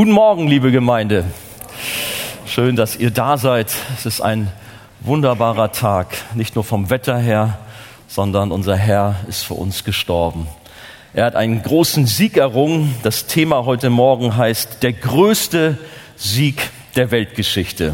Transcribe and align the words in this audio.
Guten 0.00 0.12
Morgen, 0.12 0.48
liebe 0.48 0.72
Gemeinde. 0.72 1.26
Schön, 2.46 2.74
dass 2.74 2.96
ihr 2.96 3.10
da 3.10 3.36
seid. 3.36 3.70
Es 3.98 4.06
ist 4.06 4.22
ein 4.22 4.50
wunderbarer 5.00 5.72
Tag, 5.72 6.16
nicht 6.34 6.54
nur 6.54 6.64
vom 6.64 6.88
Wetter 6.88 7.18
her, 7.18 7.58
sondern 8.08 8.50
unser 8.50 8.76
Herr 8.76 9.16
ist 9.28 9.42
für 9.42 9.52
uns 9.52 9.84
gestorben. 9.84 10.46
Er 11.12 11.26
hat 11.26 11.36
einen 11.36 11.62
großen 11.62 12.06
Sieg 12.06 12.38
errungen. 12.38 12.94
Das 13.02 13.26
Thema 13.26 13.66
heute 13.66 13.90
Morgen 13.90 14.38
heißt 14.38 14.82
der 14.82 14.94
größte 14.94 15.76
Sieg 16.16 16.70
der 16.96 17.10
Weltgeschichte. 17.10 17.92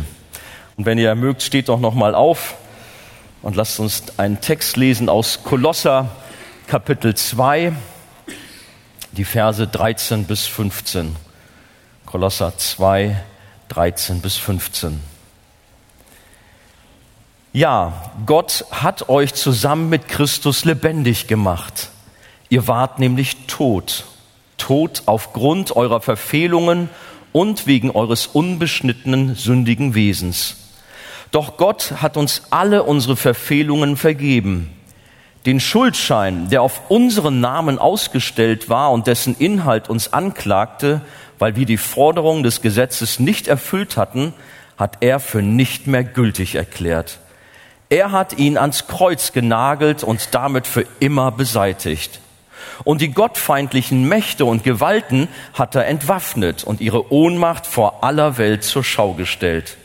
Und 0.77 0.87
wenn 0.87 0.99
ihr 0.99 1.13
mögt, 1.17 1.43
steht 1.43 1.69
doch 1.69 1.81
noch 1.81 1.95
mal 1.95 2.15
auf 2.15 2.55
und 3.43 3.57
lasst 3.57 3.81
uns 3.81 4.17
einen 4.17 4.41
Text 4.41 4.77
lesen 4.77 5.09
aus 5.09 5.41
Kolosser 5.43 6.11
Kapitel 6.69 7.17
2, 7.17 7.73
die 9.11 9.25
Verse 9.25 9.67
13 9.67 10.23
bis 10.23 10.47
15. 10.47 11.26
Kolosser 12.07 12.57
2, 12.57 13.21
13 13.69 14.21
bis 14.21 14.37
15. 14.37 15.01
Ja, 17.53 18.11
Gott 18.27 18.65
hat 18.71 19.09
euch 19.09 19.35
zusammen 19.35 19.89
mit 19.89 20.07
Christus 20.07 20.65
lebendig 20.65 21.27
gemacht. 21.27 21.91
Ihr 22.49 22.69
wart 22.69 23.01
nämlich 23.01 23.47
tot, 23.49 24.05
tot 24.57 25.03
aufgrund 25.07 25.75
eurer 25.75 26.01
Verfehlungen 26.01 26.91
und 27.33 27.67
wegen 27.67 27.91
eures 27.91 28.29
unbeschnittenen, 28.29 29.35
sündigen 29.35 29.97
Wesens. 29.97 30.57
Doch 31.33 31.57
Gott 31.57 31.95
hat 32.01 32.17
uns 32.17 32.43
alle 32.51 32.85
unsere 32.85 33.17
Verfehlungen 33.17 33.97
vergeben. 33.97 34.71
Den 35.45 35.61
Schuldschein, 35.61 36.51
der 36.51 36.63
auf 36.63 36.89
unseren 36.89 37.41
Namen 37.41 37.79
ausgestellt 37.79 38.69
war 38.69 38.93
und 38.93 39.07
dessen 39.07 39.37
Inhalt 39.37 39.89
uns 39.89 40.13
anklagte, 40.13 41.03
weil 41.39 41.57
wir 41.57 41.67
die 41.67 41.77
Forderungen 41.77 42.43
des 42.43 42.63
Gesetzes 42.63 43.19
nicht 43.19 43.49
erfüllt 43.49 43.97
hatten, 43.97 44.33
hat 44.77 44.99
er 45.01 45.21
für 45.21 45.43
nicht 45.43 45.87
mehr 45.87 46.05
gültig 46.05 46.55
erklärt. 46.55 47.19
Er 47.89 48.13
hat 48.13 48.39
ihn 48.39 48.59
ans 48.59 48.87
Kreuz 48.89 49.33
genagelt 49.33 50.03
und 50.03 50.35
damit 50.35 50.67
für 50.67 50.87
immer 50.99 51.31
beseitigt. 51.31 52.21
Und 52.85 53.01
die 53.01 53.13
gottfeindlichen 53.13 54.09
Mächte 54.09 54.45
und 54.45 54.65
Gewalten 54.65 55.29
hat 55.55 55.75
er 55.75 55.87
entwaffnet 55.87 56.65
und 56.65 56.81
ihre 56.81 57.13
Ohnmacht 57.13 57.67
vor 57.67 58.05
aller 58.05 58.39
Welt 58.39 58.65
zur 58.65 58.85
Schau 58.85 59.15
gestellt. 59.15 59.77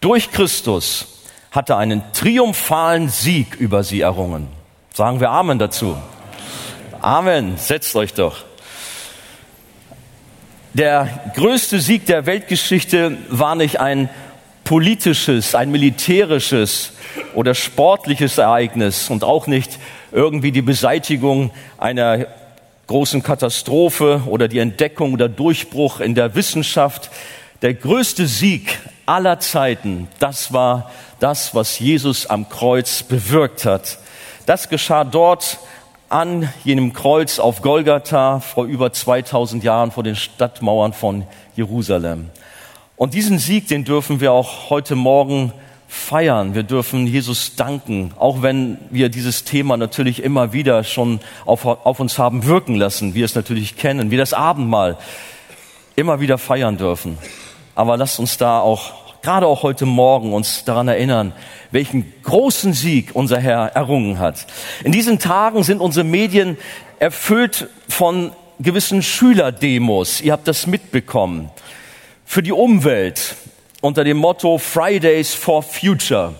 Durch 0.00 0.30
Christus 0.30 1.22
hat 1.50 1.70
er 1.70 1.78
einen 1.78 2.02
triumphalen 2.12 3.08
Sieg 3.08 3.54
über 3.54 3.82
sie 3.82 4.00
errungen. 4.00 4.48
Sagen 4.92 5.20
wir 5.20 5.30
Amen 5.30 5.58
dazu. 5.58 5.96
Amen. 7.00 7.56
Setzt 7.56 7.94
euch 7.96 8.14
doch. 8.14 8.44
Der 10.78 11.08
größte 11.34 11.80
Sieg 11.80 12.06
der 12.06 12.24
Weltgeschichte 12.24 13.18
war 13.30 13.56
nicht 13.56 13.80
ein 13.80 14.08
politisches, 14.62 15.56
ein 15.56 15.72
militärisches 15.72 16.92
oder 17.34 17.56
sportliches 17.56 18.38
Ereignis 18.38 19.10
und 19.10 19.24
auch 19.24 19.48
nicht 19.48 19.76
irgendwie 20.12 20.52
die 20.52 20.62
Beseitigung 20.62 21.50
einer 21.78 22.28
großen 22.86 23.24
Katastrophe 23.24 24.22
oder 24.26 24.46
die 24.46 24.60
Entdeckung 24.60 25.14
oder 25.14 25.28
Durchbruch 25.28 25.98
in 25.98 26.14
der 26.14 26.36
Wissenschaft. 26.36 27.10
Der 27.60 27.74
größte 27.74 28.28
Sieg 28.28 28.78
aller 29.04 29.40
Zeiten, 29.40 30.06
das 30.20 30.52
war 30.52 30.92
das, 31.18 31.56
was 31.56 31.80
Jesus 31.80 32.26
am 32.26 32.48
Kreuz 32.48 33.02
bewirkt 33.02 33.64
hat. 33.64 33.98
Das 34.46 34.68
geschah 34.68 35.02
dort 35.02 35.58
an 36.08 36.48
jenem 36.64 36.92
Kreuz 36.92 37.38
auf 37.38 37.60
Golgatha 37.60 38.40
vor 38.40 38.64
über 38.64 38.92
2000 38.92 39.62
Jahren 39.62 39.90
vor 39.90 40.02
den 40.02 40.16
Stadtmauern 40.16 40.92
von 40.92 41.24
Jerusalem. 41.54 42.30
Und 42.96 43.14
diesen 43.14 43.38
Sieg, 43.38 43.68
den 43.68 43.84
dürfen 43.84 44.20
wir 44.20 44.32
auch 44.32 44.70
heute 44.70 44.96
Morgen 44.96 45.52
feiern. 45.86 46.54
Wir 46.54 46.62
dürfen 46.62 47.06
Jesus 47.06 47.56
danken, 47.56 48.12
auch 48.18 48.42
wenn 48.42 48.78
wir 48.90 49.08
dieses 49.08 49.44
Thema 49.44 49.76
natürlich 49.76 50.22
immer 50.22 50.52
wieder 50.52 50.82
schon 50.84 51.20
auf, 51.44 51.64
auf 51.64 52.00
uns 52.00 52.18
haben 52.18 52.44
wirken 52.44 52.74
lassen, 52.74 53.14
wir 53.14 53.24
es 53.24 53.34
natürlich 53.34 53.76
kennen, 53.76 54.10
wie 54.10 54.16
das 54.16 54.32
Abendmahl 54.32 54.96
immer 55.96 56.20
wieder 56.20 56.38
feiern 56.38 56.76
dürfen. 56.76 57.18
Aber 57.74 57.96
lasst 57.96 58.18
uns 58.18 58.36
da 58.36 58.60
auch, 58.60 58.97
gerade 59.22 59.46
auch 59.46 59.62
heute 59.62 59.86
Morgen, 59.86 60.32
uns 60.32 60.64
daran 60.64 60.88
erinnern, 60.88 61.32
welchen 61.70 62.12
großen 62.22 62.72
Sieg 62.72 63.10
unser 63.14 63.38
Herr 63.40 63.72
errungen 63.74 64.18
hat. 64.18 64.46
In 64.84 64.92
diesen 64.92 65.18
Tagen 65.18 65.62
sind 65.62 65.80
unsere 65.80 66.04
Medien 66.04 66.56
erfüllt 66.98 67.68
von 67.88 68.32
gewissen 68.58 69.02
Schülerdemos. 69.02 70.20
Ihr 70.20 70.32
habt 70.32 70.48
das 70.48 70.66
mitbekommen. 70.66 71.50
Für 72.24 72.42
die 72.42 72.52
Umwelt, 72.52 73.36
unter 73.80 74.04
dem 74.04 74.16
Motto 74.16 74.58
Fridays 74.58 75.34
for 75.34 75.62
Future. 75.62 76.34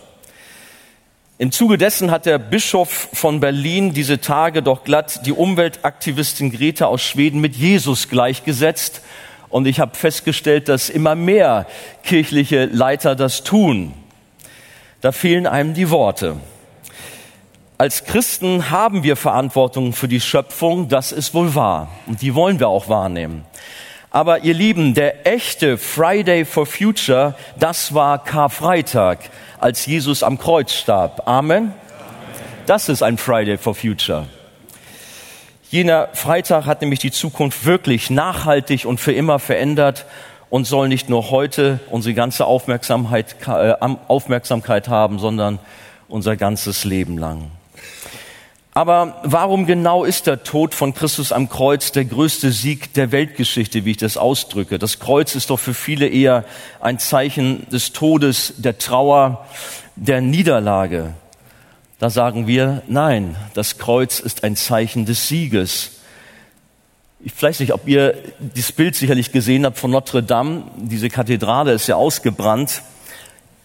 Im 1.40 1.52
Zuge 1.52 1.78
dessen 1.78 2.10
hat 2.10 2.26
der 2.26 2.38
Bischof 2.38 3.10
von 3.12 3.38
Berlin 3.38 3.94
diese 3.94 4.20
Tage 4.20 4.60
doch 4.60 4.82
glatt 4.82 5.24
die 5.24 5.32
Umweltaktivistin 5.32 6.50
Greta 6.50 6.86
aus 6.86 7.02
Schweden 7.02 7.40
mit 7.40 7.54
Jesus 7.54 8.08
gleichgesetzt. 8.08 9.02
Und 9.50 9.66
ich 9.66 9.80
habe 9.80 9.96
festgestellt, 9.96 10.68
dass 10.68 10.90
immer 10.90 11.14
mehr 11.14 11.66
kirchliche 12.02 12.66
Leiter 12.66 13.14
das 13.14 13.44
tun. 13.44 13.94
Da 15.00 15.12
fehlen 15.12 15.46
einem 15.46 15.74
die 15.74 15.90
Worte. 15.90 16.36
Als 17.78 18.04
Christen 18.04 18.70
haben 18.70 19.04
wir 19.04 19.14
Verantwortung 19.14 19.92
für 19.92 20.08
die 20.08 20.20
Schöpfung, 20.20 20.88
das 20.88 21.12
ist 21.12 21.32
wohl 21.32 21.54
wahr. 21.54 21.88
Und 22.06 22.22
die 22.22 22.34
wollen 22.34 22.58
wir 22.58 22.68
auch 22.68 22.88
wahrnehmen. 22.88 23.44
Aber 24.10 24.40
ihr 24.40 24.54
Lieben, 24.54 24.94
der 24.94 25.26
echte 25.26 25.78
Friday 25.78 26.44
for 26.44 26.66
Future, 26.66 27.34
das 27.58 27.94
war 27.94 28.24
Karfreitag, 28.24 29.30
als 29.60 29.86
Jesus 29.86 30.22
am 30.22 30.38
Kreuz 30.38 30.72
starb. 30.72 31.22
Amen. 31.26 31.72
Das 32.66 32.88
ist 32.88 33.02
ein 33.02 33.16
Friday 33.16 33.58
for 33.58 33.74
Future. 33.74 34.26
Jener 35.70 36.08
Freitag 36.14 36.64
hat 36.64 36.80
nämlich 36.80 36.98
die 36.98 37.10
Zukunft 37.10 37.66
wirklich 37.66 38.08
nachhaltig 38.08 38.86
und 38.86 39.00
für 39.00 39.12
immer 39.12 39.38
verändert 39.38 40.06
und 40.48 40.66
soll 40.66 40.88
nicht 40.88 41.10
nur 41.10 41.30
heute 41.30 41.80
unsere 41.90 42.14
ganze 42.14 42.46
Aufmerksamkeit, 42.46 43.36
äh, 43.46 43.74
Aufmerksamkeit 44.08 44.88
haben, 44.88 45.18
sondern 45.18 45.58
unser 46.08 46.36
ganzes 46.36 46.84
Leben 46.84 47.18
lang. 47.18 47.50
Aber 48.72 49.20
warum 49.24 49.66
genau 49.66 50.04
ist 50.04 50.26
der 50.26 50.42
Tod 50.42 50.72
von 50.74 50.94
Christus 50.94 51.32
am 51.32 51.50
Kreuz 51.50 51.92
der 51.92 52.06
größte 52.06 52.50
Sieg 52.50 52.94
der 52.94 53.12
Weltgeschichte, 53.12 53.84
wie 53.84 53.90
ich 53.90 53.96
das 53.98 54.16
ausdrücke? 54.16 54.78
Das 54.78 55.00
Kreuz 55.00 55.34
ist 55.34 55.50
doch 55.50 55.58
für 55.58 55.74
viele 55.74 56.08
eher 56.08 56.44
ein 56.80 56.98
Zeichen 56.98 57.68
des 57.68 57.92
Todes, 57.92 58.54
der 58.56 58.78
Trauer, 58.78 59.44
der 59.96 60.22
Niederlage. 60.22 61.12
Da 61.98 62.10
sagen 62.10 62.46
wir, 62.46 62.82
nein, 62.86 63.34
das 63.54 63.78
Kreuz 63.78 64.20
ist 64.20 64.44
ein 64.44 64.54
Zeichen 64.54 65.04
des 65.04 65.26
Sieges. 65.26 65.92
Ich 67.18 67.40
weiß 67.42 67.58
nicht, 67.58 67.72
ob 67.72 67.88
ihr 67.88 68.14
das 68.54 68.70
Bild 68.70 68.94
sicherlich 68.94 69.32
gesehen 69.32 69.66
habt 69.66 69.78
von 69.78 69.90
Notre 69.90 70.22
Dame. 70.22 70.62
Diese 70.76 71.08
Kathedrale 71.08 71.72
ist 71.72 71.88
ja 71.88 71.96
ausgebrannt. 71.96 72.82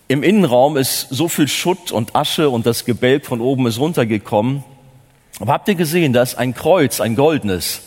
Im 0.08 0.24
Innenraum 0.24 0.78
ist 0.78 1.08
so 1.12 1.28
viel 1.28 1.48
Schutt 1.48 1.92
und 1.92 2.16
Asche 2.16 2.50
und 2.50 2.66
das 2.66 2.86
Gebälk 2.86 3.28
von 3.28 3.40
oben 3.40 3.68
ist 3.68 3.80
runtergekommen. 3.80 4.64
Aber 5.40 5.54
habt 5.54 5.68
ihr 5.68 5.76
gesehen, 5.76 6.12
da 6.12 6.24
ist 6.24 6.36
ein 6.36 6.56
Kreuz, 6.56 7.02
ein 7.02 7.16
goldenes, 7.16 7.82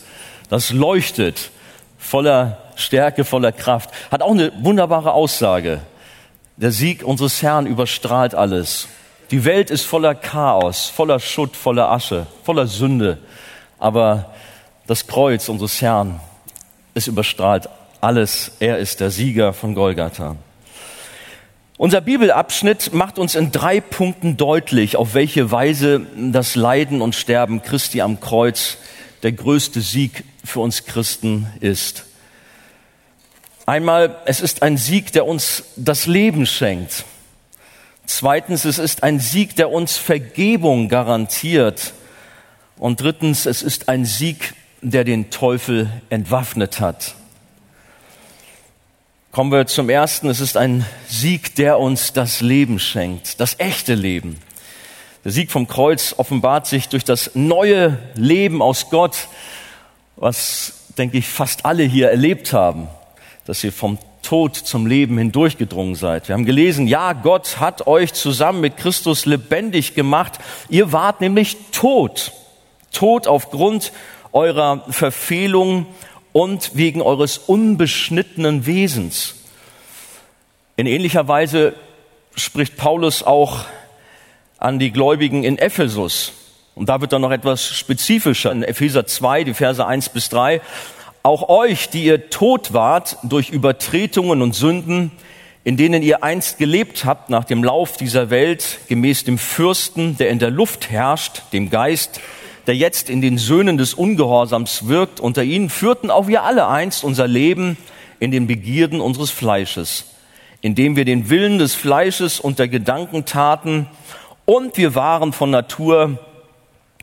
das 0.49 0.71
leuchtet 0.71 1.51
voller 1.97 2.59
Stärke, 2.77 3.25
voller 3.25 3.51
Kraft. 3.51 3.89
Hat 4.11 4.21
auch 4.21 4.31
eine 4.31 4.53
wunderbare 4.63 5.11
Aussage. 5.11 5.81
Der 6.55 6.71
Sieg 6.71 7.03
unseres 7.03 7.41
Herrn 7.41 7.67
überstrahlt 7.67 8.33
alles. 8.33 8.87
Die 9.29 9.43
Welt 9.43 9.71
ist 9.71 9.83
voller 9.83 10.15
Chaos, 10.15 10.87
voller 10.87 11.19
Schutt, 11.19 11.57
voller 11.57 11.91
Asche, 11.91 12.27
voller 12.43 12.65
Sünde. 12.65 13.17
Aber 13.77 14.33
das 14.87 15.07
Kreuz 15.07 15.49
unseres 15.49 15.81
Herrn, 15.81 16.21
es 16.93 17.07
überstrahlt 17.07 17.67
alles. 17.99 18.51
Er 18.59 18.77
ist 18.77 19.01
der 19.01 19.11
Sieger 19.11 19.51
von 19.51 19.75
Golgatha. 19.75 20.37
Unser 21.77 21.99
Bibelabschnitt 21.99 22.93
macht 22.93 23.19
uns 23.19 23.35
in 23.35 23.51
drei 23.51 23.81
Punkten 23.81 24.37
deutlich, 24.37 24.95
auf 24.95 25.13
welche 25.13 25.51
Weise 25.51 26.07
das 26.15 26.55
Leiden 26.55 27.01
und 27.01 27.13
Sterben 27.13 27.61
Christi 27.61 28.01
am 28.01 28.19
Kreuz 28.21 28.77
der 29.23 29.33
größte 29.33 29.81
Sieg 29.81 30.23
für 30.43 30.61
uns 30.61 30.85
Christen 30.85 31.47
ist. 31.59 32.05
Einmal, 33.65 34.15
es 34.25 34.39
ist 34.39 34.63
ein 34.63 34.77
Sieg, 34.77 35.11
der 35.11 35.27
uns 35.27 35.65
das 35.75 36.05
Leben 36.05 36.45
schenkt. 36.45 37.03
Zweitens, 38.07 38.63
es 38.63 38.79
ist 38.79 39.03
ein 39.03 39.19
Sieg, 39.19 39.57
der 39.57 39.69
uns 39.69 39.97
Vergebung 39.97 40.87
garantiert. 40.87 41.93
Und 42.77 43.01
drittens, 43.01 43.45
es 43.45 43.61
ist 43.61 43.89
ein 43.89 44.05
Sieg, 44.05 44.53
der 44.81 45.03
den 45.03 45.29
Teufel 45.29 45.91
entwaffnet 46.09 46.79
hat. 46.79 47.15
Kommen 49.33 49.51
wir 49.51 49.67
zum 49.67 49.89
ersten. 49.89 50.29
Es 50.29 50.39
ist 50.39 50.55
ein 50.55 50.85
Sieg, 51.09 51.55
der 51.55 51.79
uns 51.79 52.13
das 52.13 52.39
Leben 52.39 52.79
schenkt, 52.79 53.41
das 53.41 53.59
echte 53.59 53.93
Leben. 53.93 54.39
Der 55.25 55.33
Sieg 55.33 55.51
vom 55.51 55.67
Kreuz 55.67 56.15
offenbart 56.15 56.65
sich 56.65 56.87
durch 56.87 57.03
das 57.03 57.31
neue 57.35 57.99
Leben 58.15 58.61
aus 58.61 58.89
Gott, 58.89 59.27
was, 60.15 60.85
denke 60.97 61.17
ich, 61.17 61.27
fast 61.27 61.65
alle 61.65 61.83
hier 61.83 62.09
erlebt 62.09 62.53
haben. 62.53 62.87
dass 63.43 63.63
ihr 63.63 63.71
vom 63.71 63.97
Tod 64.27 64.57
zum 64.57 64.87
Leben 64.87 65.17
hindurchgedrungen 65.17 65.95
seid. 65.95 66.27
Wir 66.27 66.33
haben 66.33 66.43
gelesen, 66.43 66.85
ja, 66.85 67.13
Gott 67.13 67.61
hat 67.61 67.87
euch 67.87 68.11
zusammen 68.11 68.59
mit 68.59 68.75
Christus 68.75 69.25
lebendig 69.25 69.95
gemacht. 69.95 70.33
Ihr 70.67 70.91
wart 70.91 71.21
nämlich 71.21 71.55
tot. 71.71 72.33
Tot 72.91 73.25
aufgrund 73.25 73.93
eurer 74.33 74.83
Verfehlung 74.89 75.85
und 76.33 76.75
wegen 76.75 77.01
eures 77.01 77.37
unbeschnittenen 77.37 78.65
Wesens. 78.65 79.35
In 80.75 80.87
ähnlicher 80.87 81.29
Weise 81.29 81.73
spricht 82.35 82.75
Paulus 82.75 83.23
auch 83.23 83.63
an 84.57 84.77
die 84.77 84.91
Gläubigen 84.91 85.45
in 85.45 85.57
Ephesus. 85.57 86.33
Und 86.75 86.89
da 86.89 86.99
wird 86.99 87.13
dann 87.13 87.21
noch 87.21 87.31
etwas 87.31 87.65
spezifischer 87.65 88.51
in 88.51 88.63
Epheser 88.63 89.07
2, 89.07 89.45
die 89.45 89.53
Verse 89.53 89.87
1 89.87 90.09
bis 90.09 90.27
3. 90.27 90.59
Auch 91.27 91.49
euch, 91.49 91.89
die 91.89 92.05
ihr 92.05 92.29
tot 92.29 92.71
wart 92.71 93.17
durch 93.21 93.49
Übertretungen 93.49 94.41
und 94.41 94.55
Sünden, 94.55 95.11
in 95.65 95.75
denen 95.75 96.01
ihr 96.01 96.23
einst 96.23 96.57
gelebt 96.57 97.03
habt 97.03 97.29
nach 97.29 97.43
dem 97.43 97.65
Lauf 97.65 97.97
dieser 97.97 98.29
Welt, 98.29 98.79
gemäß 98.87 99.25
dem 99.25 99.37
Fürsten, 99.37 100.15
der 100.15 100.29
in 100.29 100.39
der 100.39 100.51
Luft 100.51 100.89
herrscht, 100.89 101.41
dem 101.51 101.69
Geist, 101.69 102.21
der 102.65 102.77
jetzt 102.77 103.09
in 103.09 103.19
den 103.19 103.37
Söhnen 103.37 103.77
des 103.77 103.93
Ungehorsams 103.93 104.87
wirkt, 104.87 105.19
unter 105.19 105.43
ihnen 105.43 105.69
führten 105.69 106.11
auch 106.11 106.29
wir 106.29 106.43
alle 106.43 106.65
einst 106.69 107.03
unser 107.03 107.27
Leben 107.27 107.75
in 108.21 108.31
den 108.31 108.47
Begierden 108.47 109.01
unseres 109.01 109.29
Fleisches, 109.29 110.05
indem 110.61 110.95
wir 110.95 111.03
den 111.03 111.29
Willen 111.29 111.59
des 111.59 111.75
Fleisches 111.75 112.39
unter 112.39 112.69
Gedanken 112.69 113.25
taten, 113.25 113.87
und 114.45 114.77
wir 114.77 114.95
waren 114.95 115.33
von 115.33 115.51
Natur 115.51 116.19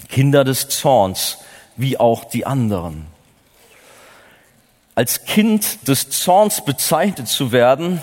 Kinder 0.09 0.45
des 0.45 0.71
Zorns, 0.71 1.41
wie 1.77 2.01
auch 2.01 2.25
die 2.25 2.47
anderen. 2.47 3.13
Als 4.95 5.25
Kind 5.25 5.89
des 5.89 6.11
Zorns 6.11 6.65
bezeichnet 6.65 7.29
zu 7.29 7.51
werden, 7.51 8.01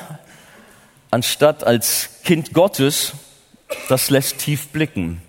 anstatt 1.10 1.64
als 1.64 2.10
Kind 2.24 2.54
Gottes, 2.54 3.14
das 3.88 4.10
lässt 4.10 4.40
tief 4.40 4.70
blicken. 4.70 5.22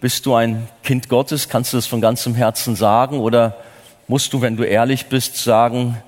Bist 0.00 0.26
du 0.26 0.34
ein 0.34 0.68
Kind 0.82 1.08
Gottes? 1.08 1.48
Kannst 1.48 1.72
du 1.72 1.76
das 1.76 1.86
von 1.86 2.00
ganzem 2.00 2.34
Herzen 2.34 2.76
sagen? 2.76 3.20
Oder 3.20 3.56
musst 4.08 4.32
du, 4.32 4.40
wenn 4.40 4.56
du 4.56 4.64
ehrlich 4.64 5.06
bist, 5.06 5.36
sagen, 5.36 6.00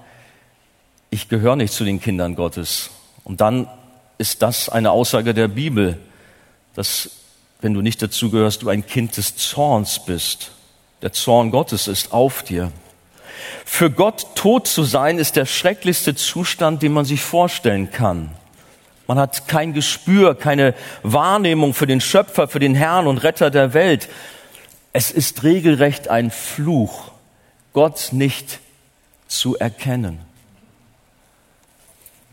ich 1.10 1.28
gehöre 1.28 1.56
nicht 1.56 1.72
zu 1.72 1.84
den 1.84 2.00
Kindern 2.00 2.34
Gottes? 2.36 2.90
Und 3.24 3.40
dann 3.40 3.68
ist 4.18 4.42
das 4.42 4.68
eine 4.68 4.90
Aussage 4.90 5.34
der 5.34 5.48
Bibel, 5.48 5.98
dass 6.74 7.10
wenn 7.60 7.74
du 7.74 7.82
nicht 7.82 8.02
dazu 8.02 8.30
gehörst, 8.30 8.62
du 8.62 8.68
ein 8.68 8.86
Kind 8.86 9.16
des 9.16 9.36
Zorns 9.36 10.04
bist. 10.04 10.50
Der 11.02 11.12
Zorn 11.12 11.50
Gottes 11.50 11.88
ist 11.88 12.12
auf 12.12 12.42
dir. 12.42 12.72
Für 13.64 13.90
Gott 13.90 14.34
tot 14.34 14.66
zu 14.66 14.84
sein, 14.84 15.18
ist 15.18 15.36
der 15.36 15.46
schrecklichste 15.46 16.14
Zustand, 16.14 16.82
den 16.82 16.92
man 16.92 17.04
sich 17.04 17.22
vorstellen 17.22 17.90
kann. 17.90 18.30
Man 19.06 19.18
hat 19.18 19.48
kein 19.48 19.74
Gespür, 19.74 20.34
keine 20.34 20.74
Wahrnehmung 21.02 21.74
für 21.74 21.86
den 21.86 22.00
Schöpfer, 22.00 22.48
für 22.48 22.58
den 22.58 22.74
Herrn 22.74 23.06
und 23.06 23.18
Retter 23.18 23.50
der 23.50 23.74
Welt. 23.74 24.08
Es 24.92 25.10
ist 25.10 25.42
regelrecht 25.42 26.08
ein 26.08 26.30
Fluch, 26.30 27.10
Gott 27.72 28.08
nicht 28.12 28.60
zu 29.26 29.56
erkennen. 29.56 30.20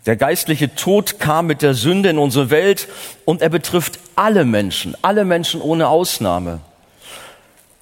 Der 0.06 0.16
geistliche 0.16 0.74
Tod 0.74 1.20
kam 1.20 1.48
mit 1.48 1.62
der 1.62 1.74
Sünde 1.74 2.10
in 2.10 2.18
unsere 2.18 2.50
Welt 2.50 2.88
und 3.26 3.42
er 3.42 3.50
betrifft 3.50 4.00
alle 4.16 4.46
Menschen, 4.46 4.96
alle 5.02 5.26
Menschen 5.26 5.62
ohne 5.62 5.90
Ausnahme. 5.90 6.62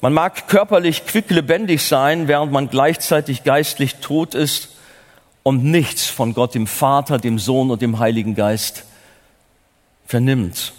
Man 0.02 0.14
mag 0.14 0.48
körperlich 0.48 1.06
quicklebendig 1.06 1.84
sein, 1.84 2.28
während 2.28 2.52
man 2.52 2.70
gleichzeitig 2.70 3.44
geistlich 3.44 3.96
tot 3.96 4.34
ist 4.34 4.70
und 5.44 5.66
nichts 5.66 6.06
von 6.06 6.34
Gott, 6.34 6.56
dem 6.56 6.68
Vater, 6.68 7.18
dem 7.18 7.38
Sohn 7.38 7.70
und 7.70 7.82
dem 7.82 8.00
Heiligen 8.00 8.34
Geist 8.34 8.86
vernimmt. 10.06 10.74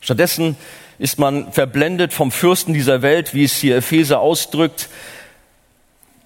Stattdessen 0.00 0.56
ist 0.98 1.18
man 1.18 1.52
verblendet 1.52 2.12
vom 2.12 2.30
Fürsten 2.30 2.74
dieser 2.74 3.02
Welt, 3.02 3.34
wie 3.34 3.44
es 3.44 3.56
hier 3.56 3.76
Epheser 3.76 4.20
ausdrückt, 4.20 4.88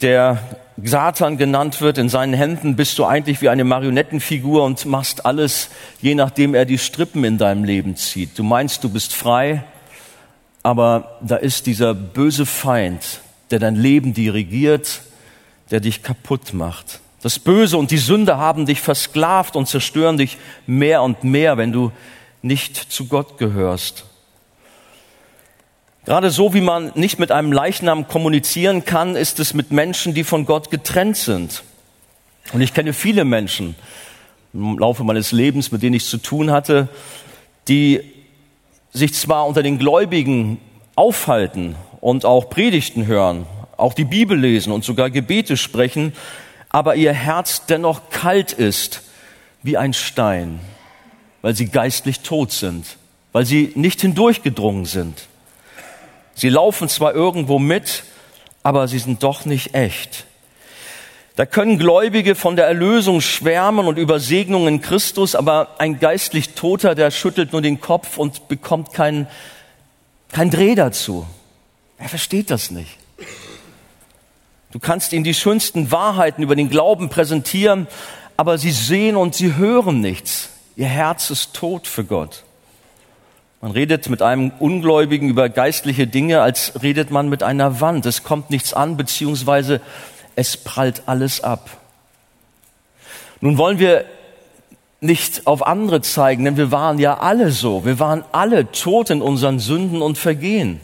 der 0.03 0.43
Satan 0.83 1.39
genannt 1.39 1.81
wird, 1.81 1.97
in 1.97 2.11
seinen 2.11 2.35
Händen 2.35 2.77
bist 2.77 2.99
du 2.99 3.07
eigentlich 3.07 3.41
wie 3.41 3.49
eine 3.49 3.65
Marionettenfigur 3.65 4.63
und 4.63 4.85
machst 4.85 5.25
alles, 5.25 5.71
je 6.03 6.15
nachdem 6.15 6.55
er 6.55 6.67
die 6.67 6.77
Strippen 6.77 7.25
in 7.25 7.39
deinem 7.39 7.65
Leben 7.65 7.97
zieht. 7.97 8.39
Du 8.39 8.43
meinst, 8.43 8.85
du 8.85 8.91
bist 8.91 9.15
frei, 9.15 9.65
aber 10.67 11.19
da 11.21 11.37
ist 11.37 11.67
dieser 11.67 11.95
böse 11.95 12.45
Feind, 12.45 13.21
der 13.53 13.61
dein 13.61 13.77
Leben 13.77 14.15
dirigiert, 14.15 15.03
der 15.71 15.79
dich 15.79 16.03
kaputt 16.03 16.55
macht. 16.55 16.99
Das 17.23 17.39
Böse 17.39 17.79
und 17.79 17.93
die 17.93 17.99
Sünde 17.99 18.37
haben 18.39 18.67
dich 18.67 18.81
versklavt 18.81 19.55
und 19.55 19.69
zerstören 19.69 20.19
dich 20.19 20.39
mehr 20.67 21.03
und 21.03 21.23
mehr, 21.23 21.57
wenn 21.57 21.71
du 21.71 21.93
nicht 22.43 22.77
zu 22.77 23.07
Gott 23.07 23.39
gehörst. 23.39 24.07
Gerade 26.05 26.31
so 26.31 26.53
wie 26.53 26.61
man 26.61 26.91
nicht 26.97 27.21
mit 27.21 27.31
einem 27.31 27.53
Leichnam 27.53 28.09
kommunizieren 28.09 28.85
kann, 28.85 29.15
ist 29.15 29.39
es 29.39 29.55
mit 29.55 29.71
Menschen, 29.71 30.15
die 30.15 30.25
von 30.25 30.47
Gott 30.47 30.73
getrennt 30.73 31.17
sind. 31.17 31.63
Und 32.53 32.61
ich 32.61 32.75
kenne 32.75 32.93
viele 32.93 33.25
Menschen 33.25 33.77
im 34.53 34.81
Laufe 34.81 35.05
meines 35.05 35.31
Lebens, 35.31 35.71
mit 35.71 35.85
denen 35.85 35.95
ich 35.95 36.07
zu 36.07 36.19
tun 36.19 36.51
hatte, 36.51 36.89
die 37.69 38.16
sich 38.97 39.13
zwar 39.13 39.47
unter 39.47 39.63
den 39.63 39.79
Gläubigen 39.79 40.59
aufhalten 40.95 41.77
und 42.01 42.25
auch 42.25 42.49
Predigten 42.49 43.07
hören, 43.07 43.47
auch 43.77 43.93
die 43.93 44.05
Bibel 44.05 44.39
lesen 44.39 44.73
und 44.73 44.85
sogar 44.85 45.11
Gebete 45.11 45.59
sprechen, 45.59 46.15
aber 46.71 46.97
ihr 46.97 47.13
Herz 47.13 47.67
dennoch 47.67 48.09
kalt 48.09 48.53
ist 48.53 49.03
wie 49.63 49.77
ein 49.77 49.93
Stein, 49.93 50.61
weil 51.43 51.55
sie 51.55 51.67
geistlich 51.67 52.21
tot 52.21 52.53
sind, 52.53 52.97
weil 53.33 53.45
sie 53.45 53.73
nicht 53.75 54.01
hindurchgedrungen 54.01 54.87
sind. 54.87 55.27
Sie 56.35 56.49
laufen 56.49 56.89
zwar 56.89 57.15
irgendwo 57.15 57.59
mit, 57.59 58.05
aber 58.63 58.89
sie 58.89 58.99
sind 58.99 59.23
doch 59.23 59.45
nicht 59.45 59.75
echt. 59.75 60.25
Da 61.37 61.45
können 61.45 61.79
Gläubige 61.79 62.35
von 62.35 62.57
der 62.57 62.67
Erlösung 62.67 63.21
schwärmen 63.21 63.87
und 63.87 63.99
über 63.99 64.21
Segnungen 64.21 64.81
Christus, 64.81 65.35
aber 65.35 65.77
ein 65.79 66.01
geistlich 66.01 66.55
Toter, 66.55 66.95
der 66.95 67.11
schüttelt 67.11 67.53
nur 67.53 67.61
den 67.61 67.79
Kopf 67.79 68.17
und 68.17 68.49
bekommt 68.49 68.95
keinen 68.95 69.27
kein 70.33 70.51
Dreh 70.51 70.75
dazu. 70.75 71.27
Er 71.99 72.09
versteht 72.09 72.51
das 72.51 72.71
nicht. 72.71 72.99
Du 74.73 74.79
kannst 74.79 75.13
ihm 75.13 75.25
die 75.25 75.35
schönsten 75.35 75.91
Wahrheiten 75.91 76.43
über 76.43 76.57
den 76.57 76.71
Glauben 76.71 77.09
präsentieren, 77.11 77.87
aber 78.37 78.59
sie 78.59 78.73
sehen 78.73 79.17
und 79.17 79.35
sie 79.35 79.57
hören 79.57 80.01
nichts. 80.01 80.51
Ihr 80.75 80.89
Herz 80.89 81.31
ist 81.31 81.55
tot 81.55 81.87
für 81.87 82.05
Gott. 82.05 82.45
Man 83.63 83.73
redet 83.73 84.11
mit 84.11 84.21
einem 84.21 84.53
Ungläubigen 84.59 85.31
über 85.31 85.49
geistliche 85.49 86.07
Dinge, 86.07 86.43
als 86.43 86.83
redet 86.83 87.11
man 87.11 87.29
mit 87.29 87.43
einer 87.43 87.81
Wand. 87.81 88.05
Es 88.05 88.23
kommt 88.23 88.51
nichts 88.51 88.75
an, 88.75 88.97
beziehungsweise 88.99 89.81
es 90.37 90.57
prallt 90.57 91.03
alles 91.07 91.41
ab. 91.41 91.71
Nun 93.41 93.59
wollen 93.59 93.79
wir 93.79 94.05
nicht 95.01 95.47
auf 95.47 95.67
andere 95.67 96.01
zeigen, 96.01 96.45
denn 96.45 96.57
wir 96.57 96.71
waren 96.71 96.99
ja 96.99 97.19
alle 97.19 97.51
so. 97.51 97.85
Wir 97.85 97.99
waren 97.99 98.25
alle 98.33 98.71
tot 98.71 99.11
in 99.11 99.23
unseren 99.23 99.59
Sünden 99.59 100.03
und 100.03 100.19
Vergehen, 100.19 100.81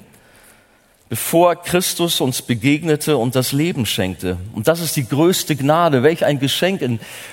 bevor 1.08 1.56
Christus 1.56 2.20
uns 2.20 2.42
begegnete 2.42 3.16
und 3.16 3.34
das 3.34 3.52
Leben 3.52 3.86
schenkte. 3.86 4.38
Und 4.54 4.68
das 4.68 4.80
ist 4.80 4.96
die 4.96 5.08
größte 5.08 5.56
Gnade. 5.56 6.02
Welch 6.02 6.24
ein 6.24 6.40
Geschenk, 6.40 6.82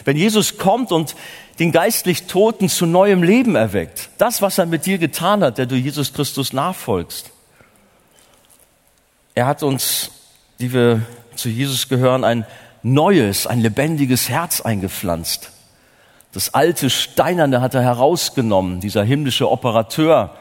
wenn 0.06 0.18
Jesus 0.18 0.58
kommt 0.58 0.92
und 0.92 1.16
den 1.60 1.72
geistlich 1.72 2.24
Toten 2.24 2.70
zu 2.70 2.86
neuem 2.86 3.24
Leben 3.24 3.56
erweckt. 3.56 4.10
Das, 4.18 4.42
was 4.42 4.58
er 4.58 4.66
mit 4.66 4.86
dir 4.86 4.98
getan 4.98 5.44
hat, 5.44 5.58
der 5.58 5.66
du 5.66 5.76
Jesus 5.76 6.14
Christus 6.14 6.54
nachfolgst. 6.54 7.32
Er 9.36 9.48
hat 9.48 9.64
uns, 9.64 10.12
die 10.60 10.74
wir 10.74 11.02
zu 11.40 11.50
Jesus 11.50 11.90
gehören, 11.90 12.24
ein 12.24 12.46
neues, 12.84 13.48
ein 13.48 13.60
lebendiges 13.60 14.30
Herz 14.30 14.62
eingepflanzt. 14.62 15.52
Das 16.32 16.54
alte 16.54 16.90
Steinerne 16.90 17.62
hat 17.62 17.74
er 17.74 17.82
herausgenommen, 17.82 18.80
dieser 18.80 19.04
himmlische 19.04 19.50
Operateur, 19.50 20.36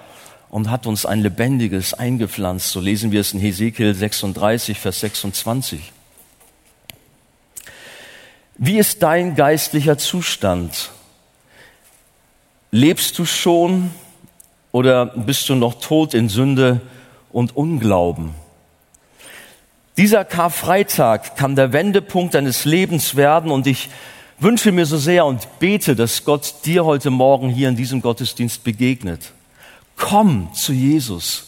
und 0.50 0.71
hat 0.71 0.87
uns 0.87 1.05
ein 1.05 1.21
lebendiges 1.21 1.95
eingepflanzt. 1.95 2.71
So 2.71 2.81
lesen 2.81 3.12
wir 3.12 3.21
es 3.21 3.33
in 3.33 3.40
Hesekiel 3.40 3.95
36, 3.95 4.78
Vers 4.78 5.00
26. 5.00 5.93
Wie 8.57 8.78
ist 8.78 9.02
dein 9.02 9.35
geistlicher 9.35 9.99
Zustand? 9.99 10.90
Lebst 12.71 13.19
du 13.19 13.25
schon 13.25 13.90
oder 14.73 15.07
bist 15.07 15.49
du 15.49 15.55
noch 15.55 15.81
tot 15.81 16.14
in 16.14 16.28
Sünde 16.28 16.81
und 17.31 17.57
Unglauben? 17.57 18.35
Dieser 19.99 20.25
Karfreitag 20.25 21.35
kann 21.35 21.57
der 21.57 21.73
Wendepunkt 21.73 22.35
deines 22.35 22.64
Lebens 22.64 23.17
werden 23.17 23.50
und 23.50 23.67
ich 23.67 23.88
wünsche 24.38 24.71
mir 24.71 24.87
so 24.87 24.97
sehr 24.97 25.26
und 25.26 25.59
bete, 25.59 25.97
dass 25.97 26.25
Gott 26.25 26.55
dir 26.64 26.85
heute 26.85 27.11
Morgen 27.11 27.49
hier 27.49 27.69
in 27.69 27.75
diesem 27.75 28.00
Gottesdienst 28.00 28.62
begegnet. 28.62 29.33
Komm 29.97 30.55
zu 30.55 30.73
Jesus. 30.73 31.47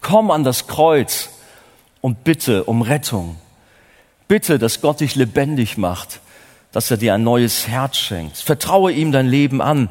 Komm 0.00 0.30
an 0.30 0.44
das 0.44 0.66
Kreuz 0.66 1.28
und 2.00 2.24
bitte 2.24 2.64
um 2.64 2.80
Rettung. 2.80 3.36
Bitte, 4.28 4.58
dass 4.58 4.80
Gott 4.80 5.00
dich 5.00 5.14
lebendig 5.14 5.76
macht, 5.76 6.20
dass 6.72 6.90
er 6.90 6.96
dir 6.96 7.12
ein 7.12 7.22
neues 7.22 7.68
Herz 7.68 7.98
schenkt. 7.98 8.38
Vertraue 8.38 8.92
ihm 8.92 9.12
dein 9.12 9.26
Leben 9.26 9.60
an. 9.60 9.90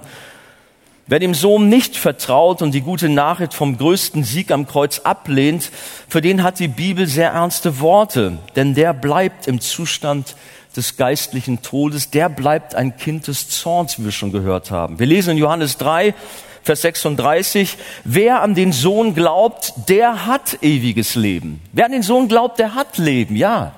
Wer 1.10 1.18
dem 1.18 1.34
Sohn 1.34 1.70
nicht 1.70 1.98
vertraut 1.98 2.62
und 2.62 2.72
die 2.72 2.82
gute 2.82 3.10
Nachricht 3.10 3.56
vom 3.56 3.80
größten 3.80 4.24
Sieg 4.24 4.52
am 4.52 4.68
Kreuz 4.68 5.00
ablehnt, 5.00 5.72
für 6.08 6.22
den 6.22 6.44
hat 6.44 6.60
die 6.60 6.68
Bibel 6.68 7.08
sehr 7.08 7.32
ernste 7.32 7.80
Worte, 7.80 8.38
denn 8.56 8.76
der 8.76 8.94
bleibt 8.94 9.48
im 9.48 9.60
Zustand 9.60 10.36
des 10.76 10.98
geistlichen 10.98 11.64
Todes, 11.64 12.12
der 12.12 12.30
bleibt 12.30 12.76
ein 12.76 12.96
Kind 12.96 13.26
des 13.26 13.50
Zorns, 13.50 13.98
wie 13.98 14.06
wir 14.06 14.12
schon 14.12 14.32
gehört 14.32 14.70
haben. 14.70 15.00
Wir 15.00 15.08
lesen 15.08 15.32
in 15.32 15.38
Johannes 15.40 15.78
3, 15.78 16.14
Vers 16.62 16.82
36, 16.82 17.78
wer 18.04 18.44
an 18.44 18.54
den 18.54 18.72
Sohn 18.72 19.16
glaubt, 19.16 19.74
der 19.88 20.28
hat 20.28 20.62
ewiges 20.62 21.16
Leben. 21.16 21.60
Wer 21.74 21.86
an 21.86 21.92
den 21.92 22.04
Sohn 22.04 22.28
glaubt, 22.28 22.60
der 22.60 22.76
hat 22.76 23.00
Leben, 23.00 23.36
ja. 23.36 23.74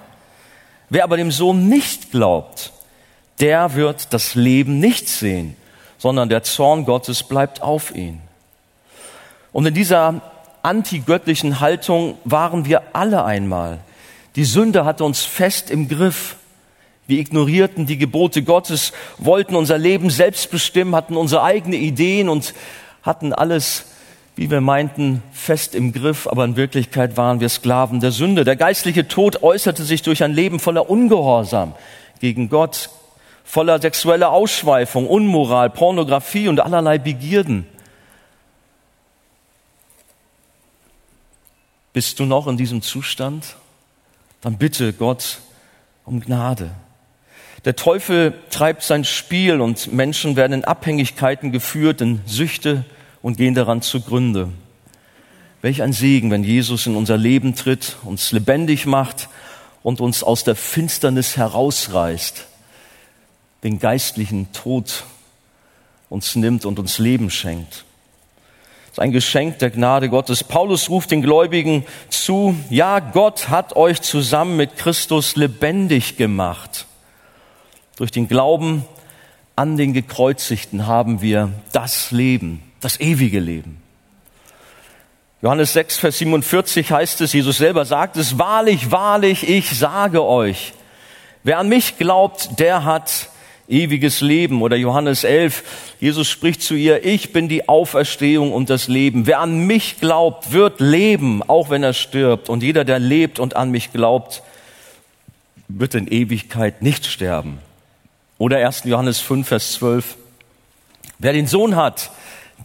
Wer 0.89 1.05
aber 1.05 1.15
dem 1.15 1.31
Sohn 1.31 1.69
nicht 1.69 2.11
glaubt, 2.11 2.73
der 3.39 3.75
wird 3.75 4.13
das 4.13 4.35
Leben 4.35 4.79
nicht 4.79 5.07
sehen, 5.07 5.55
sondern 6.01 6.29
der 6.29 6.41
Zorn 6.41 6.85
Gottes 6.85 7.21
bleibt 7.21 7.61
auf 7.61 7.93
ihn. 7.95 8.21
Und 9.53 9.67
in 9.67 9.75
dieser 9.75 10.21
antigöttlichen 10.63 11.59
Haltung 11.59 12.17
waren 12.23 12.65
wir 12.65 12.81
alle 12.93 13.23
einmal. 13.23 13.77
Die 14.35 14.43
Sünde 14.43 14.83
hatte 14.83 15.03
uns 15.03 15.23
fest 15.23 15.69
im 15.69 15.87
Griff. 15.87 16.37
Wir 17.05 17.19
ignorierten 17.19 17.85
die 17.85 17.99
Gebote 17.99 18.41
Gottes, 18.41 18.93
wollten 19.19 19.55
unser 19.55 19.77
Leben 19.77 20.09
selbst 20.09 20.49
bestimmen, 20.49 20.95
hatten 20.95 21.15
unsere 21.15 21.43
eigenen 21.43 21.79
Ideen 21.79 22.29
und 22.29 22.55
hatten 23.03 23.31
alles, 23.31 23.85
wie 24.35 24.49
wir 24.49 24.61
meinten, 24.61 25.21
fest 25.31 25.75
im 25.75 25.93
Griff, 25.93 26.25
aber 26.25 26.45
in 26.45 26.55
Wirklichkeit 26.55 27.15
waren 27.15 27.41
wir 27.41 27.49
Sklaven 27.49 27.99
der 27.99 28.11
Sünde. 28.11 28.43
Der 28.43 28.55
geistliche 28.55 29.07
Tod 29.07 29.43
äußerte 29.43 29.83
sich 29.83 30.01
durch 30.01 30.23
ein 30.23 30.33
Leben 30.33 30.59
voller 30.59 30.89
Ungehorsam 30.89 31.75
gegen 32.19 32.49
Gott, 32.49 32.89
voller 33.43 33.81
sexueller 33.81 34.31
Ausschweifung, 34.31 35.07
Unmoral, 35.07 35.69
Pornografie 35.69 36.47
und 36.47 36.59
allerlei 36.59 36.97
Begierden. 36.97 37.67
Bist 41.93 42.19
du 42.19 42.25
noch 42.25 42.47
in 42.47 42.57
diesem 42.57 42.81
Zustand? 42.81 43.55
Dann 44.39 44.57
bitte 44.57 44.93
Gott 44.93 45.39
um 46.05 46.21
Gnade. 46.21 46.71
Der 47.65 47.75
Teufel 47.75 48.33
treibt 48.49 48.81
sein 48.81 49.03
Spiel 49.03 49.61
und 49.61 49.93
Menschen 49.93 50.35
werden 50.35 50.53
in 50.53 50.65
Abhängigkeiten 50.65 51.51
geführt, 51.51 52.01
in 52.01 52.21
Süchte 52.25 52.85
und 53.21 53.37
gehen 53.37 53.53
daran 53.53 53.81
zugrunde. 53.81 54.49
Welch 55.61 55.83
ein 55.83 55.93
Segen, 55.93 56.31
wenn 56.31 56.43
Jesus 56.43 56.87
in 56.87 56.95
unser 56.95 57.17
Leben 57.17 57.53
tritt, 57.55 57.97
uns 58.03 58.31
lebendig 58.31 58.87
macht 58.87 59.29
und 59.83 60.01
uns 60.01 60.23
aus 60.23 60.43
der 60.43 60.55
Finsternis 60.55 61.37
herausreißt, 61.37 62.47
den 63.63 63.79
geistlichen 63.79 64.51
Tod 64.53 65.05
uns 66.09 66.35
nimmt 66.35 66.65
und 66.65 66.79
uns 66.79 66.99
Leben 66.99 67.29
schenkt. 67.29 67.85
Das 68.91 68.97
ist 68.97 68.99
ein 68.99 69.13
Geschenk 69.13 69.59
der 69.59 69.69
Gnade 69.69 70.09
Gottes. 70.09 70.43
Paulus 70.43 70.89
ruft 70.89 71.11
den 71.11 71.21
Gläubigen 71.21 71.85
zu, 72.09 72.57
ja, 72.69 72.99
Gott 72.99 73.47
hat 73.47 73.77
euch 73.77 74.01
zusammen 74.01 74.57
mit 74.57 74.75
Christus 74.75 75.37
lebendig 75.37 76.17
gemacht. 76.17 76.87
Durch 77.95 78.11
den 78.11 78.27
Glauben 78.27 78.85
an 79.55 79.77
den 79.77 79.93
Gekreuzigten 79.93 80.87
haben 80.87 81.21
wir 81.21 81.53
das 81.71 82.11
Leben, 82.11 82.61
das 82.81 82.99
ewige 82.99 83.39
Leben. 83.39 83.81
Johannes 85.41 85.71
6, 85.73 85.97
Vers 85.97 86.17
47 86.17 86.91
heißt 86.91 87.21
es, 87.21 87.31
Jesus 87.31 87.57
selber 87.57 87.85
sagt 87.85 88.17
es, 88.17 88.37
wahrlich, 88.37 88.91
wahrlich, 88.91 89.47
ich 89.47 89.71
sage 89.71 90.23
euch, 90.23 90.73
wer 91.43 91.59
an 91.59 91.69
mich 91.69 91.97
glaubt, 91.97 92.59
der 92.59 92.83
hat 92.83 93.29
ewiges 93.71 94.21
Leben. 94.21 94.61
Oder 94.61 94.75
Johannes 94.75 95.23
11, 95.23 95.95
Jesus 95.99 96.29
spricht 96.29 96.61
zu 96.61 96.75
ihr, 96.75 97.05
ich 97.05 97.33
bin 97.33 97.47
die 97.47 97.67
Auferstehung 97.67 98.53
und 98.53 98.69
das 98.69 98.87
Leben. 98.87 99.25
Wer 99.25 99.39
an 99.39 99.65
mich 99.65 99.99
glaubt, 99.99 100.51
wird 100.51 100.79
leben, 100.79 101.41
auch 101.41 101.69
wenn 101.69 101.83
er 101.83 101.93
stirbt. 101.93 102.49
Und 102.49 102.61
jeder, 102.61 102.83
der 102.85 102.99
lebt 102.99 103.39
und 103.39 103.55
an 103.55 103.71
mich 103.71 103.91
glaubt, 103.91 104.43
wird 105.67 105.95
in 105.95 106.07
Ewigkeit 106.07 106.81
nicht 106.81 107.05
sterben. 107.05 107.59
Oder 108.37 108.65
1. 108.65 108.83
Johannes 108.85 109.19
5, 109.19 109.47
Vers 109.47 109.73
12. 109.73 110.17
Wer 111.19 111.33
den 111.33 111.47
Sohn 111.47 111.75
hat, 111.75 112.11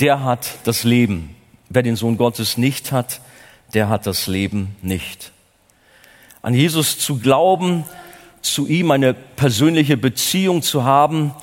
der 0.01 0.25
hat 0.25 0.49
das 0.65 0.85
Leben. 0.85 1.35
Wer 1.69 1.83
den 1.83 1.97
Sohn 1.97 2.17
Gottes 2.17 2.57
nicht 2.59 2.93
hat, 2.93 3.21
der 3.75 3.89
hat 3.89 4.07
das 4.07 4.27
Leben 4.27 4.77
nicht. 4.83 5.33
An 6.43 6.55
Jesus 6.55 6.99
zu 6.99 7.19
glauben, 7.19 7.85
zu 8.47 8.67
ihm 8.67 8.91
eine 8.91 9.15
persönliche 9.15 9.97
Beziehung 9.97 10.63
zu 10.63 10.85
haben, 10.85 11.35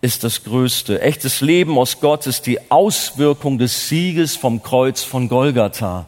ist 0.00 0.22
das 0.22 0.44
Größte. 0.44 1.00
Echtes 1.00 1.40
Leben 1.40 1.78
aus 1.78 2.00
Gott 2.00 2.26
ist 2.26 2.46
die 2.46 2.70
Auswirkung 2.70 3.58
des 3.58 3.88
Sieges 3.88 4.36
vom 4.36 4.62
Kreuz 4.62 5.02
von 5.02 5.28
Golgatha. 5.28 6.06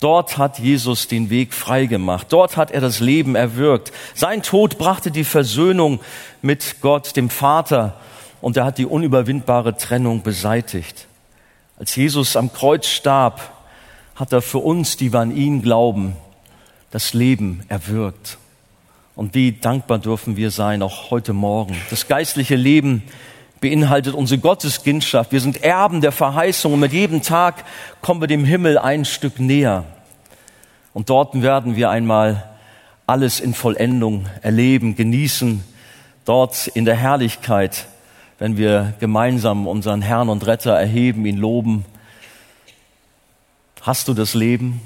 Dort 0.00 0.36
hat 0.36 0.58
Jesus 0.58 1.06
den 1.08 1.30
Weg 1.30 1.54
freigemacht. 1.54 2.26
Dort 2.32 2.56
hat 2.56 2.72
er 2.72 2.80
das 2.80 3.00
Leben 3.00 3.36
erwirkt. 3.36 3.92
Sein 4.14 4.42
Tod 4.42 4.78
brachte 4.78 5.10
die 5.10 5.24
Versöhnung 5.24 6.00
mit 6.42 6.80
Gott, 6.80 7.16
dem 7.16 7.30
Vater, 7.30 7.98
und 8.40 8.56
er 8.56 8.64
hat 8.66 8.78
die 8.78 8.84
unüberwindbare 8.84 9.76
Trennung 9.76 10.22
beseitigt. 10.22 11.06
Als 11.78 11.96
Jesus 11.96 12.36
am 12.36 12.52
Kreuz 12.52 12.86
starb, 12.86 13.40
hat 14.14 14.32
er 14.32 14.42
für 14.42 14.58
uns, 14.58 14.96
die 14.96 15.12
wir 15.12 15.20
an 15.20 15.34
ihn 15.34 15.62
glauben, 15.62 16.16
das 16.90 17.14
Leben 17.14 17.62
erwirkt. 17.68 18.38
Und 19.16 19.34
wie 19.34 19.52
dankbar 19.52 19.98
dürfen 19.98 20.36
wir 20.36 20.50
sein, 20.50 20.82
auch 20.82 21.12
heute 21.12 21.32
Morgen. 21.32 21.76
Das 21.90 22.08
geistliche 22.08 22.56
Leben 22.56 23.04
beinhaltet 23.60 24.14
unsere 24.14 24.40
Gotteskindschaft. 24.40 25.30
Wir 25.30 25.40
sind 25.40 25.62
Erben 25.62 26.00
der 26.00 26.10
Verheißung 26.10 26.72
und 26.72 26.80
mit 26.80 26.92
jedem 26.92 27.22
Tag 27.22 27.64
kommen 28.02 28.20
wir 28.20 28.26
dem 28.26 28.44
Himmel 28.44 28.76
ein 28.76 29.04
Stück 29.04 29.38
näher. 29.38 29.84
Und 30.92 31.10
dort 31.10 31.40
werden 31.40 31.76
wir 31.76 31.90
einmal 31.90 32.42
alles 33.06 33.38
in 33.38 33.54
Vollendung 33.54 34.26
erleben, 34.42 34.96
genießen, 34.96 35.62
dort 36.24 36.66
in 36.68 36.84
der 36.84 36.96
Herrlichkeit, 36.96 37.86
wenn 38.40 38.56
wir 38.56 38.94
gemeinsam 38.98 39.68
unseren 39.68 40.02
Herrn 40.02 40.28
und 40.28 40.44
Retter 40.44 40.72
erheben, 40.72 41.24
ihn 41.24 41.36
loben. 41.36 41.84
Hast 43.80 44.08
du 44.08 44.14
das 44.14 44.34
Leben? 44.34 44.80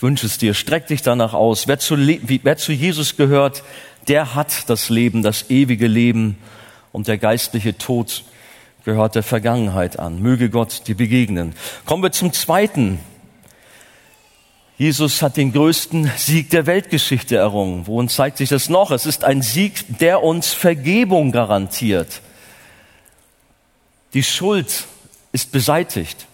Ich 0.00 0.02
wünsche 0.02 0.24
es 0.24 0.38
dir. 0.38 0.54
Streck 0.54 0.86
dich 0.86 1.02
danach 1.02 1.34
aus. 1.34 1.68
Wer 1.68 1.78
zu, 1.78 1.94
wer 1.98 2.56
zu 2.56 2.72
Jesus 2.72 3.18
gehört, 3.18 3.62
der 4.08 4.34
hat 4.34 4.70
das 4.70 4.88
Leben, 4.88 5.22
das 5.22 5.50
ewige 5.50 5.86
Leben 5.88 6.38
und 6.90 7.06
der 7.06 7.18
geistliche 7.18 7.76
Tod 7.76 8.24
gehört 8.86 9.14
der 9.14 9.22
Vergangenheit 9.22 9.98
an. 9.98 10.22
Möge 10.22 10.48
Gott 10.48 10.88
dir 10.88 10.96
begegnen. 10.96 11.54
Kommen 11.84 12.02
wir 12.02 12.12
zum 12.12 12.32
zweiten. 12.32 12.98
Jesus 14.78 15.20
hat 15.20 15.36
den 15.36 15.52
größten 15.52 16.10
Sieg 16.16 16.48
der 16.48 16.64
Weltgeschichte 16.64 17.36
errungen. 17.36 17.86
Worin 17.86 18.08
zeigt 18.08 18.38
sich 18.38 18.48
das 18.48 18.70
noch? 18.70 18.92
Es 18.92 19.04
ist 19.04 19.22
ein 19.22 19.42
Sieg, 19.42 19.84
der 19.98 20.22
uns 20.22 20.54
Vergebung 20.54 21.30
garantiert. 21.30 22.22
Die 24.14 24.22
Schuld 24.22 24.86
ist 25.32 25.52
beseitigt. 25.52 26.26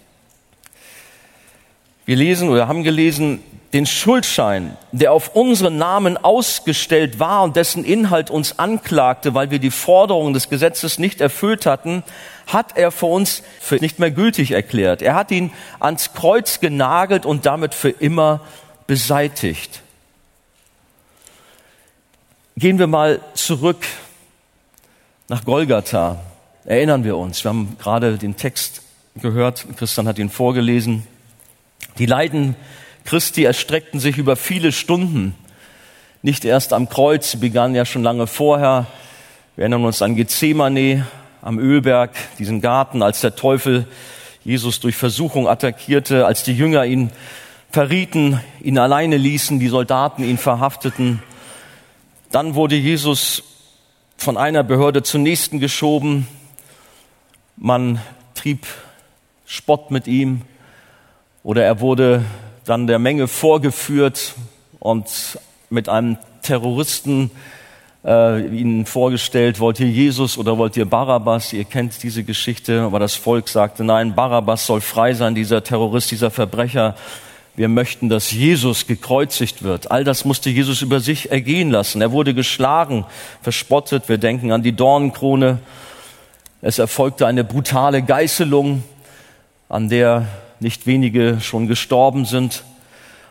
Wir 2.06 2.16
lesen 2.16 2.48
oder 2.48 2.68
haben 2.68 2.84
gelesen, 2.84 3.42
den 3.72 3.84
Schuldschein, 3.84 4.76
der 4.92 5.12
auf 5.12 5.34
unseren 5.34 5.76
Namen 5.76 6.16
ausgestellt 6.16 7.18
war 7.18 7.42
und 7.42 7.56
dessen 7.56 7.84
Inhalt 7.84 8.30
uns 8.30 8.60
anklagte, 8.60 9.34
weil 9.34 9.50
wir 9.50 9.58
die 9.58 9.72
Forderungen 9.72 10.32
des 10.32 10.48
Gesetzes 10.48 11.00
nicht 11.00 11.20
erfüllt 11.20 11.66
hatten, 11.66 12.04
hat 12.46 12.76
er 12.76 12.92
für 12.92 13.06
uns 13.06 13.42
für 13.60 13.74
nicht 13.76 13.98
mehr 13.98 14.12
gültig 14.12 14.52
erklärt. 14.52 15.02
Er 15.02 15.14
hat 15.14 15.32
ihn 15.32 15.50
ans 15.80 16.14
Kreuz 16.14 16.60
genagelt 16.60 17.26
und 17.26 17.44
damit 17.44 17.74
für 17.74 17.90
immer 17.90 18.40
beseitigt. 18.86 19.82
Gehen 22.56 22.78
wir 22.78 22.86
mal 22.86 23.20
zurück 23.34 23.84
nach 25.28 25.44
Golgatha. 25.44 26.20
Erinnern 26.64 27.02
wir 27.02 27.16
uns. 27.16 27.44
Wir 27.44 27.48
haben 27.48 27.76
gerade 27.80 28.16
den 28.16 28.36
Text 28.36 28.82
gehört. 29.16 29.66
Christian 29.76 30.06
hat 30.06 30.18
ihn 30.18 30.30
vorgelesen. 30.30 31.06
Die 31.98 32.06
Leiden 32.06 32.56
Christi 33.06 33.44
erstreckten 33.44 34.00
sich 34.00 34.18
über 34.18 34.36
viele 34.36 34.72
Stunden. 34.72 35.34
Nicht 36.22 36.44
erst 36.44 36.72
am 36.72 36.88
Kreuz, 36.88 37.30
sie 37.30 37.36
begannen 37.36 37.74
ja 37.74 37.84
schon 37.84 38.02
lange 38.02 38.26
vorher. 38.26 38.86
Wir 39.54 39.62
erinnern 39.62 39.84
uns 39.84 40.02
an 40.02 40.16
Gethsemane, 40.16 41.06
am 41.40 41.58
Ölberg, 41.58 42.10
diesen 42.38 42.60
Garten, 42.60 43.02
als 43.02 43.20
der 43.20 43.36
Teufel 43.36 43.86
Jesus 44.44 44.80
durch 44.80 44.96
Versuchung 44.96 45.48
attackierte, 45.48 46.26
als 46.26 46.42
die 46.42 46.52
Jünger 46.52 46.84
ihn 46.84 47.10
verrieten, 47.70 48.40
ihn 48.60 48.78
alleine 48.78 49.16
ließen, 49.16 49.60
die 49.60 49.68
Soldaten 49.68 50.24
ihn 50.24 50.38
verhafteten. 50.38 51.22
Dann 52.32 52.54
wurde 52.54 52.74
Jesus 52.74 53.44
von 54.16 54.36
einer 54.36 54.64
Behörde 54.64 55.02
zur 55.04 55.20
nächsten 55.20 55.60
geschoben. 55.60 56.26
Man 57.56 58.00
trieb 58.34 58.66
Spott 59.46 59.90
mit 59.90 60.08
ihm 60.08 60.42
oder 61.46 61.62
er 61.62 61.78
wurde 61.78 62.24
dann 62.64 62.88
der 62.88 62.98
Menge 62.98 63.28
vorgeführt 63.28 64.34
und 64.80 65.38
mit 65.70 65.88
einem 65.88 66.18
Terroristen 66.42 67.30
äh, 68.04 68.44
ihnen 68.48 68.84
vorgestellt, 68.84 69.60
wollt 69.60 69.78
ihr 69.78 69.86
Jesus 69.86 70.38
oder 70.38 70.58
wollt 70.58 70.76
ihr 70.76 70.86
Barabbas? 70.86 71.52
Ihr 71.52 71.62
kennt 71.62 72.02
diese 72.02 72.24
Geschichte, 72.24 72.80
aber 72.80 72.98
das 72.98 73.14
Volk 73.14 73.48
sagte, 73.48 73.84
nein, 73.84 74.16
Barabbas 74.16 74.66
soll 74.66 74.80
frei 74.80 75.14
sein, 75.14 75.36
dieser 75.36 75.62
Terrorist, 75.62 76.10
dieser 76.10 76.32
Verbrecher. 76.32 76.96
Wir 77.54 77.68
möchten, 77.68 78.08
dass 78.08 78.32
Jesus 78.32 78.88
gekreuzigt 78.88 79.62
wird. 79.62 79.92
All 79.92 80.02
das 80.02 80.24
musste 80.24 80.50
Jesus 80.50 80.82
über 80.82 80.98
sich 80.98 81.30
ergehen 81.30 81.70
lassen. 81.70 82.02
Er 82.02 82.10
wurde 82.10 82.34
geschlagen, 82.34 83.06
verspottet. 83.40 84.08
Wir 84.08 84.18
denken 84.18 84.50
an 84.50 84.64
die 84.64 84.72
Dornenkrone. 84.72 85.60
Es 86.60 86.80
erfolgte 86.80 87.24
eine 87.24 87.44
brutale 87.44 88.02
Geißelung, 88.02 88.82
an 89.68 89.88
der 89.88 90.26
nicht 90.60 90.86
wenige 90.86 91.38
schon 91.40 91.66
gestorben 91.66 92.24
sind. 92.24 92.64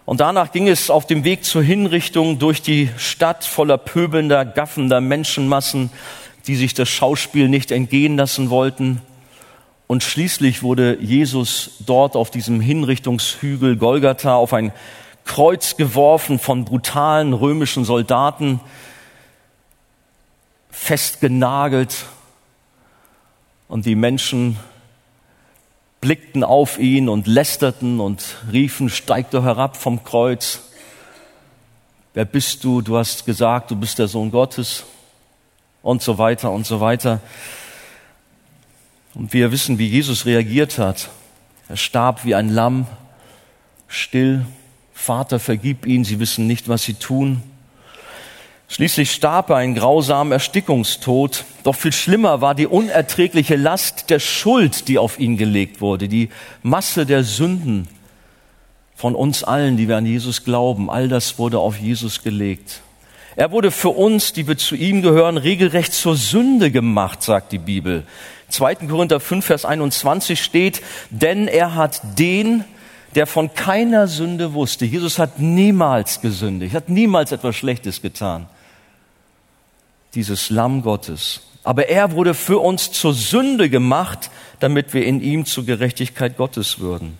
Und 0.06 0.20
danach 0.20 0.52
ging 0.52 0.68
es 0.68 0.90
auf 0.90 1.08
dem 1.08 1.24
Weg 1.24 1.44
zur 1.44 1.64
Hinrichtung 1.64 2.38
durch 2.38 2.62
die 2.62 2.90
Stadt 2.98 3.44
voller 3.44 3.78
pöbelnder, 3.78 4.46
gaffender 4.46 5.02
Menschenmassen, 5.02 5.90
die 6.48 6.56
sich 6.56 6.76
das 6.76 6.90
Schauspiel 6.90 7.50
nicht 7.50 7.72
entgehen 7.72 8.16
lassen 8.18 8.52
wollten. 8.52 9.02
Und 9.88 10.04
schließlich 10.04 10.64
wurde 10.64 10.98
Jesus 11.02 11.78
dort 11.86 12.16
auf 12.16 12.30
diesem 12.30 12.62
Hinrichtungshügel 12.62 13.78
Golgatha 13.78 14.36
auf 14.36 14.54
ein 14.54 14.72
Kreuz 15.26 15.76
geworfen 15.76 16.38
von 16.38 16.66
brutalen 16.66 17.34
römischen 17.34 17.84
Soldaten, 17.84 18.60
festgenagelt. 20.70 22.06
Und 23.68 23.88
die 23.88 23.96
Menschen 23.96 24.58
blickten 26.06 26.44
auf 26.44 26.78
ihn 26.78 27.10
und 27.10 27.26
lästerten 27.26 28.00
und 28.00 28.24
riefen, 28.52 28.90
steig 28.90 29.32
doch 29.32 29.44
herab 29.44 29.76
vom 29.76 30.04
Kreuz. 30.04 30.62
Wer 32.14 32.26
bist 32.26 32.64
du? 32.64 32.82
Du 32.82 32.96
hast 32.96 33.26
gesagt, 33.26 33.72
du 33.72 33.76
bist 33.76 33.98
der 33.98 34.08
Sohn 34.08 34.30
Gottes 34.30 34.84
und 35.82 36.04
so 36.04 36.20
weiter 36.20 36.52
und 36.52 36.68
so 36.68 36.80
weiter. 36.80 37.22
Und 39.16 39.34
wir 39.34 39.52
wissen, 39.52 39.80
wie 39.80 39.88
Jesus 39.88 40.28
reagiert 40.28 40.78
hat. 40.78 41.10
Er 41.70 41.78
starb 41.78 42.24
wie 42.24 42.36
ein 42.36 42.50
Lamm, 42.50 42.86
still. 43.88 44.46
Vater, 44.94 45.40
vergib 45.40 45.88
ihn, 45.88 46.04
sie 46.04 46.20
wissen 46.20 46.46
nicht, 46.46 46.70
was 46.70 46.84
sie 46.84 46.94
tun. 46.94 47.42
Schließlich 48.76 49.12
starb 49.12 49.52
er 49.52 49.56
einen 49.56 49.74
grausamen 49.74 50.34
Erstickungstod. 50.34 51.46
Doch 51.64 51.76
viel 51.76 51.94
schlimmer 51.94 52.42
war 52.42 52.56
die 52.56 52.68
unerträgliche 52.68 53.56
Last 53.56 54.10
der 54.10 54.20
Schuld, 54.20 54.90
die 54.90 54.98
auf 54.98 55.18
ihn 55.18 55.38
gelegt 55.38 55.80
wurde, 55.80 56.10
die 56.10 56.28
Masse 56.62 57.06
der 57.06 57.24
Sünden 57.24 57.88
von 58.94 59.16
uns 59.16 59.46
allen, 59.46 59.78
die 59.78 59.88
wir 59.88 59.96
an 59.96 60.06
Jesus 60.06 60.44
glauben. 60.44 60.90
All 60.90 61.08
das 61.08 61.40
wurde 61.40 61.60
auf 61.60 61.80
Jesus 61.80 62.22
gelegt. 62.22 62.82
Er 63.38 63.54
wurde 63.54 63.72
für 63.72 63.92
uns, 63.92 64.34
die 64.34 64.46
wir 64.46 64.58
zu 64.58 64.76
ihm 64.76 65.02
gehören, 65.02 65.38
regelrecht 65.38 65.94
zur 65.94 66.18
Sünde 66.18 66.70
gemacht, 66.70 67.24
sagt 67.24 67.54
die 67.54 67.60
Bibel. 67.60 68.04
2. 68.50 68.76
Korinther 68.76 69.22
5, 69.22 69.46
Vers 69.46 69.64
21 69.64 70.44
steht, 70.44 70.82
denn 71.12 71.48
er 71.48 71.76
hat 71.76 72.02
den, 72.20 72.66
der 73.16 73.26
von 73.26 73.54
keiner 73.54 74.10
Sünde 74.10 74.54
wusste. 74.54 74.84
Jesus 74.84 75.18
hat 75.18 75.40
niemals 75.40 76.20
gesündigt, 76.20 76.76
hat 76.76 76.90
niemals 76.90 77.32
etwas 77.32 77.56
Schlechtes 77.56 78.02
getan 78.02 78.48
dieses 80.16 80.50
Lamm 80.50 80.82
Gottes. 80.82 81.42
Aber 81.64 81.90
er 81.90 82.12
wurde 82.12 82.34
für 82.34 82.60
uns 82.60 82.92
zur 82.92 83.14
Sünde 83.14 83.70
gemacht, 83.70 84.30
damit 84.60 84.94
wir 84.94 85.06
in 85.06 85.22
ihm 85.22 85.46
zur 85.46 85.66
Gerechtigkeit 85.66 86.38
Gottes 86.38 86.80
würden. 86.80 87.18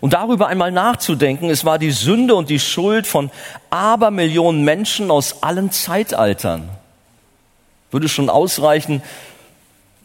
Und 0.00 0.14
darüber 0.14 0.46
einmal 0.46 0.70
nachzudenken, 0.70 1.50
es 1.50 1.64
war 1.64 1.78
die 1.78 1.90
Sünde 1.90 2.34
und 2.34 2.48
die 2.48 2.60
Schuld 2.60 3.06
von 3.06 3.30
Abermillionen 3.68 4.64
Menschen 4.64 5.10
aus 5.10 5.42
allen 5.42 5.70
Zeitaltern. 5.70 6.68
Würde 7.90 8.08
schon 8.08 8.30
ausreichen 8.30 9.02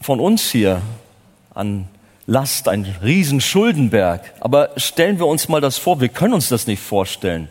von 0.00 0.20
uns 0.20 0.50
hier 0.50 0.82
an 1.54 1.88
Last, 2.26 2.68
ein 2.68 2.84
Riesenschuldenberg. 3.02 4.34
Aber 4.40 4.70
stellen 4.76 5.18
wir 5.18 5.26
uns 5.26 5.48
mal 5.48 5.60
das 5.60 5.78
vor, 5.78 6.00
wir 6.00 6.08
können 6.08 6.34
uns 6.34 6.48
das 6.48 6.66
nicht 6.66 6.82
vorstellen 6.82 7.48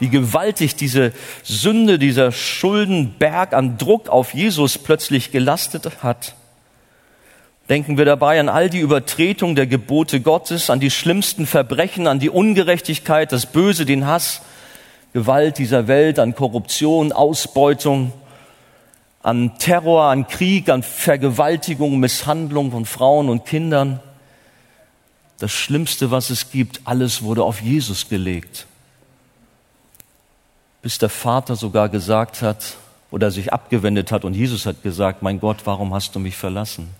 wie 0.00 0.08
gewaltig 0.08 0.76
diese 0.76 1.12
Sünde, 1.42 1.98
dieser 1.98 2.32
Schuldenberg 2.32 3.52
an 3.52 3.78
Druck 3.78 4.08
auf 4.08 4.34
Jesus 4.34 4.78
plötzlich 4.78 5.30
gelastet 5.30 6.02
hat. 6.02 6.34
Denken 7.68 7.96
wir 7.96 8.04
dabei 8.04 8.38
an 8.40 8.48
all 8.48 8.68
die 8.68 8.80
Übertretung 8.80 9.54
der 9.54 9.66
Gebote 9.66 10.20
Gottes, 10.20 10.68
an 10.68 10.80
die 10.80 10.90
schlimmsten 10.90 11.46
Verbrechen, 11.46 12.06
an 12.06 12.18
die 12.18 12.28
Ungerechtigkeit, 12.28 13.32
das 13.32 13.46
Böse, 13.46 13.86
den 13.86 14.06
Hass, 14.06 14.42
Gewalt 15.14 15.58
dieser 15.58 15.86
Welt, 15.86 16.18
an 16.18 16.34
Korruption, 16.34 17.12
Ausbeutung, 17.12 18.12
an 19.22 19.58
Terror, 19.58 20.04
an 20.10 20.26
Krieg, 20.26 20.68
an 20.68 20.82
Vergewaltigung, 20.82 21.98
Misshandlung 22.00 22.72
von 22.72 22.84
Frauen 22.84 23.30
und 23.30 23.46
Kindern. 23.46 24.00
Das 25.38 25.52
Schlimmste, 25.52 26.10
was 26.10 26.30
es 26.30 26.50
gibt, 26.50 26.80
alles 26.84 27.22
wurde 27.22 27.44
auf 27.44 27.62
Jesus 27.62 28.08
gelegt 28.08 28.66
bis 30.84 30.98
der 30.98 31.08
Vater 31.08 31.56
sogar 31.56 31.88
gesagt 31.88 32.42
hat 32.42 32.76
oder 33.10 33.30
sich 33.30 33.54
abgewendet 33.54 34.12
hat 34.12 34.22
und 34.22 34.34
Jesus 34.34 34.66
hat 34.66 34.82
gesagt, 34.82 35.22
mein 35.22 35.40
Gott, 35.40 35.62
warum 35.64 35.94
hast 35.94 36.14
du 36.14 36.18
mich 36.18 36.36
verlassen? 36.36 36.94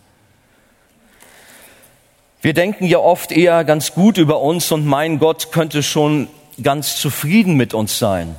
Wir 2.40 2.54
denken 2.54 2.86
ja 2.86 2.96
oft 2.96 3.30
eher 3.30 3.62
ganz 3.64 3.92
gut 3.92 4.16
über 4.16 4.40
uns 4.40 4.72
und 4.72 4.86
mein 4.86 5.18
Gott 5.18 5.52
könnte 5.52 5.82
schon 5.82 6.28
ganz 6.62 6.96
zufrieden 6.96 7.56
mit 7.56 7.74
uns 7.74 7.98
sein. 7.98 8.36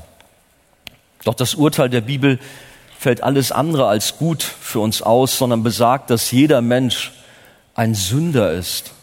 Doch 1.25 1.35
das 1.35 1.53
Urteil 1.53 1.91
der 1.91 2.01
Bibel 2.01 2.39
fällt 2.97 3.21
alles 3.21 3.51
andere 3.51 3.85
als 3.85 4.17
gut 4.17 4.41
für 4.41 4.79
uns 4.79 5.03
aus, 5.03 5.37
sondern 5.37 5.61
besagt, 5.61 6.09
dass 6.09 6.31
jeder 6.31 6.61
Mensch 6.61 7.13
ein 7.75 7.93
Sünder 7.93 8.51
ist. 8.51 8.93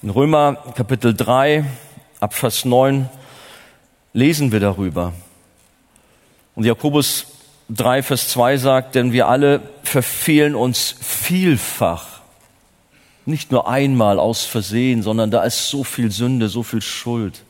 In 0.00 0.08
Römer 0.08 0.54
Kapitel 0.76 1.12
3 1.12 1.66
ab 2.20 2.32
Vers 2.32 2.64
9 2.64 3.10
lesen 4.12 4.52
wir 4.52 4.60
darüber. 4.60 5.12
Und 6.54 6.64
Jakobus 6.64 7.26
3, 7.70 8.02
Vers 8.02 8.28
2 8.28 8.56
sagt, 8.56 8.94
denn 8.94 9.12
wir 9.12 9.28
alle 9.28 9.62
verfehlen 9.82 10.54
uns 10.54 10.94
vielfach. 11.00 12.20
Nicht 13.26 13.52
nur 13.52 13.68
einmal 13.68 14.18
aus 14.18 14.44
Versehen, 14.44 15.02
sondern 15.02 15.30
da 15.30 15.42
ist 15.44 15.68
so 15.68 15.84
viel 15.84 16.10
Sünde, 16.10 16.48
so 16.48 16.62
viel 16.62 16.82
Schuld. 16.82 17.42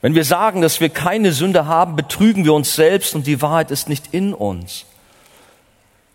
Wenn 0.00 0.14
wir 0.14 0.24
sagen, 0.24 0.62
dass 0.62 0.80
wir 0.80 0.88
keine 0.88 1.32
Sünde 1.32 1.66
haben, 1.66 1.96
betrügen 1.96 2.44
wir 2.44 2.54
uns 2.54 2.74
selbst 2.74 3.14
und 3.14 3.26
die 3.26 3.40
Wahrheit 3.42 3.70
ist 3.70 3.88
nicht 3.88 4.12
in 4.12 4.34
uns. 4.34 4.86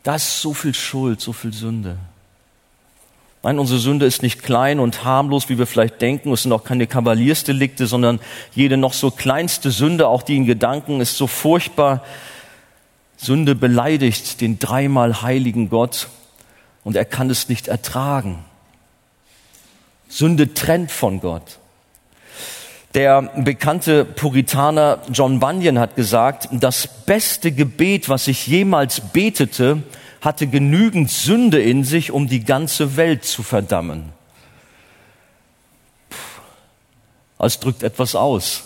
Da 0.03 0.15
ist 0.15 0.41
so 0.41 0.53
viel 0.53 0.73
Schuld, 0.73 1.21
so 1.21 1.31
viel 1.31 1.53
Sünde. 1.53 1.97
Nein, 3.47 3.59
unsere 3.59 3.79
Sünde 3.79 4.05
ist 4.05 4.23
nicht 4.23 4.43
klein 4.43 4.77
und 4.77 5.05
harmlos, 5.05 5.47
wie 5.47 5.57
wir 5.57 5.67
vielleicht 5.67 6.01
denken. 6.01 6.33
Es 6.33 6.43
sind 6.43 6.51
auch 6.51 6.65
keine 6.65 6.85
Kavaliersdelikte, 6.85 7.87
sondern 7.87 8.19
jede 8.53 8.75
noch 8.75 8.91
so 8.91 9.09
kleinste 9.09 9.71
Sünde, 9.71 10.09
auch 10.09 10.21
die 10.21 10.35
in 10.35 10.45
Gedanken, 10.45 10.99
ist 10.99 11.15
so 11.15 11.27
furchtbar. 11.27 12.03
Sünde 13.15 13.55
beleidigt 13.55 14.41
den 14.41 14.59
dreimal 14.59 15.21
heiligen 15.21 15.69
Gott 15.69 16.09
und 16.83 16.97
er 16.97 17.05
kann 17.05 17.29
es 17.29 17.47
nicht 17.47 17.69
ertragen. 17.69 18.43
Sünde 20.09 20.53
trennt 20.53 20.91
von 20.91 21.21
Gott. 21.21 21.59
Der 22.95 23.21
bekannte 23.21 24.03
Puritaner 24.03 24.99
John 25.13 25.39
Bunyan 25.39 25.79
hat 25.79 25.95
gesagt, 25.95 26.49
das 26.51 26.85
beste 27.05 27.53
Gebet, 27.53 28.09
was 28.09 28.27
ich 28.27 28.45
jemals 28.45 28.99
betete, 28.99 29.83
hatte 30.21 30.47
genügend 30.47 31.09
Sünde 31.09 31.61
in 31.61 31.83
sich, 31.83 32.11
um 32.11 32.27
die 32.27 32.43
ganze 32.43 32.97
Welt 32.97 33.23
zu 33.23 33.43
verdammen. 33.43 34.13
Es 37.39 37.59
drückt 37.59 37.83
etwas 37.83 38.15
aus. 38.15 38.63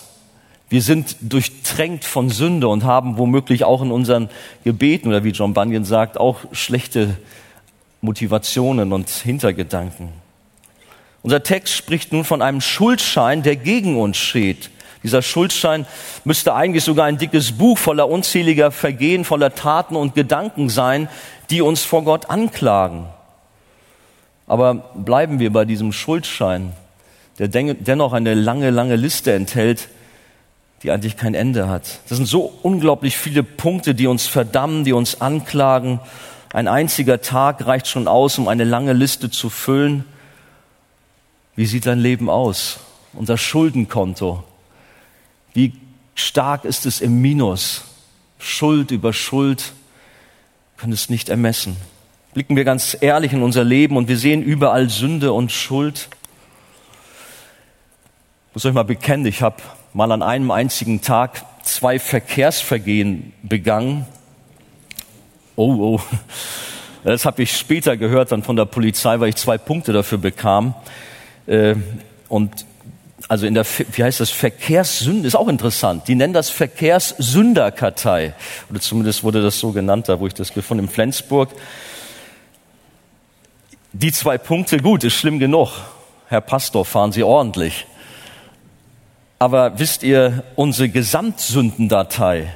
Wir 0.68 0.80
sind 0.80 1.16
durchtränkt 1.20 2.06
von 2.06 2.30
Sünde 2.30 2.68
und 2.68 2.84
haben 2.84 3.18
womöglich 3.18 3.64
auch 3.64 3.82
in 3.82 3.92
unseren 3.92 4.30
Gebeten 4.64 5.08
oder 5.08 5.22
wie 5.22 5.30
John 5.30 5.52
Bunyan 5.52 5.84
sagt, 5.84 6.18
auch 6.18 6.38
schlechte 6.52 7.18
Motivationen 8.00 8.92
und 8.94 9.10
Hintergedanken. 9.10 10.08
Unser 11.22 11.42
Text 11.42 11.74
spricht 11.74 12.12
nun 12.12 12.24
von 12.24 12.40
einem 12.40 12.62
Schuldschein, 12.62 13.42
der 13.42 13.56
gegen 13.56 14.00
uns 14.00 14.16
steht. 14.16 14.70
Dieser 15.02 15.20
Schuldschein 15.20 15.86
müsste 16.24 16.54
eigentlich 16.54 16.84
sogar 16.84 17.06
ein 17.06 17.18
dickes 17.18 17.52
Buch 17.52 17.76
voller 17.76 18.08
unzähliger 18.08 18.70
Vergehen, 18.70 19.24
voller 19.24 19.54
Taten 19.54 19.94
und 19.94 20.14
Gedanken 20.14 20.68
sein, 20.68 21.08
die 21.52 21.60
uns 21.60 21.84
vor 21.84 22.02
Gott 22.02 22.30
anklagen. 22.30 23.04
Aber 24.46 24.74
bleiben 24.74 25.38
wir 25.38 25.52
bei 25.52 25.66
diesem 25.66 25.92
Schuldschein, 25.92 26.72
der 27.38 27.48
dennoch 27.48 28.14
eine 28.14 28.32
lange, 28.32 28.70
lange 28.70 28.96
Liste 28.96 29.34
enthält, 29.34 29.88
die 30.82 30.90
eigentlich 30.90 31.18
kein 31.18 31.34
Ende 31.34 31.68
hat. 31.68 32.00
Das 32.08 32.16
sind 32.16 32.26
so 32.26 32.50
unglaublich 32.62 33.18
viele 33.18 33.42
Punkte, 33.42 33.94
die 33.94 34.06
uns 34.06 34.26
verdammen, 34.26 34.84
die 34.84 34.94
uns 34.94 35.20
anklagen. 35.20 36.00
Ein 36.54 36.68
einziger 36.68 37.20
Tag 37.20 37.66
reicht 37.66 37.86
schon 37.86 38.08
aus, 38.08 38.38
um 38.38 38.48
eine 38.48 38.64
lange 38.64 38.94
Liste 38.94 39.30
zu 39.30 39.50
füllen. 39.50 40.06
Wie 41.54 41.66
sieht 41.66 41.84
dein 41.84 42.00
Leben 42.00 42.30
aus? 42.30 42.78
Unser 43.12 43.36
Schuldenkonto. 43.36 44.42
Wie 45.52 45.74
stark 46.14 46.64
ist 46.64 46.86
es 46.86 47.02
im 47.02 47.20
Minus? 47.20 47.84
Schuld 48.38 48.90
über 48.90 49.12
Schuld, 49.12 49.74
können 50.82 50.92
es 50.94 51.08
nicht 51.08 51.28
ermessen. 51.28 51.76
Blicken 52.34 52.56
wir 52.56 52.64
ganz 52.64 52.96
ehrlich 53.00 53.32
in 53.32 53.44
unser 53.44 53.62
Leben 53.62 53.96
und 53.96 54.08
wir 54.08 54.18
sehen 54.18 54.42
überall 54.42 54.90
Sünde 54.90 55.32
und 55.32 55.52
Schuld. 55.52 56.08
Ich 58.48 58.54
muss 58.54 58.64
euch 58.64 58.72
mal 58.72 58.82
bekennen, 58.82 59.24
ich 59.26 59.42
habe 59.42 59.62
mal 59.92 60.10
an 60.10 60.24
einem 60.24 60.50
einzigen 60.50 61.00
Tag 61.00 61.44
zwei 61.62 62.00
Verkehrsvergehen 62.00 63.32
begangen. 63.44 64.06
Oh, 65.54 65.72
oh. 65.72 66.00
Das 67.04 67.26
habe 67.26 67.44
ich 67.44 67.56
später 67.56 67.96
gehört 67.96 68.32
dann 68.32 68.42
von 68.42 68.56
der 68.56 68.64
Polizei, 68.64 69.20
weil 69.20 69.28
ich 69.28 69.36
zwei 69.36 69.58
Punkte 69.58 69.92
dafür 69.92 70.18
bekam. 70.18 70.74
Äh, 71.46 71.76
und 72.28 72.66
also 73.28 73.46
in 73.46 73.54
der, 73.54 73.64
wie 73.64 74.04
heißt 74.04 74.20
das, 74.20 74.30
Verkehrssünde, 74.30 75.26
ist 75.26 75.34
auch 75.34 75.48
interessant. 75.48 76.08
Die 76.08 76.14
nennen 76.14 76.32
das 76.32 76.50
Verkehrssünderkartei. 76.50 78.34
Oder 78.70 78.80
zumindest 78.80 79.24
wurde 79.24 79.42
das 79.42 79.58
so 79.58 79.72
genannt, 79.72 80.08
da 80.08 80.20
wo 80.20 80.26
ich 80.26 80.34
das 80.34 80.52
gefunden, 80.52 80.84
in 80.84 80.90
Flensburg. 80.90 81.50
Die 83.92 84.12
zwei 84.12 84.38
Punkte, 84.38 84.78
gut, 84.78 85.04
ist 85.04 85.14
schlimm 85.14 85.38
genug. 85.38 85.70
Herr 86.28 86.40
Pastor, 86.40 86.84
fahren 86.84 87.12
Sie 87.12 87.22
ordentlich. 87.22 87.86
Aber 89.38 89.78
wisst 89.78 90.02
ihr, 90.02 90.44
unsere 90.56 90.88
Gesamtsündendatei, 90.88 92.52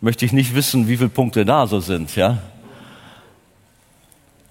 möchte 0.00 0.24
ich 0.24 0.32
nicht 0.32 0.54
wissen, 0.54 0.88
wie 0.88 0.96
viele 0.96 1.08
Punkte 1.08 1.44
da 1.44 1.66
so 1.66 1.80
sind, 1.80 2.16
ja? 2.16 2.38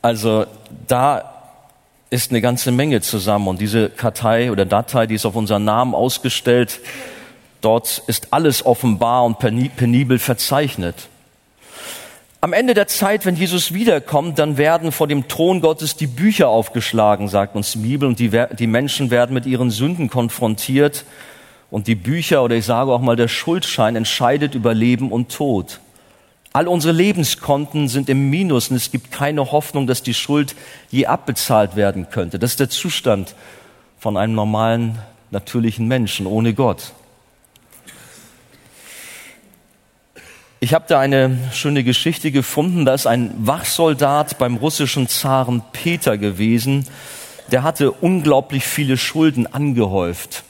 Also 0.02 0.46
da 0.88 1.39
ist 2.10 2.32
eine 2.32 2.42
ganze 2.42 2.72
Menge 2.72 3.02
zusammen 3.02 3.48
und 3.48 3.62
diese 3.62 3.90
Kartei 3.90 4.52
oder 4.52 4.66
Datei, 4.66 5.06
die 5.06 5.16
ist 5.16 5.26
auf 5.26 5.36
unseren 5.36 5.64
Namen 5.64 5.94
ausgestellt. 5.94 6.80
Dort 7.62 8.04
ist 8.08 8.30
alles 8.32 8.66
offenbar 8.66 9.26
und 9.26 9.38
penibel 9.40 10.18
verzeichnet. 10.18 10.96
Am 12.42 12.54
Ende 12.54 12.74
der 12.74 12.88
Zeit, 12.88 13.26
wenn 13.26 13.36
Jesus 13.36 13.74
wiederkommt, 13.74 14.40
dann 14.40 14.58
werden 14.58 14.94
vor 14.94 15.08
dem 15.08 15.28
Thron 15.28 15.60
Gottes 15.60 15.98
die 15.98 16.08
Bücher 16.08 16.48
aufgeschlagen, 16.48 17.28
sagt 17.28 17.58
uns 17.58 17.74
die 17.74 17.80
Bibel, 17.80 18.08
und 18.08 18.18
die, 18.18 18.32
die 18.58 18.68
Menschen 18.68 19.12
werden 19.12 19.34
mit 19.34 19.46
ihren 19.46 19.72
Sünden 19.72 20.10
konfrontiert. 20.10 21.04
Und 21.70 21.88
die 21.88 21.96
Bücher 21.96 22.42
oder 22.42 22.56
ich 22.56 22.66
sage 22.66 22.92
auch 22.92 23.02
mal 23.02 23.18
der 23.18 23.28
Schuldschein 23.28 23.98
entscheidet 23.98 24.56
über 24.56 24.74
Leben 24.74 25.12
und 25.12 25.30
Tod. 25.30 25.82
All 26.52 26.68
unsere 26.68 26.94
Lebenskonten 26.94 27.88
sind 27.88 28.10
im 28.10 28.30
Minus 28.30 28.70
und 28.70 28.78
es 28.78 28.90
gibt 28.90 29.12
keine 29.12 29.52
Hoffnung, 29.52 29.86
dass 29.86 30.02
die 30.02 30.16
Schuld 30.16 30.56
je 30.90 31.06
abbezahlt 31.06 31.76
werden 31.76 32.10
könnte. 32.10 32.40
Das 32.40 32.52
ist 32.52 32.60
der 32.60 32.70
Zustand 32.70 33.36
von 34.00 34.18
einem 34.18 34.34
normalen, 34.34 35.00
natürlichen 35.30 35.88
Menschen 35.88 36.26
ohne 36.26 36.56
Gott. 36.56 36.94
Ich 40.60 40.74
habe 40.74 40.86
da 40.88 41.00
eine 41.00 41.38
schöne 41.54 41.84
Geschichte 41.84 42.32
gefunden. 42.32 42.84
Da 42.84 42.94
ist 42.94 43.08
ein 43.08 43.34
Wachsoldat 43.38 44.40
beim 44.40 44.58
russischen 44.58 45.08
Zaren 45.08 45.62
Peter 45.72 46.18
gewesen. 46.18 46.86
Der 47.52 47.64
hatte 47.64 47.92
unglaublich 47.92 48.66
viele 48.66 48.98
Schulden 48.98 49.48
angehäuft. 49.48 50.44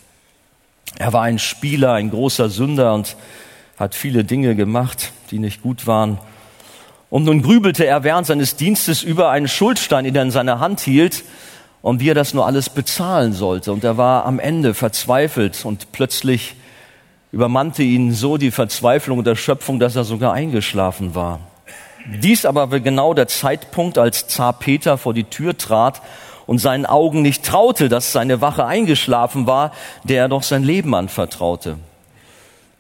Er 0.98 1.14
war 1.14 1.24
ein 1.24 1.38
Spieler, 1.38 1.94
ein 1.94 2.10
großer 2.10 2.50
Sünder 2.50 2.94
und 2.96 3.16
hat 3.80 3.96
viele 3.96 4.26
Dinge 4.26 4.56
gemacht, 4.56 5.13
die 5.32 5.39
nicht 5.39 5.63
gut 5.63 5.88
waren. 5.88 6.20
Und 7.10 7.24
nun 7.24 7.42
grübelte 7.42 7.86
er 7.86 8.04
während 8.04 8.28
seines 8.28 8.58
Dienstes 8.58 9.02
über 9.02 9.30
einen 9.30 9.48
Schuldstein, 9.48 10.04
den 10.04 10.15
er 10.15 10.24
in 10.24 10.32
seiner 10.32 10.60
Hand 10.60 10.82
hielt, 10.82 11.24
und 11.82 12.02
wie 12.02 12.10
er 12.10 12.15
das 12.15 12.34
nur 12.34 12.46
alles 12.46 12.70
bezahlen 12.70 13.32
sollte. 13.32 13.72
Und 13.72 13.86
er 13.86 13.96
war 13.96 14.26
am 14.26 14.38
Ende 14.38 14.74
verzweifelt 14.74 15.63
und 15.63 15.94
plötzlich 15.94 16.56
übermannte 17.32 17.84
ihn 17.84 18.12
so 18.12 18.36
die 18.36 18.52
Verzweiflung 18.52 19.20
und 19.20 19.28
Erschöpfung, 19.28 19.80
dass 19.80 19.96
er 19.96 20.04
sogar 20.04 20.34
eingeschlafen 20.34 21.15
war. 21.15 21.39
Dies 22.22 22.46
aber 22.46 22.72
war 22.72 22.80
genau 22.82 23.13
der 23.13 23.28
Zeitpunkt, 23.28 23.98
als 23.98 24.28
Zar 24.28 24.54
Peter 24.54 24.98
vor 24.98 25.13
die 25.13 25.26
Tür 25.26 25.58
trat 25.58 26.02
und 26.48 26.58
seinen 26.58 26.86
Augen 26.86 27.22
nicht 27.22 27.46
traute, 27.46 27.88
dass 27.88 28.12
seine 28.12 28.42
Wache 28.42 28.65
eingeschlafen 28.65 29.48
war, 29.48 29.72
der 30.04 30.24
er 30.24 30.30
doch 30.30 30.44
sein 30.44 30.63
Leben 30.63 30.94
anvertraute. 30.96 31.78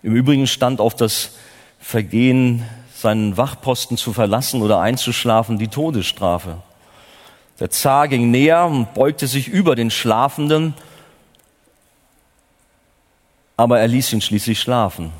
Im 0.01 0.15
Übrigen 0.15 0.47
stand 0.47 0.79
auf 0.79 0.95
das 0.95 1.31
Vergehen, 1.79 2.63
seinen 2.95 3.37
Wachposten 3.37 3.97
zu 3.97 4.13
verlassen 4.13 4.61
oder 4.61 4.79
einzuschlafen, 4.79 5.57
die 5.57 5.67
Todesstrafe. 5.67 6.57
Der 7.59 7.69
Zar 7.69 8.07
ging 8.07 8.31
näher 8.31 8.65
und 8.65 8.93
beugte 8.93 9.27
sich 9.27 9.47
über 9.47 9.75
den 9.75 9.91
Schlafenden, 9.91 10.73
aber 13.57 13.79
er 13.79 13.87
ließ 13.87 14.13
ihn 14.13 14.21
schließlich 14.21 14.59
schlafen. 14.59 15.11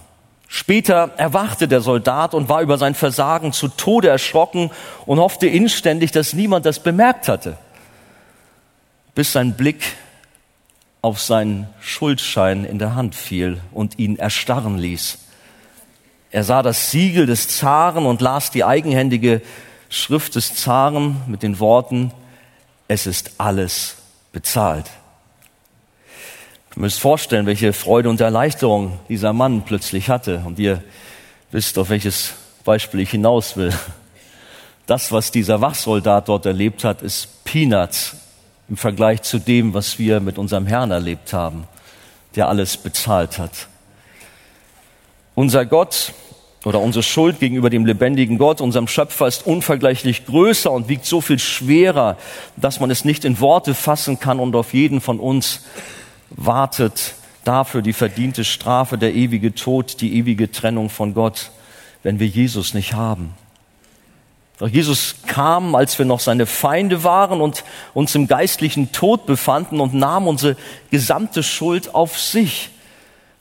Später 0.48 1.12
erwachte 1.18 1.68
der 1.68 1.82
Soldat 1.82 2.34
und 2.34 2.50
war 2.50 2.62
über 2.62 2.78
sein 2.78 2.96
Versagen 2.96 3.54
zu 3.54 3.68
Tode 3.68 4.08
erschrocken 4.08 4.72
und 5.06 5.20
hoffte 5.20 5.48
inständig, 5.48 6.12
dass 6.12 6.34
niemand 6.34 6.66
das 6.66 6.80
bemerkt 6.80 7.28
hatte, 7.28 7.58
bis 9.14 9.34
sein 9.34 9.56
Blick 9.56 9.84
auf 11.02 11.22
seinen 11.22 11.68
Schuldschein 11.80 12.66
in 12.66 12.80
der 12.80 12.96
Hand 12.96 13.16
fiel 13.16 13.62
und 13.72 14.00
ihn 14.00 14.18
erstarren 14.18 14.78
ließ. 14.78 15.18
Er 16.32 16.44
sah 16.44 16.62
das 16.62 16.92
Siegel 16.92 17.26
des 17.26 17.48
Zaren 17.48 18.06
und 18.06 18.22
las 18.22 18.52
die 18.52 18.64
eigenhändige 18.64 19.42
Schrift 19.90 20.36
des 20.36 20.56
Zaren 20.56 21.22
mit 21.28 21.42
den 21.42 21.60
Worten, 21.60 22.12
es 22.88 23.08
ist 23.08 23.32
alles 23.38 23.96
bezahlt. 24.32 24.86
Ihr 26.76 26.82
müsst 26.82 27.00
vorstellen, 27.00 27.46
welche 27.46 27.74
Freude 27.74 28.10
und 28.10 28.22
Erleichterung 28.22 29.00
dieser 29.10 29.34
Mann 29.34 29.64
plötzlich 29.64 30.10
hatte. 30.10 30.44
Und 30.46 30.60
ihr 30.60 30.84
wisst, 31.52 31.78
auf 31.80 31.90
welches 31.90 32.34
Beispiel 32.64 33.00
ich 33.00 33.12
hinaus 33.12 33.58
will. 33.58 33.74
Das, 34.86 35.12
was 35.12 35.32
dieser 35.32 35.62
Wachsoldat 35.62 36.30
dort 36.30 36.46
erlebt 36.46 36.84
hat, 36.84 37.02
ist 37.02 37.44
Peanuts 37.44 38.16
im 38.70 38.78
Vergleich 38.78 39.24
zu 39.24 39.40
dem, 39.40 39.74
was 39.74 39.98
wir 40.00 40.20
mit 40.20 40.38
unserem 40.38 40.68
Herrn 40.68 40.92
erlebt 40.92 41.34
haben, 41.34 41.68
der 42.36 42.48
alles 42.48 42.78
bezahlt 42.78 43.40
hat. 43.40 43.68
Unser 45.36 45.66
Gott 45.66 46.14
oder 46.66 46.80
unsere 46.80 47.04
Schuld 47.04 47.40
gegenüber 47.40 47.70
dem 47.70 47.86
lebendigen 47.86 48.38
Gott, 48.38 48.62
unserem 48.62 48.88
Schöpfer, 48.88 49.28
ist 49.28 49.46
unvergleichlich 49.46 50.26
größer 50.26 50.72
und 50.72 50.90
wiegt 50.90 51.06
so 51.06 51.22
viel 51.22 51.40
schwerer, 51.40 52.18
dass 52.58 52.80
man 52.80 52.92
es 52.92 53.06
nicht 53.06 53.26
in 53.26 53.40
Worte 53.40 53.74
fassen 53.74 54.20
kann 54.20 54.40
und 54.40 54.56
auf 54.56 54.74
jeden 54.74 55.02
von 55.02 55.20
uns 55.20 55.66
wartet 56.30 57.16
dafür 57.46 57.82
die 57.82 57.94
verdiente 57.94 58.44
Strafe, 58.44 58.98
der 58.98 59.16
ewige 59.16 59.56
Tod, 59.56 60.02
die 60.02 60.18
ewige 60.18 60.52
Trennung 60.52 60.90
von 60.90 61.14
Gott, 61.14 61.52
wenn 62.04 62.20
wir 62.20 62.28
Jesus 62.28 62.74
nicht 62.74 62.94
haben. 62.94 63.34
Doch 64.60 64.68
Jesus 64.68 65.16
kam, 65.26 65.74
als 65.74 65.98
wir 65.98 66.06
noch 66.06 66.20
seine 66.20 66.46
Feinde 66.46 67.06
waren 67.06 67.40
und 67.40 67.64
uns 67.94 68.14
im 68.14 68.28
geistlichen 68.28 68.92
Tod 68.92 69.26
befanden 69.26 69.80
und 69.80 69.94
nahm 69.94 70.28
unsere 70.28 70.58
gesamte 70.92 71.44
Schuld 71.44 71.96
auf 71.96 72.20
sich. 72.20 72.70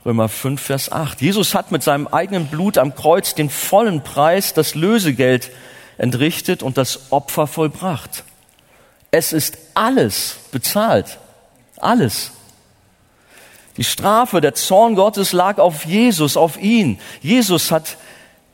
Römer 0.07 0.29
5, 0.29 0.63
Vers 0.63 0.93
8. 0.93 1.21
Jesus 1.21 1.57
hat 1.57 1.73
mit 1.73 1.83
seinem 1.83 2.07
eigenen 2.07 2.47
Blut 2.47 2.79
am 2.79 2.95
Kreuz 2.95 3.35
den 3.35 3.51
vollen 3.51 4.05
Preis, 4.05 4.55
das 4.55 4.77
Lösegeld 4.77 5.51
entrichtet 5.99 6.63
und 6.63 6.79
das 6.79 7.11
Opfer 7.11 7.49
vollbracht. 7.49 8.23
Es 9.11 9.33
ist 9.33 9.59
alles 9.75 10.37
bezahlt. 10.53 11.19
Alles. 11.79 12.31
Die 13.77 13.85
Strafe, 13.85 14.41
der 14.41 14.55
Zorn 14.55 14.95
Gottes 14.95 15.33
lag 15.33 15.59
auf 15.59 15.85
Jesus, 15.85 16.37
auf 16.37 16.61
ihn. 16.61 17.01
Jesus 17.23 17.73
hat 17.73 17.97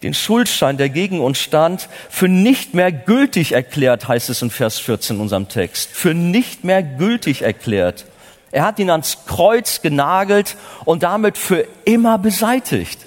den 0.02 0.14
Schuldschein, 0.14 0.76
der 0.76 0.90
gegen 0.90 1.20
uns 1.20 1.38
stand, 1.38 1.88
für 2.10 2.28
nicht 2.28 2.74
mehr 2.74 2.92
gültig 2.92 3.52
erklärt, 3.52 4.06
heißt 4.06 4.28
es 4.28 4.42
in 4.42 4.50
Vers 4.50 4.78
14 4.78 5.16
in 5.16 5.22
unserem 5.22 5.48
Text. 5.48 5.90
Für 5.90 6.12
nicht 6.12 6.62
mehr 6.62 6.82
gültig 6.82 7.42
erklärt. 7.42 8.04
Er 8.52 8.64
hat 8.64 8.78
ihn 8.78 8.90
ans 8.90 9.24
Kreuz 9.26 9.80
genagelt 9.80 10.56
und 10.84 11.02
damit 11.02 11.38
für 11.38 11.66
immer 11.86 12.18
beseitigt. 12.18 13.00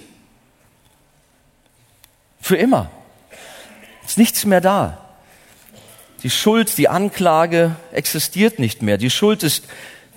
Für 2.42 2.58
immer. 2.58 2.90
Ist 4.06 4.18
nichts 4.18 4.46
mehr 4.46 4.62
da. 4.62 4.98
Die 6.24 6.32
Schuld, 6.32 6.78
die 6.80 6.90
Anklage 6.90 7.76
existiert 7.92 8.58
nicht 8.58 8.82
mehr. 8.82 8.98
Die 8.98 9.12
Schuld 9.12 9.44
ist, 9.44 9.66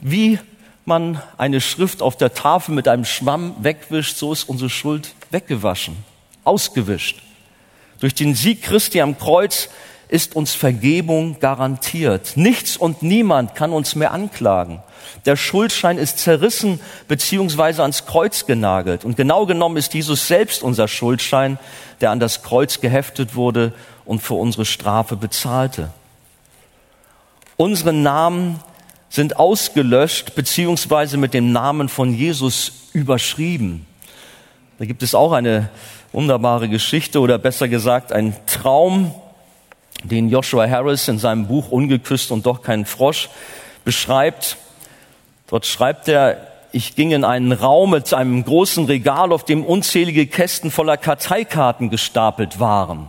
wie 0.00 0.38
man 0.86 1.20
eine 1.36 1.60
Schrift 1.60 2.00
auf 2.00 2.16
der 2.16 2.32
Tafel 2.32 2.74
mit 2.74 2.88
einem 2.88 3.04
Schwamm 3.04 3.54
wegwischt, 3.60 4.16
so 4.16 4.32
ist 4.32 4.48
unsere 4.48 4.70
Schuld 4.70 5.14
weggewaschen 5.30 6.09
ausgewischt. 6.44 7.20
Durch 8.00 8.14
den 8.14 8.34
Sieg 8.34 8.62
Christi 8.62 9.00
am 9.00 9.18
Kreuz 9.18 9.68
ist 10.08 10.34
uns 10.34 10.54
Vergebung 10.54 11.38
garantiert. 11.38 12.32
Nichts 12.36 12.76
und 12.76 13.02
niemand 13.02 13.54
kann 13.54 13.72
uns 13.72 13.94
mehr 13.94 14.10
anklagen. 14.10 14.82
Der 15.26 15.36
Schuldschein 15.36 15.98
ist 15.98 16.18
zerrissen 16.18 16.80
beziehungsweise 17.06 17.82
ans 17.82 18.06
Kreuz 18.06 18.46
genagelt. 18.46 19.04
Und 19.04 19.16
genau 19.16 19.46
genommen 19.46 19.76
ist 19.76 19.94
Jesus 19.94 20.26
selbst 20.26 20.62
unser 20.62 20.88
Schuldschein, 20.88 21.58
der 22.00 22.10
an 22.10 22.20
das 22.20 22.42
Kreuz 22.42 22.80
geheftet 22.80 23.34
wurde 23.34 23.72
und 24.04 24.20
für 24.20 24.34
unsere 24.34 24.64
Strafe 24.64 25.16
bezahlte. 25.16 25.90
Unsere 27.56 27.92
Namen 27.92 28.60
sind 29.10 29.36
ausgelöscht 29.36 30.34
beziehungsweise 30.34 31.18
mit 31.18 31.34
dem 31.34 31.52
Namen 31.52 31.88
von 31.88 32.14
Jesus 32.14 32.72
überschrieben. 32.92 33.86
Da 34.78 34.86
gibt 34.86 35.02
es 35.02 35.14
auch 35.14 35.32
eine 35.32 35.68
wunderbare 36.12 36.68
Geschichte 36.68 37.20
oder 37.20 37.38
besser 37.38 37.68
gesagt 37.68 38.12
ein 38.12 38.34
Traum, 38.46 39.14
den 40.02 40.28
Joshua 40.28 40.68
Harris 40.68 41.08
in 41.08 41.18
seinem 41.18 41.46
Buch 41.46 41.70
Ungeküsst 41.70 42.30
und 42.30 42.46
doch 42.46 42.62
kein 42.62 42.86
Frosch 42.86 43.28
beschreibt. 43.84 44.56
Dort 45.48 45.66
schreibt 45.66 46.08
er, 46.08 46.46
ich 46.72 46.94
ging 46.94 47.10
in 47.10 47.24
einen 47.24 47.52
Raum 47.52 47.90
mit 47.90 48.12
einem 48.14 48.44
großen 48.44 48.84
Regal, 48.86 49.32
auf 49.32 49.44
dem 49.44 49.64
unzählige 49.64 50.26
Kästen 50.26 50.70
voller 50.70 50.96
Karteikarten 50.96 51.90
gestapelt 51.90 52.60
waren. 52.60 53.08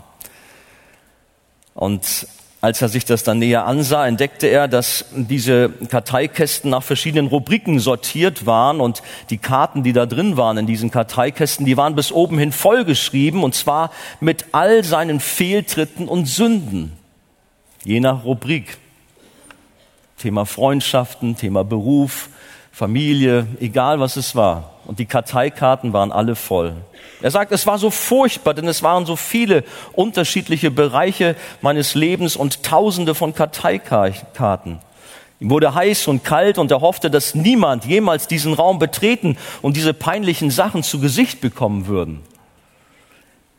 Und 1.73 2.27
als 2.61 2.79
er 2.79 2.89
sich 2.89 3.05
das 3.05 3.23
dann 3.23 3.39
näher 3.39 3.65
ansah, 3.65 4.07
entdeckte 4.07 4.45
er, 4.45 4.67
dass 4.67 5.05
diese 5.15 5.69
Karteikästen 5.69 6.69
nach 6.69 6.83
verschiedenen 6.83 7.25
Rubriken 7.25 7.79
sortiert 7.79 8.45
waren 8.45 8.79
und 8.79 9.01
die 9.31 9.39
Karten, 9.39 9.81
die 9.81 9.93
da 9.93 10.05
drin 10.05 10.37
waren 10.37 10.57
in 10.57 10.67
diesen 10.67 10.91
Karteikästen, 10.91 11.65
die 11.65 11.75
waren 11.75 11.95
bis 11.95 12.11
oben 12.11 12.37
hin 12.37 12.51
vollgeschrieben 12.51 13.43
und 13.43 13.55
zwar 13.55 13.89
mit 14.19 14.45
all 14.51 14.83
seinen 14.83 15.19
Fehltritten 15.19 16.07
und 16.07 16.27
Sünden. 16.27 16.91
Je 17.83 17.99
nach 17.99 18.23
Rubrik. 18.23 18.77
Thema 20.19 20.45
Freundschaften, 20.45 21.35
Thema 21.35 21.63
Beruf, 21.63 22.29
Familie, 22.71 23.47
egal 23.59 23.99
was 23.99 24.17
es 24.17 24.35
war. 24.35 24.70
Und 24.85 24.99
die 24.99 25.05
Karteikarten 25.05 25.93
waren 25.93 26.11
alle 26.11 26.35
voll. 26.35 26.75
Er 27.21 27.31
sagt, 27.31 27.51
es 27.51 27.67
war 27.67 27.77
so 27.77 27.91
furchtbar, 27.91 28.53
denn 28.53 28.67
es 28.67 28.81
waren 28.81 29.05
so 29.05 29.15
viele 29.15 29.63
unterschiedliche 29.93 30.71
Bereiche 30.71 31.35
meines 31.61 31.93
Lebens 31.93 32.35
und 32.35 32.63
tausende 32.63 33.13
von 33.13 33.33
Karteikarten. 33.33 34.79
Ihm 35.39 35.49
wurde 35.49 35.73
heiß 35.73 36.07
und 36.07 36.23
kalt 36.23 36.57
und 36.57 36.71
er 36.71 36.81
hoffte, 36.81 37.09
dass 37.09 37.35
niemand 37.35 37.85
jemals 37.85 38.27
diesen 38.27 38.53
Raum 38.53 38.79
betreten 38.79 39.37
und 39.61 39.75
diese 39.75 39.93
peinlichen 39.93 40.51
Sachen 40.51 40.83
zu 40.83 40.99
Gesicht 40.99 41.41
bekommen 41.41 41.87
würden. 41.87 42.21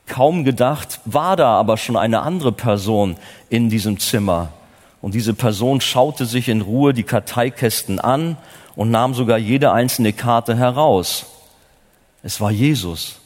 Kaum 0.06 0.44
gedacht 0.44 1.00
war 1.04 1.36
da 1.36 1.58
aber 1.58 1.76
schon 1.76 1.96
eine 1.96 2.22
andere 2.22 2.52
Person 2.52 3.16
in 3.48 3.68
diesem 3.68 3.98
Zimmer. 3.98 4.50
Und 5.00 5.14
diese 5.14 5.34
Person 5.34 5.80
schaute 5.80 6.26
sich 6.26 6.48
in 6.48 6.60
Ruhe 6.60 6.94
die 6.94 7.02
Karteikästen 7.02 7.98
an 7.98 8.36
und 8.76 8.90
nahm 8.90 9.14
sogar 9.14 9.38
jede 9.38 9.72
einzelne 9.72 10.12
Karte 10.12 10.56
heraus. 10.56 11.26
Es 12.22 12.40
war 12.40 12.50
Jesus, 12.50 13.16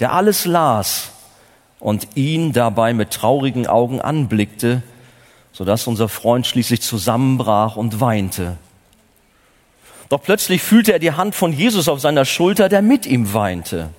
der 0.00 0.12
alles 0.12 0.44
las 0.46 1.10
und 1.78 2.08
ihn 2.16 2.52
dabei 2.52 2.94
mit 2.94 3.10
traurigen 3.10 3.66
Augen 3.66 4.00
anblickte, 4.00 4.82
sodass 5.52 5.86
unser 5.86 6.08
Freund 6.08 6.46
schließlich 6.46 6.80
zusammenbrach 6.80 7.76
und 7.76 8.00
weinte. 8.00 8.56
Doch 10.08 10.22
plötzlich 10.22 10.62
fühlte 10.62 10.92
er 10.92 10.98
die 10.98 11.12
Hand 11.12 11.34
von 11.34 11.52
Jesus 11.52 11.88
auf 11.88 12.00
seiner 12.00 12.24
Schulter, 12.24 12.68
der 12.68 12.82
mit 12.82 13.06
ihm 13.06 13.32
weinte. 13.32 13.90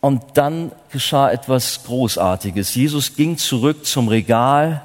Und 0.00 0.22
dann 0.34 0.72
geschah 0.90 1.30
etwas 1.30 1.82
Großartiges. 1.84 2.74
Jesus 2.74 3.16
ging 3.16 3.36
zurück 3.36 3.84
zum 3.84 4.08
Regal, 4.08 4.82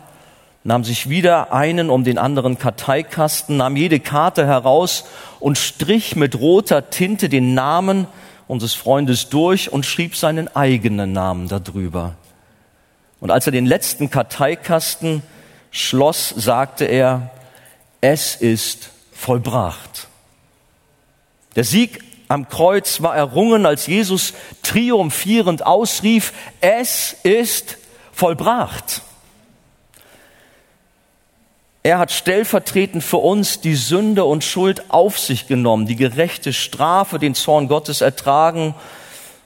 nahm 0.63 0.83
sich 0.83 1.09
wieder 1.09 1.51
einen 1.51 1.89
um 1.89 2.03
den 2.03 2.17
anderen 2.17 2.57
Karteikasten, 2.57 3.57
nahm 3.57 3.75
jede 3.75 3.99
Karte 3.99 4.45
heraus 4.45 5.05
und 5.39 5.57
strich 5.57 6.15
mit 6.15 6.39
roter 6.39 6.89
Tinte 6.89 7.29
den 7.29 7.53
Namen 7.53 8.07
unseres 8.47 8.73
Freundes 8.73 9.29
durch 9.29 9.71
und 9.71 9.85
schrieb 9.85 10.15
seinen 10.15 10.53
eigenen 10.55 11.11
Namen 11.11 11.47
darüber. 11.47 12.15
Und 13.19 13.31
als 13.31 13.45
er 13.45 13.51
den 13.51 13.65
letzten 13.65 14.09
Karteikasten 14.09 15.21
schloss, 15.71 16.29
sagte 16.29 16.85
er, 16.85 17.31
es 18.01 18.35
ist 18.35 18.89
vollbracht. 19.13 20.07
Der 21.55 21.63
Sieg 21.63 22.03
am 22.27 22.49
Kreuz 22.49 23.01
war 23.01 23.15
errungen, 23.15 23.65
als 23.65 23.87
Jesus 23.87 24.33
triumphierend 24.61 25.65
ausrief, 25.65 26.33
es 26.61 27.15
ist 27.23 27.77
vollbracht. 28.11 29.01
Er 31.85 31.99
hat 31.99 32.13
stellvertretend 32.13 33.03
für 33.03 33.17
uns 33.17 33.59
die 33.59 33.75
Sünde 33.75 34.23
und 34.23 34.45
Schuld 34.45 34.89
auf 34.89 35.19
sich 35.19 35.47
genommen, 35.47 35.85
die 35.85 35.97
gerechte 35.97 36.53
Strafe, 36.53 37.19
den 37.19 37.35
Zorn 37.35 37.67
Gottes 37.67 37.99
ertragen, 37.99 38.73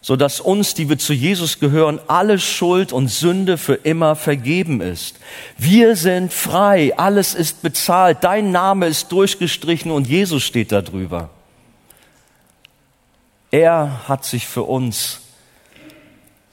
so 0.02 0.16
dass 0.16 0.40
uns, 0.40 0.76
die 0.76 0.88
wir 0.88 1.00
zu 1.00 1.14
Jesus 1.14 1.60
gehören, 1.60 2.00
alle 2.08 2.38
Schuld 2.38 2.94
und 2.94 3.08
Sünde 3.08 3.58
für 3.58 3.74
immer 3.74 4.16
vergeben 4.16 4.82
ist. 4.82 5.16
Wir 5.58 5.96
sind 5.96 6.32
frei, 6.32 6.94
alles 6.96 7.34
ist 7.34 7.64
bezahlt, 7.64 8.20
dein 8.22 8.52
Name 8.52 8.86
ist 8.86 9.12
durchgestrichen 9.12 9.90
und 9.90 10.08
Jesus 10.08 10.44
steht 10.44 10.72
da 10.72 10.84
drüber. 10.84 11.32
Er 13.50 14.08
hat 14.08 14.26
sich 14.26 14.46
für 14.46 14.64
uns 14.64 15.22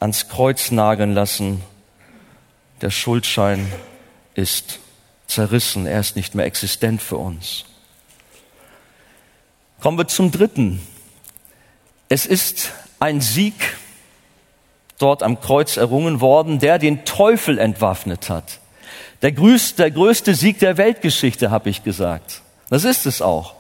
ans 0.01 0.29
Kreuz 0.29 0.71
nageln 0.71 1.13
lassen. 1.13 1.61
Der 2.81 2.91
Schuldschein 2.91 3.71
ist 4.35 4.81
zerrissen, 5.27 5.87
er 5.87 6.01
ist 6.01 6.17
nicht 6.17 6.35
mehr 6.35 6.47
existent 6.47 7.03
für 7.03 7.17
uns. 7.17 7.65
Kommen 9.81 9.99
wir 9.99 10.09
zum 10.09 10.31
dritten. 10.31 10.81
Es 12.09 12.27
ist 12.27 12.73
ein 13.01 13.21
Sieg 13.21 13.55
dort 14.99 15.23
am 15.23 15.41
Kreuz 15.41 15.77
errungen 15.77 16.21
worden, 16.21 16.59
der 16.59 16.79
den 16.79 17.05
Teufel 17.05 17.59
entwaffnet 17.59 18.31
hat. 18.31 18.61
Der 19.23 19.33
größte, 19.33 19.83
der 19.83 19.91
größte 19.91 20.35
Sieg 20.35 20.59
der 20.59 20.77
Weltgeschichte, 20.77 21.51
habe 21.51 21.71
ich 21.71 21.83
gesagt. 21.83 22.43
Das 22.71 22.85
ist 22.85 23.07
es 23.07 23.21
auch. 23.21 23.55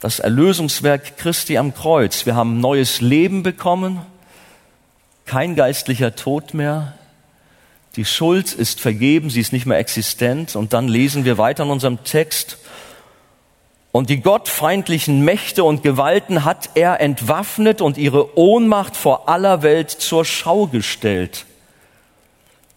Das 0.00 0.18
Erlösungswerk 0.18 1.16
Christi 1.16 1.58
am 1.58 1.74
Kreuz. 1.74 2.26
Wir 2.26 2.34
haben 2.34 2.60
neues 2.60 3.00
Leben 3.00 3.42
bekommen, 3.42 4.00
kein 5.24 5.54
geistlicher 5.54 6.14
Tod 6.14 6.54
mehr, 6.54 6.95
die 7.96 8.04
Schuld 8.04 8.52
ist 8.52 8.80
vergeben, 8.80 9.30
sie 9.30 9.40
ist 9.40 9.52
nicht 9.52 9.66
mehr 9.66 9.78
existent. 9.78 10.54
Und 10.54 10.72
dann 10.74 10.86
lesen 10.86 11.24
wir 11.24 11.38
weiter 11.38 11.64
in 11.64 11.70
unserem 11.70 12.04
Text. 12.04 12.58
Und 13.90 14.10
die 14.10 14.20
gottfeindlichen 14.20 15.24
Mächte 15.24 15.64
und 15.64 15.82
Gewalten 15.82 16.44
hat 16.44 16.68
er 16.74 17.00
entwaffnet 17.00 17.80
und 17.80 17.96
ihre 17.96 18.38
Ohnmacht 18.38 18.94
vor 18.94 19.30
aller 19.30 19.62
Welt 19.62 19.90
zur 19.90 20.26
Schau 20.26 20.66
gestellt. 20.66 21.46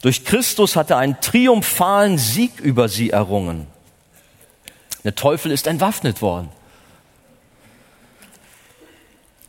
Durch 0.02 0.24
Christus 0.24 0.78
hat 0.78 0.92
er 0.92 0.98
einen 0.98 1.20
triumphalen 1.20 2.18
Sieg 2.18 2.62
über 2.62 2.88
sie 2.88 3.10
errungen. 3.10 3.68
Der 5.04 5.16
Teufel 5.16 5.52
ist 5.52 5.68
entwaffnet 5.68 6.22
worden. 6.22 6.50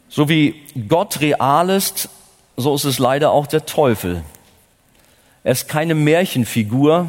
So 0.08 0.28
wie 0.28 0.60
Gott 0.88 1.20
real 1.20 1.70
ist, 1.70 2.08
so 2.56 2.74
ist 2.74 2.82
es 2.82 2.98
leider 2.98 3.30
auch 3.30 3.46
der 3.46 3.64
Teufel. 3.64 4.24
Er 5.42 5.52
ist 5.52 5.68
keine 5.68 5.94
Märchenfigur 5.94 7.08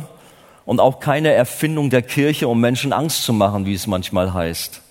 und 0.65 0.79
auch 0.79 1.01
keine 1.01 1.33
Erfindung 1.33 1.89
der 1.89 2.01
Kirche, 2.01 2.47
um 2.47 2.61
Menschen 2.61 2.93
Angst 2.93 3.23
zu 3.23 3.33
machen, 3.33 3.65
wie 3.65 3.73
es 3.73 3.87
manchmal 3.87 4.33
heißt. 4.33 4.81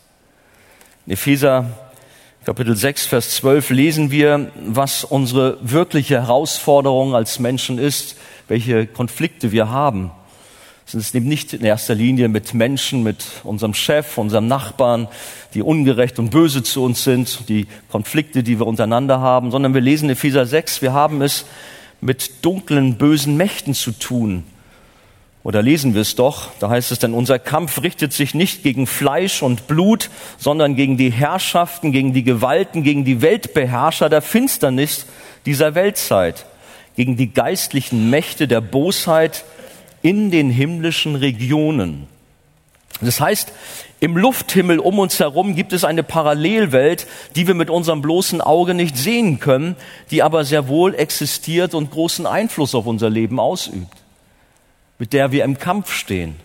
In 1.07 1.13
Epheser 1.15 1.67
Kapitel 2.45 2.77
6, 2.77 3.07
Vers 3.07 3.37
12 3.37 3.71
lesen 3.71 4.11
wir, 4.11 4.51
was 4.67 5.05
unsere 5.05 5.59
wirkliche 5.63 6.23
Herausforderung 6.23 7.15
als 7.15 7.39
Menschen 7.39 7.79
ist, 7.79 8.17
welche 8.49 8.87
Konflikte 8.87 9.53
wir 9.53 9.71
haben. 9.71 10.11
Es 10.87 10.95
ist 10.95 11.15
eben 11.15 11.29
nicht 11.29 11.53
in 11.55 11.65
erster 11.65 11.95
Linie 11.95 12.29
mit 12.29 12.53
Menschen, 12.53 13.03
mit 13.03 13.25
unserem 13.45 13.73
Chef, 13.75 14.19
unserem 14.19 14.49
Nachbarn, 14.49 15.09
die 15.55 15.63
ungerecht 15.63 16.19
und 16.19 16.31
böse 16.31 16.63
zu 16.63 16.83
uns 16.83 17.05
sind, 17.05 17.49
die 17.49 17.69
Konflikte, 17.91 18.43
die 18.43 18.59
wir 18.59 18.67
untereinander 18.67 19.21
haben, 19.21 19.51
sondern 19.51 19.73
wir 19.73 19.81
lesen 19.81 20.11
Epheser 20.11 20.45
6, 20.45 20.83
wir 20.83 20.93
haben 20.93 21.23
es 21.23 21.47
mit 22.01 22.45
dunklen, 22.45 22.97
bösen 22.97 23.37
Mächten 23.37 23.75
zu 23.75 23.93
tun. 23.93 24.45
Oder 25.43 25.63
lesen 25.63 25.95
wir 25.95 26.03
es 26.03 26.17
doch, 26.17 26.51
da 26.61 26.69
heißt 26.69 26.93
es 26.93 26.99
dann, 26.99 27.15
unser 27.15 27.39
Kampf 27.39 27.83
richtet 27.83 28.13
sich 28.13 28.35
nicht 28.35 28.63
gegen 28.63 28.87
Fleisch 28.87 29.43
und 29.43 29.69
Blut, 29.69 30.11
sondern 30.37 30.77
gegen 30.77 30.99
die 30.99 31.11
Herrschaften, 31.11 31.93
gegen 31.93 32.13
die 32.13 32.25
Gewalten, 32.25 32.83
gegen 32.83 33.07
die 33.07 33.23
Weltbeherrscher 33.23 34.11
der 34.11 34.21
Finsternis 34.21 35.07
dieser 35.47 35.75
Weltzeit, 35.75 36.45
gegen 36.95 37.17
die 37.17 37.33
geistlichen 37.33 38.11
Mächte 38.11 38.49
der 38.49 38.61
Bosheit 38.61 39.45
in 40.03 40.31
den 40.31 40.51
himmlischen 40.51 41.17
Regionen. 41.17 42.07
Das 43.01 43.19
heißt, 43.19 43.53
im 44.01 44.17
Lufthimmel 44.17 44.79
um 44.79 44.99
uns 44.99 45.21
herum 45.21 45.55
gibt 45.55 45.75
es 45.75 45.85
eine 45.85 46.03
Parallelwelt, 46.03 47.07
die 47.37 47.47
wir 47.47 47.55
mit 47.55 47.69
unserem 47.69 48.01
bloßen 48.01 48.41
Auge 48.41 48.73
nicht 48.73 48.97
sehen 48.97 49.39
können, 49.39 49.77
die 50.11 50.23
aber 50.23 50.45
sehr 50.45 50.69
wohl 50.69 50.95
existiert 50.95 51.75
und 51.75 51.91
großen 51.91 52.27
Einfluss 52.27 52.75
auf 52.75 52.87
unser 52.87 53.11
Leben 53.11 53.39
ausübt, 53.39 53.99
mit 54.99 55.13
der 55.13 55.33
wir 55.33 55.45
im 55.45 55.59
Kampf 55.59 55.93
stehen. 55.93 56.37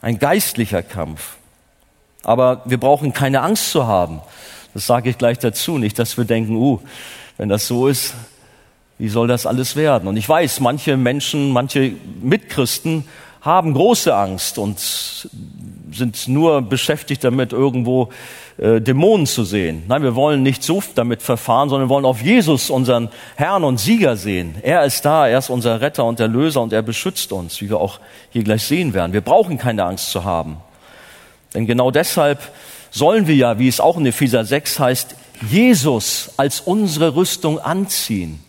Ein 0.00 0.20
geistlicher 0.20 0.84
Kampf. 0.84 1.36
Aber 2.22 2.62
wir 2.64 2.78
brauchen 2.78 3.12
keine 3.12 3.42
Angst 3.42 3.70
zu 3.72 3.86
haben. 3.86 4.20
Das 4.74 4.86
sage 4.86 5.10
ich 5.10 5.18
gleich 5.18 5.40
dazu, 5.40 5.78
nicht, 5.78 5.98
dass 5.98 6.16
wir 6.16 6.24
denken, 6.24 6.54
uh, 6.54 6.80
wenn 7.36 7.48
das 7.48 7.66
so 7.66 7.88
ist, 7.88 8.14
wie 8.98 9.08
soll 9.08 9.26
das 9.26 9.46
alles 9.46 9.74
werden? 9.74 10.08
Und 10.08 10.16
ich 10.16 10.28
weiß, 10.28 10.60
manche 10.60 10.96
Menschen, 10.96 11.50
manche 11.50 11.92
Mitchristen 12.20 13.04
haben 13.40 13.74
große 13.74 14.14
Angst 14.14 14.58
und 14.58 15.28
sind 15.94 16.28
nur 16.28 16.62
beschäftigt 16.62 17.24
damit, 17.24 17.52
irgendwo 17.52 18.08
äh, 18.58 18.80
Dämonen 18.80 19.26
zu 19.26 19.44
sehen. 19.44 19.84
Nein, 19.88 20.02
wir 20.02 20.14
wollen 20.14 20.42
nicht 20.42 20.62
so 20.62 20.82
damit 20.94 21.22
verfahren, 21.22 21.68
sondern 21.68 21.88
wir 21.88 21.94
wollen 21.94 22.04
auf 22.04 22.22
Jesus, 22.22 22.70
unseren 22.70 23.08
Herrn 23.36 23.64
und 23.64 23.78
Sieger 23.78 24.16
sehen. 24.16 24.56
Er 24.62 24.84
ist 24.84 25.04
da, 25.04 25.28
er 25.28 25.38
ist 25.38 25.50
unser 25.50 25.80
Retter 25.80 26.04
und 26.04 26.20
Erlöser 26.20 26.62
und 26.62 26.72
er 26.72 26.82
beschützt 26.82 27.32
uns, 27.32 27.60
wie 27.60 27.70
wir 27.70 27.78
auch 27.78 28.00
hier 28.30 28.44
gleich 28.44 28.62
sehen 28.62 28.94
werden. 28.94 29.12
Wir 29.12 29.20
brauchen 29.20 29.58
keine 29.58 29.84
Angst 29.84 30.10
zu 30.10 30.24
haben. 30.24 30.58
Denn 31.54 31.66
genau 31.66 31.90
deshalb 31.90 32.40
sollen 32.90 33.26
wir 33.26 33.34
ja, 33.34 33.58
wie 33.58 33.68
es 33.68 33.80
auch 33.80 33.96
in 33.96 34.06
Epheser 34.06 34.44
6 34.44 34.78
heißt, 34.78 35.16
Jesus 35.50 36.30
als 36.36 36.60
unsere 36.60 37.16
Rüstung 37.16 37.58
anziehen. 37.58 38.40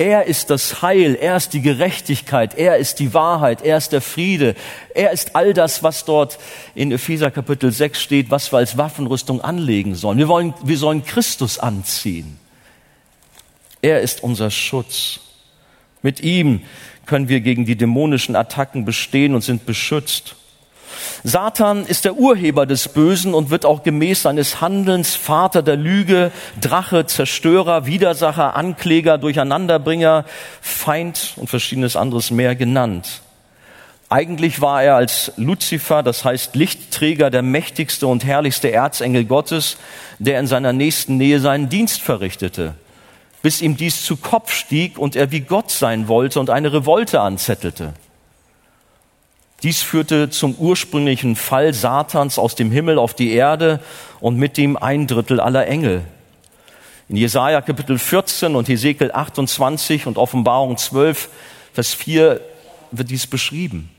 Er 0.00 0.24
ist 0.24 0.48
das 0.48 0.80
Heil, 0.80 1.14
er 1.14 1.36
ist 1.36 1.52
die 1.52 1.60
Gerechtigkeit, 1.60 2.56
er 2.56 2.78
ist 2.78 3.00
die 3.00 3.12
Wahrheit, 3.12 3.60
er 3.60 3.76
ist 3.76 3.92
der 3.92 4.00
Friede, 4.00 4.54
er 4.94 5.10
ist 5.10 5.36
all 5.36 5.52
das, 5.52 5.82
was 5.82 6.06
dort 6.06 6.38
in 6.74 6.90
Epheser 6.90 7.30
Kapitel 7.30 7.70
6 7.70 8.00
steht, 8.00 8.30
was 8.30 8.50
wir 8.50 8.60
als 8.60 8.78
Waffenrüstung 8.78 9.42
anlegen 9.42 9.94
sollen. 9.94 10.16
Wir, 10.16 10.28
wollen, 10.28 10.54
wir 10.62 10.78
sollen 10.78 11.04
Christus 11.04 11.58
anziehen. 11.58 12.38
Er 13.82 14.00
ist 14.00 14.22
unser 14.22 14.50
Schutz. 14.50 15.20
Mit 16.00 16.20
ihm 16.20 16.62
können 17.04 17.28
wir 17.28 17.42
gegen 17.42 17.66
die 17.66 17.76
dämonischen 17.76 18.36
Attacken 18.36 18.86
bestehen 18.86 19.34
und 19.34 19.42
sind 19.42 19.66
beschützt. 19.66 20.34
Satan 21.22 21.86
ist 21.86 22.04
der 22.04 22.16
Urheber 22.16 22.66
des 22.66 22.88
Bösen 22.88 23.34
und 23.34 23.50
wird 23.50 23.64
auch 23.64 23.82
gemäß 23.82 24.22
seines 24.22 24.60
Handelns 24.60 25.14
Vater 25.14 25.62
der 25.62 25.76
Lüge, 25.76 26.32
Drache, 26.60 27.06
Zerstörer, 27.06 27.86
Widersacher, 27.86 28.56
Ankläger, 28.56 29.18
Durcheinanderbringer, 29.18 30.24
Feind 30.60 31.34
und 31.36 31.48
verschiedenes 31.48 31.96
anderes 31.96 32.30
mehr 32.30 32.54
genannt. 32.56 33.22
Eigentlich 34.08 34.60
war 34.60 34.82
er 34.82 34.96
als 34.96 35.32
Luzifer, 35.36 36.02
das 36.02 36.24
heißt 36.24 36.56
Lichtträger, 36.56 37.30
der 37.30 37.42
mächtigste 37.42 38.08
und 38.08 38.24
herrlichste 38.24 38.72
Erzengel 38.72 39.24
Gottes, 39.24 39.76
der 40.18 40.40
in 40.40 40.48
seiner 40.48 40.72
nächsten 40.72 41.16
Nähe 41.16 41.38
seinen 41.38 41.68
Dienst 41.68 42.02
verrichtete, 42.02 42.74
bis 43.40 43.62
ihm 43.62 43.76
dies 43.76 44.04
zu 44.04 44.16
Kopf 44.16 44.52
stieg 44.52 44.98
und 44.98 45.14
er 45.14 45.30
wie 45.30 45.40
Gott 45.40 45.70
sein 45.70 46.08
wollte 46.08 46.40
und 46.40 46.50
eine 46.50 46.72
Revolte 46.72 47.20
anzettelte. 47.20 47.92
Dies 49.62 49.82
führte 49.82 50.30
zum 50.30 50.54
ursprünglichen 50.54 51.36
Fall 51.36 51.74
Satans 51.74 52.38
aus 52.38 52.54
dem 52.54 52.70
Himmel 52.70 52.98
auf 52.98 53.12
die 53.12 53.32
Erde 53.32 53.80
und 54.20 54.38
mit 54.38 54.56
dem 54.56 54.76
ein 54.76 55.06
Drittel 55.06 55.38
aller 55.38 55.66
Engel. 55.66 56.02
In 57.08 57.16
Jesaja 57.16 57.60
Kapitel 57.60 57.98
14 57.98 58.54
und 58.54 58.68
Hesekiel 58.68 59.10
28 59.12 60.06
und 60.06 60.16
Offenbarung 60.16 60.76
12, 60.76 61.28
Vers 61.74 61.92
4 61.92 62.40
wird 62.90 63.10
dies 63.10 63.26
beschrieben. 63.26 63.90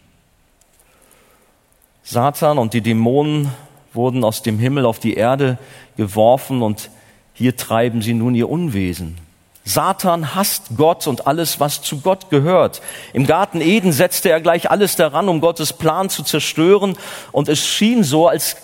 Satan 2.03 2.57
und 2.57 2.73
die 2.73 2.81
Dämonen 2.81 3.51
wurden 3.93 4.23
aus 4.23 4.41
dem 4.41 4.57
Himmel 4.57 4.85
auf 4.85 4.99
die 4.99 5.13
Erde 5.13 5.59
geworfen 5.95 6.61
und 6.61 6.89
hier 7.33 7.55
treiben 7.55 8.01
sie 8.01 8.13
nun 8.13 8.33
ihr 8.33 8.49
Unwesen. 8.49 9.17
Satan 9.63 10.33
hasst 10.33 10.63
Gott 10.75 11.05
und 11.07 11.27
alles, 11.27 11.59
was 11.59 11.81
zu 11.81 12.01
Gott 12.01 12.29
gehört. 12.29 12.81
Im 13.13 13.27
Garten 13.27 13.61
Eden 13.61 13.91
setzte 13.91 14.29
er 14.29 14.41
gleich 14.41 14.71
alles 14.71 14.95
daran, 14.95 15.29
um 15.29 15.39
Gottes 15.39 15.73
Plan 15.73 16.09
zu 16.09 16.23
zerstören, 16.23 16.97
und 17.31 17.47
es 17.47 17.65
schien 17.65 18.03
so, 18.03 18.27
als 18.27 18.57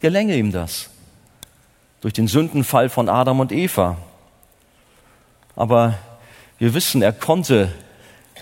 gelänge 0.00 0.36
ihm 0.36 0.50
das. 0.50 0.90
Durch 2.00 2.14
den 2.14 2.26
Sündenfall 2.26 2.88
von 2.88 3.08
Adam 3.08 3.40
und 3.40 3.52
Eva. 3.52 3.96
Aber 5.54 5.94
wir 6.58 6.74
wissen, 6.74 7.02
er 7.02 7.12
konnte 7.12 7.72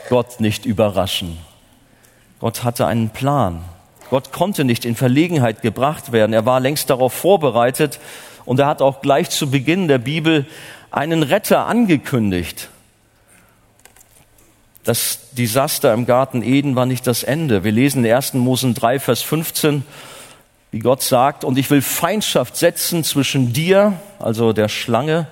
Gott 0.08 0.40
nicht 0.40 0.64
überraschen. 0.64 1.38
Gott 2.40 2.64
hatte 2.64 2.86
einen 2.86 3.10
Plan. 3.10 3.64
Gott 4.10 4.32
konnte 4.32 4.64
nicht 4.64 4.84
in 4.84 4.96
Verlegenheit 4.96 5.60
gebracht 5.60 6.12
werden. 6.12 6.32
Er 6.32 6.46
war 6.46 6.60
längst 6.60 6.88
darauf 6.88 7.12
vorbereitet 7.12 8.00
und 8.44 8.60
er 8.60 8.66
hat 8.66 8.80
auch 8.80 9.02
gleich 9.02 9.28
zu 9.30 9.50
Beginn 9.50 9.88
der 9.88 9.98
Bibel 9.98 10.46
einen 10.90 11.22
Retter 11.22 11.66
angekündigt. 11.66 12.68
Das 14.84 15.32
Desaster 15.32 15.92
im 15.92 16.06
Garten 16.06 16.42
Eden 16.42 16.74
war 16.74 16.86
nicht 16.86 17.06
das 17.06 17.22
Ende. 17.22 17.62
Wir 17.62 17.72
lesen 17.72 18.04
in 18.04 18.12
1. 18.12 18.34
Mose 18.34 18.72
3, 18.72 18.98
Vers 18.98 19.22
15, 19.22 19.84
wie 20.70 20.78
Gott 20.78 21.02
sagt, 21.02 21.44
und 21.44 21.58
ich 21.58 21.70
will 21.70 21.82
Feindschaft 21.82 22.56
setzen 22.56 23.04
zwischen 23.04 23.52
dir, 23.52 24.00
also 24.18 24.52
der 24.52 24.68
Schlange, 24.68 25.26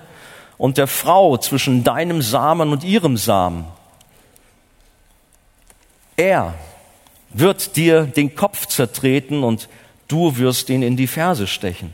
und 0.57 0.77
der 0.77 0.87
Frau, 0.87 1.37
zwischen 1.37 1.83
deinem 1.83 2.21
Samen 2.21 2.71
und 2.71 2.83
ihrem 2.83 3.17
Samen. 3.17 3.65
Er 6.17 6.55
wird 7.29 7.75
dir 7.75 8.03
den 8.03 8.35
Kopf 8.35 8.65
zertreten 8.65 9.43
und 9.43 9.69
du 10.07 10.37
wirst 10.37 10.69
ihn 10.69 10.81
in 10.81 10.97
die 10.97 11.07
Ferse 11.07 11.47
stechen. 11.47 11.91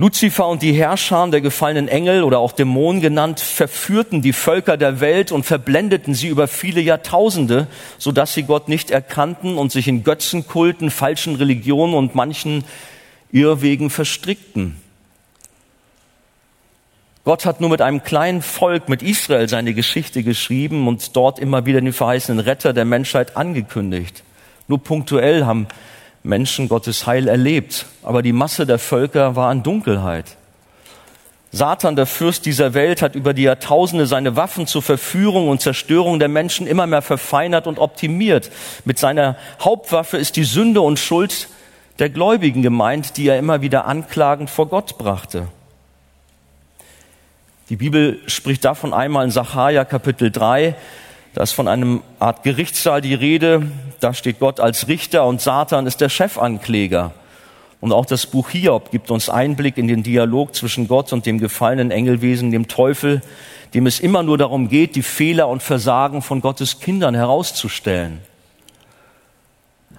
Luzifer 0.00 0.48
und 0.48 0.62
die 0.62 0.72
Herrscher 0.72 1.28
der 1.28 1.42
gefallenen 1.42 1.86
Engel 1.86 2.22
oder 2.22 2.38
auch 2.38 2.52
Dämonen 2.52 3.02
genannt, 3.02 3.38
verführten 3.38 4.22
die 4.22 4.32
Völker 4.32 4.78
der 4.78 5.00
Welt 5.00 5.30
und 5.30 5.44
verblendeten 5.44 6.14
sie 6.14 6.28
über 6.28 6.48
viele 6.48 6.80
Jahrtausende, 6.80 7.66
sodass 7.98 8.32
sie 8.32 8.44
Gott 8.44 8.66
nicht 8.70 8.90
erkannten 8.90 9.58
und 9.58 9.72
sich 9.72 9.88
in 9.88 10.02
Götzenkulten, 10.02 10.90
falschen 10.90 11.34
Religionen 11.34 11.92
und 11.92 12.14
manchen 12.14 12.64
Irrwegen 13.30 13.90
verstrickten. 13.90 14.80
Gott 17.24 17.44
hat 17.44 17.60
nur 17.60 17.68
mit 17.68 17.82
einem 17.82 18.02
kleinen 18.02 18.40
Volk, 18.40 18.88
mit 18.88 19.02
Israel, 19.02 19.50
seine 19.50 19.74
Geschichte 19.74 20.22
geschrieben 20.22 20.88
und 20.88 21.14
dort 21.14 21.38
immer 21.38 21.66
wieder 21.66 21.82
den 21.82 21.92
verheißenen 21.92 22.40
Retter 22.40 22.72
der 22.72 22.86
Menschheit 22.86 23.36
angekündigt. 23.36 24.24
Nur 24.66 24.82
punktuell 24.82 25.44
haben 25.44 25.66
Menschen 26.22 26.68
Gottes 26.68 27.06
Heil 27.06 27.28
erlebt, 27.28 27.86
aber 28.02 28.22
die 28.22 28.32
Masse 28.32 28.66
der 28.66 28.78
Völker 28.78 29.36
war 29.36 29.50
in 29.52 29.62
Dunkelheit. 29.62 30.36
Satan, 31.52 31.96
der 31.96 32.06
Fürst 32.06 32.46
dieser 32.46 32.74
Welt, 32.74 33.02
hat 33.02 33.16
über 33.16 33.34
die 33.34 33.42
Jahrtausende 33.42 34.06
seine 34.06 34.36
Waffen 34.36 34.68
zur 34.68 34.82
Verführung 34.82 35.48
und 35.48 35.60
Zerstörung 35.60 36.20
der 36.20 36.28
Menschen 36.28 36.66
immer 36.66 36.86
mehr 36.86 37.02
verfeinert 37.02 37.66
und 37.66 37.78
optimiert. 37.78 38.50
Mit 38.84 38.98
seiner 38.98 39.36
Hauptwaffe 39.60 40.16
ist 40.16 40.36
die 40.36 40.44
Sünde 40.44 40.80
und 40.80 40.98
Schuld 41.00 41.48
der 41.98 42.08
Gläubigen 42.08 42.62
gemeint, 42.62 43.16
die 43.16 43.26
er 43.26 43.38
immer 43.38 43.62
wieder 43.62 43.86
anklagend 43.86 44.48
vor 44.48 44.68
Gott 44.68 44.96
brachte. 44.96 45.48
Die 47.68 47.76
Bibel 47.76 48.20
spricht 48.26 48.64
davon 48.64 48.94
einmal 48.94 49.24
in 49.24 49.30
Sacharja 49.30 49.84
Kapitel 49.84 50.30
3, 50.30 50.74
da 51.34 51.42
ist 51.42 51.52
von 51.52 51.68
einem 51.68 52.02
Art 52.18 52.42
Gerichtssaal 52.42 53.00
die 53.00 53.14
Rede. 53.14 53.62
Da 54.00 54.14
steht 54.14 54.38
Gott 54.38 54.60
als 54.60 54.88
Richter 54.88 55.26
und 55.26 55.40
Satan 55.40 55.86
ist 55.86 56.00
der 56.00 56.08
Chefankläger. 56.08 57.12
Und 57.80 57.92
auch 57.92 58.06
das 58.06 58.26
Buch 58.26 58.50
Hiob 58.50 58.90
gibt 58.90 59.10
uns 59.10 59.28
Einblick 59.28 59.78
in 59.78 59.88
den 59.88 60.02
Dialog 60.02 60.54
zwischen 60.54 60.88
Gott 60.88 61.12
und 61.12 61.24
dem 61.26 61.38
gefallenen 61.38 61.90
Engelwesen, 61.90 62.50
dem 62.50 62.68
Teufel, 62.68 63.22
dem 63.72 63.86
es 63.86 64.00
immer 64.00 64.22
nur 64.22 64.36
darum 64.36 64.68
geht, 64.68 64.96
die 64.96 65.02
Fehler 65.02 65.48
und 65.48 65.62
Versagen 65.62 66.22
von 66.22 66.40
Gottes 66.40 66.80
Kindern 66.80 67.14
herauszustellen. 67.14 68.20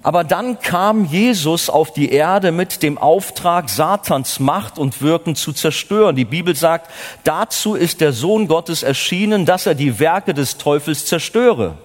Aber 0.04 0.24
dann 0.24 0.60
kam 0.60 1.06
Jesus 1.06 1.70
auf 1.70 1.94
die 1.94 2.12
Erde 2.12 2.52
mit 2.52 2.82
dem 2.82 2.98
Auftrag, 2.98 3.70
Satans 3.70 4.40
Macht 4.40 4.80
und 4.80 5.02
Wirken 5.02 5.36
zu 5.36 5.54
zerstören. 5.54 6.16
Die 6.16 6.26
Bibel 6.26 6.56
sagt, 6.56 6.90
dazu 7.24 7.76
ist 7.76 8.02
der 8.02 8.12
Sohn 8.12 8.48
Gottes 8.48 8.82
erschienen, 8.82 9.46
dass 9.46 9.68
er 9.68 9.76
die 9.76 10.00
Werke 10.00 10.34
des 10.34 10.58
Teufels 10.58 11.06
zerstöre. 11.06 11.78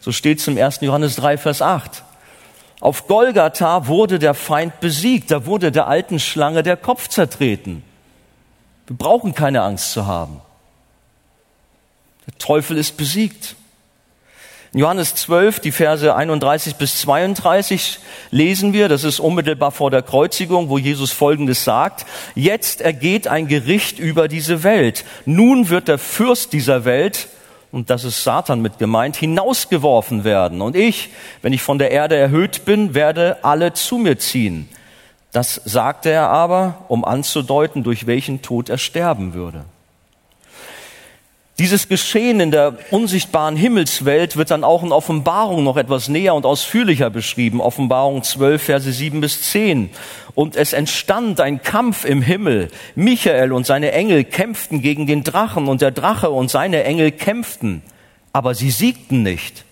So 0.00 0.12
steht 0.12 0.38
es 0.38 0.48
im 0.48 0.56
1. 0.56 0.80
Johannes 0.80 1.16
3, 1.16 1.38
Vers 1.38 1.62
8. 1.62 2.04
Auf 2.80 3.06
Golgatha 3.06 3.86
wurde 3.86 4.18
der 4.18 4.34
Feind 4.34 4.80
besiegt, 4.80 5.30
da 5.30 5.44
wurde 5.44 5.70
der 5.70 5.86
alten 5.86 6.18
Schlange 6.18 6.62
der 6.62 6.78
Kopf 6.78 7.08
zertreten. 7.08 7.82
Wir 8.86 8.96
brauchen 8.96 9.34
keine 9.34 9.62
Angst 9.62 9.92
zu 9.92 10.06
haben. 10.06 10.40
Der 12.26 12.38
Teufel 12.38 12.78
ist 12.78 12.96
besiegt. 12.96 13.54
In 14.72 14.78
Johannes 14.78 15.16
12, 15.16 15.60
die 15.60 15.72
Verse 15.72 16.14
31 16.14 16.76
bis 16.76 17.00
32 17.00 17.98
lesen 18.30 18.72
wir, 18.72 18.88
das 18.88 19.02
ist 19.02 19.18
unmittelbar 19.18 19.72
vor 19.72 19.90
der 19.90 20.02
Kreuzigung, 20.02 20.68
wo 20.68 20.78
Jesus 20.78 21.10
Folgendes 21.10 21.64
sagt. 21.64 22.06
Jetzt 22.36 22.80
ergeht 22.80 23.26
ein 23.26 23.48
Gericht 23.48 23.98
über 23.98 24.28
diese 24.28 24.62
Welt. 24.62 25.04
Nun 25.26 25.70
wird 25.70 25.88
der 25.88 25.98
Fürst 25.98 26.52
dieser 26.52 26.84
Welt, 26.84 27.28
und 27.72 27.90
das 27.90 28.04
ist 28.04 28.24
Satan 28.24 28.62
mit 28.62 28.78
gemeint, 28.78 29.16
hinausgeworfen 29.16 30.24
werden. 30.24 30.60
Und 30.60 30.76
ich, 30.76 31.10
wenn 31.42 31.52
ich 31.52 31.62
von 31.62 31.78
der 31.78 31.90
Erde 31.90 32.16
erhöht 32.16 32.64
bin, 32.64 32.94
werde 32.94 33.44
alle 33.44 33.72
zu 33.72 33.98
mir 33.98 34.18
ziehen. 34.18 34.68
Das 35.32 35.54
sagte 35.64 36.10
er 36.10 36.28
aber, 36.28 36.84
um 36.88 37.04
anzudeuten, 37.04 37.84
durch 37.84 38.06
welchen 38.06 38.42
Tod 38.42 38.68
er 38.68 38.78
sterben 38.78 39.34
würde. 39.34 39.64
Dieses 41.60 41.88
Geschehen 41.88 42.40
in 42.40 42.50
der 42.50 42.78
unsichtbaren 42.90 43.54
Himmelswelt 43.54 44.38
wird 44.38 44.50
dann 44.50 44.64
auch 44.64 44.82
in 44.82 44.92
Offenbarung 44.92 45.62
noch 45.62 45.76
etwas 45.76 46.08
näher 46.08 46.34
und 46.34 46.46
ausführlicher 46.46 47.10
beschrieben. 47.10 47.60
Offenbarung 47.60 48.22
12, 48.22 48.62
Verse 48.62 48.90
7 48.90 49.20
bis 49.20 49.42
10. 49.50 49.90
Und 50.34 50.56
es 50.56 50.72
entstand 50.72 51.38
ein 51.38 51.62
Kampf 51.62 52.06
im 52.06 52.22
Himmel. 52.22 52.70
Michael 52.94 53.52
und 53.52 53.66
seine 53.66 53.92
Engel 53.92 54.24
kämpften 54.24 54.80
gegen 54.80 55.06
den 55.06 55.22
Drachen 55.22 55.68
und 55.68 55.82
der 55.82 55.90
Drache 55.90 56.30
und 56.30 56.50
seine 56.50 56.82
Engel 56.84 57.12
kämpften. 57.12 57.82
Aber 58.32 58.54
sie 58.54 58.70
siegten 58.70 59.22
nicht. 59.22 59.66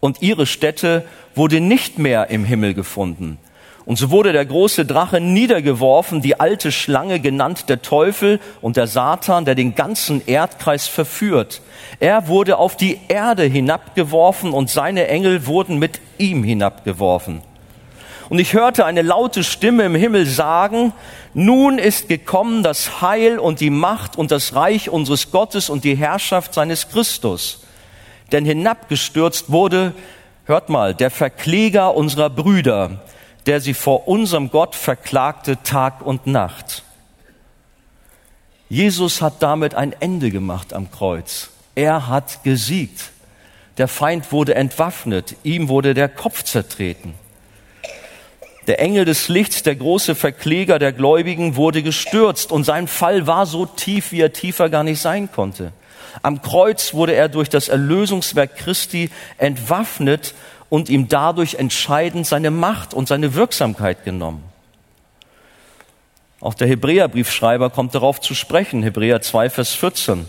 und 0.00 0.22
ihre 0.22 0.46
Stätte 0.46 1.06
wurde 1.34 1.60
nicht 1.60 1.98
mehr 1.98 2.30
im 2.30 2.44
Himmel 2.44 2.74
gefunden. 2.74 3.38
Und 3.86 3.96
so 3.96 4.10
wurde 4.10 4.32
der 4.32 4.44
große 4.44 4.84
Drache 4.84 5.20
niedergeworfen, 5.20 6.20
die 6.20 6.38
alte 6.38 6.70
Schlange 6.70 7.18
genannt 7.18 7.68
der 7.68 7.82
Teufel 7.82 8.38
und 8.60 8.76
der 8.76 8.86
Satan, 8.86 9.44
der 9.44 9.54
den 9.54 9.74
ganzen 9.74 10.26
Erdkreis 10.26 10.86
verführt. 10.86 11.62
Er 11.98 12.28
wurde 12.28 12.58
auf 12.58 12.76
die 12.76 13.00
Erde 13.08 13.44
hinabgeworfen 13.44 14.52
und 14.52 14.68
seine 14.68 15.08
Engel 15.08 15.46
wurden 15.46 15.78
mit 15.78 16.00
ihm 16.18 16.44
hinabgeworfen. 16.44 17.42
Und 18.28 18.38
ich 18.38 18.52
hörte 18.52 18.84
eine 18.84 19.02
laute 19.02 19.42
Stimme 19.42 19.82
im 19.84 19.96
Himmel 19.96 20.24
sagen, 20.24 20.92
nun 21.34 21.78
ist 21.78 22.08
gekommen 22.08 22.62
das 22.62 23.00
Heil 23.00 23.40
und 23.40 23.58
die 23.58 23.70
Macht 23.70 24.16
und 24.16 24.30
das 24.30 24.54
Reich 24.54 24.88
unseres 24.88 25.32
Gottes 25.32 25.68
und 25.68 25.82
die 25.82 25.96
Herrschaft 25.96 26.54
seines 26.54 26.90
Christus. 26.90 27.64
Denn 28.30 28.44
hinabgestürzt 28.44 29.50
wurde, 29.50 29.94
hört 30.44 30.68
mal, 30.68 30.94
der 30.94 31.10
Verkläger 31.10 31.96
unserer 31.96 32.30
Brüder, 32.30 33.02
der 33.46 33.60
sie 33.60 33.74
vor 33.74 34.08
unserem 34.08 34.50
Gott 34.50 34.74
verklagte 34.74 35.62
Tag 35.62 36.02
und 36.02 36.26
Nacht. 36.26 36.82
Jesus 38.68 39.20
hat 39.20 39.42
damit 39.42 39.74
ein 39.74 39.92
Ende 39.98 40.30
gemacht 40.30 40.72
am 40.72 40.90
Kreuz. 40.90 41.50
Er 41.74 42.08
hat 42.08 42.44
gesiegt. 42.44 43.10
Der 43.78 43.88
Feind 43.88 44.30
wurde 44.32 44.54
entwaffnet, 44.54 45.36
ihm 45.42 45.68
wurde 45.68 45.94
der 45.94 46.08
Kopf 46.08 46.44
zertreten. 46.44 47.14
Der 48.66 48.78
Engel 48.78 49.04
des 49.04 49.28
Lichts, 49.28 49.62
der 49.62 49.74
große 49.74 50.14
Verkläger 50.14 50.78
der 50.78 50.92
Gläubigen, 50.92 51.56
wurde 51.56 51.82
gestürzt 51.82 52.52
und 52.52 52.64
sein 52.64 52.86
Fall 52.86 53.26
war 53.26 53.46
so 53.46 53.66
tief, 53.66 54.12
wie 54.12 54.20
er 54.20 54.32
tiefer 54.32 54.68
gar 54.68 54.84
nicht 54.84 55.00
sein 55.00 55.32
konnte. 55.32 55.72
Am 56.22 56.42
Kreuz 56.42 56.92
wurde 56.92 57.14
er 57.14 57.28
durch 57.28 57.48
das 57.48 57.68
Erlösungswerk 57.68 58.56
Christi 58.56 59.10
entwaffnet 59.38 60.34
und 60.70 60.88
ihm 60.88 61.08
dadurch 61.08 61.56
entscheidend 61.56 62.26
seine 62.26 62.50
Macht 62.50 62.94
und 62.94 63.08
seine 63.08 63.34
Wirksamkeit 63.34 64.04
genommen. 64.04 64.42
Auch 66.40 66.54
der 66.54 66.68
Hebräerbriefschreiber 66.68 67.68
kommt 67.68 67.94
darauf 67.94 68.20
zu 68.20 68.34
sprechen, 68.34 68.82
Hebräer 68.82 69.20
2, 69.20 69.50
Vers 69.50 69.74
14. 69.74 70.24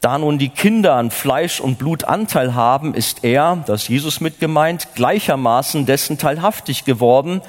Da 0.00 0.16
nun 0.16 0.38
die 0.38 0.50
Kinder 0.50 0.94
an 0.94 1.10
Fleisch 1.10 1.60
und 1.60 1.78
Blut 1.78 2.04
Anteil 2.04 2.54
haben, 2.54 2.94
ist 2.94 3.24
er, 3.24 3.64
das 3.66 3.88
Jesus 3.88 4.20
mitgemeint, 4.20 4.88
gleichermaßen 4.94 5.86
dessen 5.86 6.18
teilhaftig 6.18 6.84
geworden, 6.84 7.42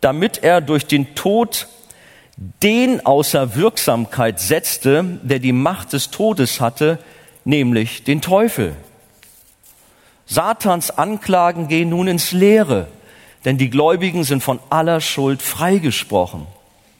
damit 0.00 0.44
er 0.44 0.60
durch 0.60 0.86
den 0.86 1.16
Tod 1.16 1.66
den 2.62 3.04
außer 3.04 3.56
Wirksamkeit 3.56 4.38
setzte, 4.38 5.02
der 5.22 5.40
die 5.40 5.52
Macht 5.52 5.92
des 5.92 6.10
Todes 6.10 6.60
hatte, 6.60 7.00
nämlich 7.44 8.04
den 8.04 8.20
Teufel. 8.20 8.76
Satans 10.28 10.90
Anklagen 10.90 11.68
gehen 11.68 11.88
nun 11.88 12.06
ins 12.06 12.32
Leere, 12.32 12.86
denn 13.46 13.56
die 13.56 13.70
Gläubigen 13.70 14.24
sind 14.24 14.42
von 14.42 14.60
aller 14.68 15.00
Schuld 15.00 15.40
freigesprochen. 15.40 16.46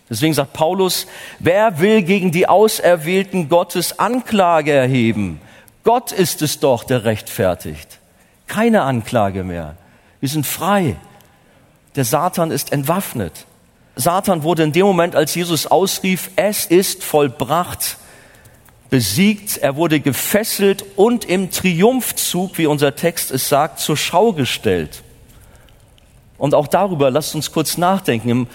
Deswegen 0.08 0.32
sagt 0.32 0.54
Paulus, 0.54 1.06
wer 1.38 1.78
will 1.78 2.02
gegen 2.02 2.32
die 2.32 2.48
Auserwählten 2.48 3.50
Gottes 3.50 3.98
Anklage 3.98 4.72
erheben? 4.72 5.40
Gott 5.84 6.10
ist 6.10 6.40
es 6.40 6.58
doch, 6.58 6.84
der 6.84 7.04
rechtfertigt. 7.04 7.98
Keine 8.46 8.82
Anklage 8.82 9.44
mehr. 9.44 9.76
Wir 10.20 10.30
sind 10.30 10.46
frei. 10.46 10.96
Der 11.96 12.06
Satan 12.06 12.50
ist 12.50 12.72
entwaffnet. 12.72 13.44
Satan 13.94 14.42
wurde 14.42 14.62
in 14.62 14.72
dem 14.72 14.86
Moment, 14.86 15.14
als 15.14 15.34
Jesus 15.34 15.66
ausrief, 15.66 16.30
es 16.36 16.64
ist 16.64 17.04
vollbracht, 17.04 17.98
besiegt, 18.90 19.58
er 19.58 19.76
wurde 19.76 20.00
gefesselt 20.00 20.84
und 20.96 21.24
im 21.24 21.50
Triumphzug, 21.50 22.58
wie 22.58 22.66
unser 22.66 22.96
Text 22.96 23.30
es 23.30 23.48
sagt, 23.48 23.80
zur 23.80 23.96
Schau 23.96 24.32
gestellt. 24.32 25.02
Und 26.38 26.54
auch 26.54 26.68
darüber 26.68 27.10
lasst 27.10 27.34
uns 27.34 27.52
kurz 27.52 27.76
nachdenken. 27.76 28.28
Im 28.28 28.46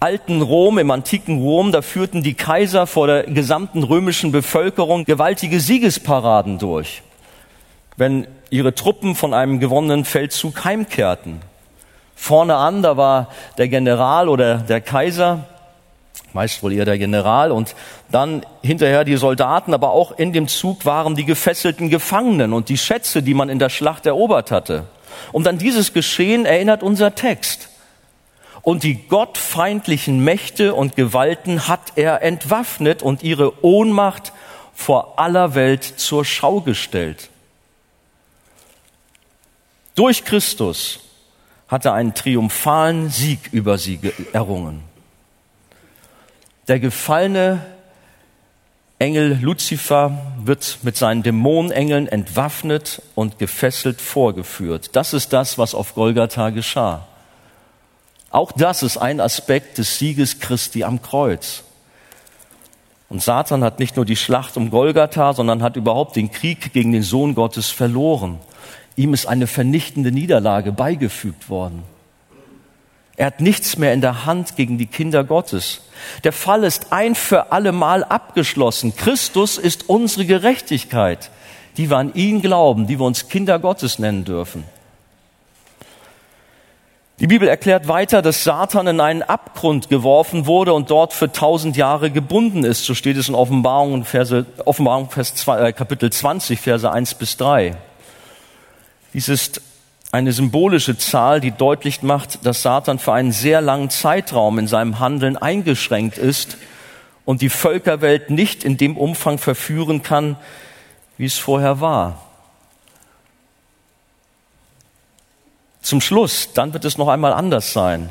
alten 0.00 0.42
Rom, 0.42 0.78
im 0.78 0.90
antiken 0.90 1.40
Rom, 1.40 1.72
da 1.72 1.82
führten 1.82 2.22
die 2.22 2.34
Kaiser 2.34 2.86
vor 2.86 3.06
der 3.06 3.24
gesamten 3.24 3.82
römischen 3.82 4.32
Bevölkerung 4.32 5.04
gewaltige 5.04 5.60
Siegesparaden 5.60 6.58
durch, 6.58 7.02
wenn 7.96 8.26
ihre 8.50 8.74
Truppen 8.74 9.14
von 9.14 9.34
einem 9.34 9.60
gewonnenen 9.60 10.04
Feldzug 10.04 10.64
heimkehrten. 10.64 11.40
Vorne 12.14 12.56
an, 12.56 12.82
da 12.82 12.96
war 12.96 13.28
der 13.58 13.68
General 13.68 14.28
oder 14.28 14.58
der 14.58 14.80
Kaiser, 14.80 15.46
meist 16.32 16.62
wohl 16.62 16.72
eher 16.72 16.84
der 16.84 16.98
General 16.98 17.52
und 17.52 17.74
dann 18.10 18.44
hinterher 18.62 19.04
die 19.04 19.16
Soldaten, 19.16 19.72
aber 19.72 19.90
auch 19.90 20.12
in 20.12 20.32
dem 20.32 20.48
Zug 20.48 20.84
waren 20.84 21.14
die 21.14 21.24
gefesselten 21.24 21.90
Gefangenen 21.90 22.52
und 22.52 22.68
die 22.68 22.78
Schätze, 22.78 23.22
die 23.22 23.34
man 23.34 23.48
in 23.48 23.58
der 23.58 23.70
Schlacht 23.70 24.06
erobert 24.06 24.50
hatte. 24.50 24.86
Und 25.32 25.46
an 25.46 25.58
dieses 25.58 25.92
Geschehen 25.92 26.44
erinnert 26.44 26.82
unser 26.82 27.14
Text. 27.14 27.68
Und 28.62 28.82
die 28.82 29.06
gottfeindlichen 29.08 30.24
Mächte 30.24 30.74
und 30.74 30.96
Gewalten 30.96 31.68
hat 31.68 31.92
er 31.96 32.22
entwaffnet 32.22 33.02
und 33.02 33.22
ihre 33.22 33.64
Ohnmacht 33.64 34.32
vor 34.74 35.18
aller 35.18 35.54
Welt 35.54 35.84
zur 35.84 36.24
Schau 36.24 36.60
gestellt. 36.60 37.28
Durch 39.94 40.24
Christus 40.24 41.00
hat 41.68 41.84
er 41.84 41.92
einen 41.92 42.14
triumphalen 42.14 43.10
Sieg 43.10 43.50
über 43.52 43.78
sie 43.78 44.00
errungen. 44.32 44.82
Der 46.68 46.80
gefallene 46.80 47.64
Engel 48.98 49.38
Luzifer 49.42 50.16
wird 50.44 50.78
mit 50.82 50.96
seinen 50.96 51.22
Dämonenengeln 51.22 52.08
entwaffnet 52.08 53.02
und 53.14 53.38
gefesselt 53.38 54.00
vorgeführt. 54.00 54.96
Das 54.96 55.12
ist 55.12 55.32
das, 55.32 55.58
was 55.58 55.74
auf 55.74 55.94
Golgatha 55.94 56.50
geschah. 56.50 57.06
Auch 58.30 58.50
das 58.50 58.82
ist 58.82 58.96
ein 58.96 59.20
Aspekt 59.20 59.78
des 59.78 59.98
Sieges 59.98 60.40
Christi 60.40 60.84
am 60.84 61.02
Kreuz. 61.02 61.64
Und 63.10 63.22
Satan 63.22 63.62
hat 63.62 63.78
nicht 63.78 63.96
nur 63.96 64.06
die 64.06 64.16
Schlacht 64.16 64.56
um 64.56 64.70
Golgatha, 64.70 65.34
sondern 65.34 65.62
hat 65.62 65.76
überhaupt 65.76 66.16
den 66.16 66.30
Krieg 66.32 66.72
gegen 66.72 66.92
den 66.92 67.02
Sohn 67.02 67.34
Gottes 67.34 67.70
verloren. 67.70 68.38
Ihm 68.96 69.12
ist 69.12 69.26
eine 69.26 69.46
vernichtende 69.46 70.12
Niederlage 70.12 70.72
beigefügt 70.72 71.50
worden. 71.50 71.82
Er 73.16 73.26
hat 73.26 73.40
nichts 73.40 73.78
mehr 73.78 73.92
in 73.92 74.00
der 74.00 74.26
Hand 74.26 74.56
gegen 74.56 74.76
die 74.76 74.86
Kinder 74.86 75.22
Gottes. 75.22 75.82
Der 76.24 76.32
Fall 76.32 76.64
ist 76.64 76.92
ein 76.92 77.14
für 77.14 77.52
alle 77.52 77.72
Mal 77.72 78.02
abgeschlossen. 78.02 78.96
Christus 78.96 79.56
ist 79.56 79.88
unsere 79.88 80.26
Gerechtigkeit, 80.26 81.30
die 81.76 81.90
wir 81.90 81.98
an 81.98 82.12
ihn 82.14 82.42
glauben, 82.42 82.86
die 82.86 82.98
wir 82.98 83.06
uns 83.06 83.28
Kinder 83.28 83.58
Gottes 83.58 83.98
nennen 83.98 84.24
dürfen. 84.24 84.64
Die 87.20 87.28
Bibel 87.28 87.46
erklärt 87.46 87.86
weiter, 87.86 88.22
dass 88.22 88.42
Satan 88.42 88.88
in 88.88 89.00
einen 89.00 89.22
Abgrund 89.22 89.88
geworfen 89.88 90.46
wurde 90.46 90.74
und 90.74 90.90
dort 90.90 91.12
für 91.12 91.30
tausend 91.30 91.76
Jahre 91.76 92.10
gebunden 92.10 92.64
ist. 92.64 92.84
So 92.84 92.94
steht 92.94 93.16
es 93.16 93.28
in 93.28 93.36
Offenbarung, 93.36 94.04
Verse, 94.04 94.44
Offenbarung 94.64 95.08
Vers 95.10 95.36
2, 95.36 95.68
äh, 95.68 95.72
Kapitel 95.72 96.10
20, 96.10 96.58
Verse 96.58 96.90
1 96.90 97.14
bis 97.14 97.36
3. 97.36 97.76
Dies 99.12 99.28
ist 99.28 99.60
eine 100.14 100.32
symbolische 100.32 100.96
Zahl, 100.96 101.40
die 101.40 101.50
deutlich 101.50 102.02
macht, 102.02 102.46
dass 102.46 102.62
Satan 102.62 103.00
für 103.00 103.12
einen 103.12 103.32
sehr 103.32 103.60
langen 103.60 103.90
Zeitraum 103.90 104.60
in 104.60 104.68
seinem 104.68 105.00
Handeln 105.00 105.36
eingeschränkt 105.36 106.18
ist 106.18 106.56
und 107.24 107.42
die 107.42 107.48
Völkerwelt 107.48 108.30
nicht 108.30 108.62
in 108.62 108.76
dem 108.76 108.96
Umfang 108.96 109.38
verführen 109.38 110.04
kann, 110.04 110.36
wie 111.18 111.24
es 111.24 111.36
vorher 111.36 111.80
war. 111.80 112.22
Zum 115.82 116.00
Schluss, 116.00 116.50
dann 116.54 116.72
wird 116.72 116.84
es 116.84 116.96
noch 116.96 117.08
einmal 117.08 117.32
anders 117.32 117.72
sein. 117.72 118.10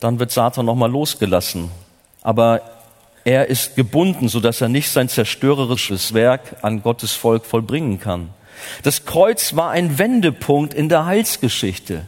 Dann 0.00 0.18
wird 0.18 0.30
Satan 0.30 0.64
noch 0.64 0.74
mal 0.74 0.90
losgelassen. 0.90 1.70
Aber 2.22 2.62
er 3.24 3.48
ist 3.48 3.76
gebunden, 3.76 4.30
sodass 4.30 4.62
er 4.62 4.70
nicht 4.70 4.88
sein 4.88 5.10
zerstörerisches 5.10 6.14
Werk 6.14 6.56
an 6.62 6.82
Gottes 6.82 7.12
Volk 7.12 7.44
vollbringen 7.44 8.00
kann. 8.00 8.30
Das 8.82 9.04
Kreuz 9.04 9.56
war 9.56 9.70
ein 9.70 9.98
Wendepunkt 9.98 10.74
in 10.74 10.88
der 10.88 11.06
Heilsgeschichte. 11.06 12.02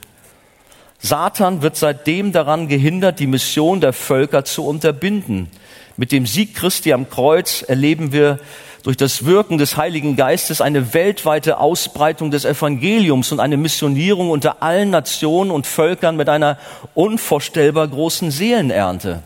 Satan 0.98 1.60
wird 1.60 1.76
seitdem 1.76 2.32
daran 2.32 2.68
gehindert, 2.68 3.18
die 3.18 3.26
Mission 3.26 3.80
der 3.80 3.92
Völker 3.92 4.44
zu 4.44 4.64
unterbinden. 4.64 5.50
Mit 5.96 6.12
dem 6.12 6.26
Sieg 6.26 6.54
Christi 6.54 6.92
am 6.92 7.10
Kreuz 7.10 7.62
erleben 7.62 8.12
wir 8.12 8.38
durch 8.84 8.96
das 8.96 9.24
Wirken 9.24 9.58
des 9.58 9.76
Heiligen 9.76 10.16
Geistes 10.16 10.60
eine 10.60 10.92
weltweite 10.92 11.58
Ausbreitung 11.58 12.30
des 12.30 12.44
Evangeliums 12.44 13.32
und 13.32 13.40
eine 13.40 13.56
Missionierung 13.56 14.30
unter 14.30 14.62
allen 14.62 14.90
Nationen 14.90 15.50
und 15.50 15.66
Völkern 15.66 16.16
mit 16.16 16.28
einer 16.28 16.58
unvorstellbar 16.94 17.88
großen 17.88 18.30
Seelenernte. 18.30 19.22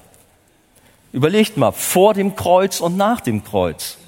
Überlegt 1.12 1.57
mal, 1.57 1.72
vor 1.72 2.14
dem 2.14 2.37
Kreuz 2.37 2.81
und 2.81 2.97
nach 2.97 3.20
dem 3.20 3.43
Kreuz. 3.43 3.99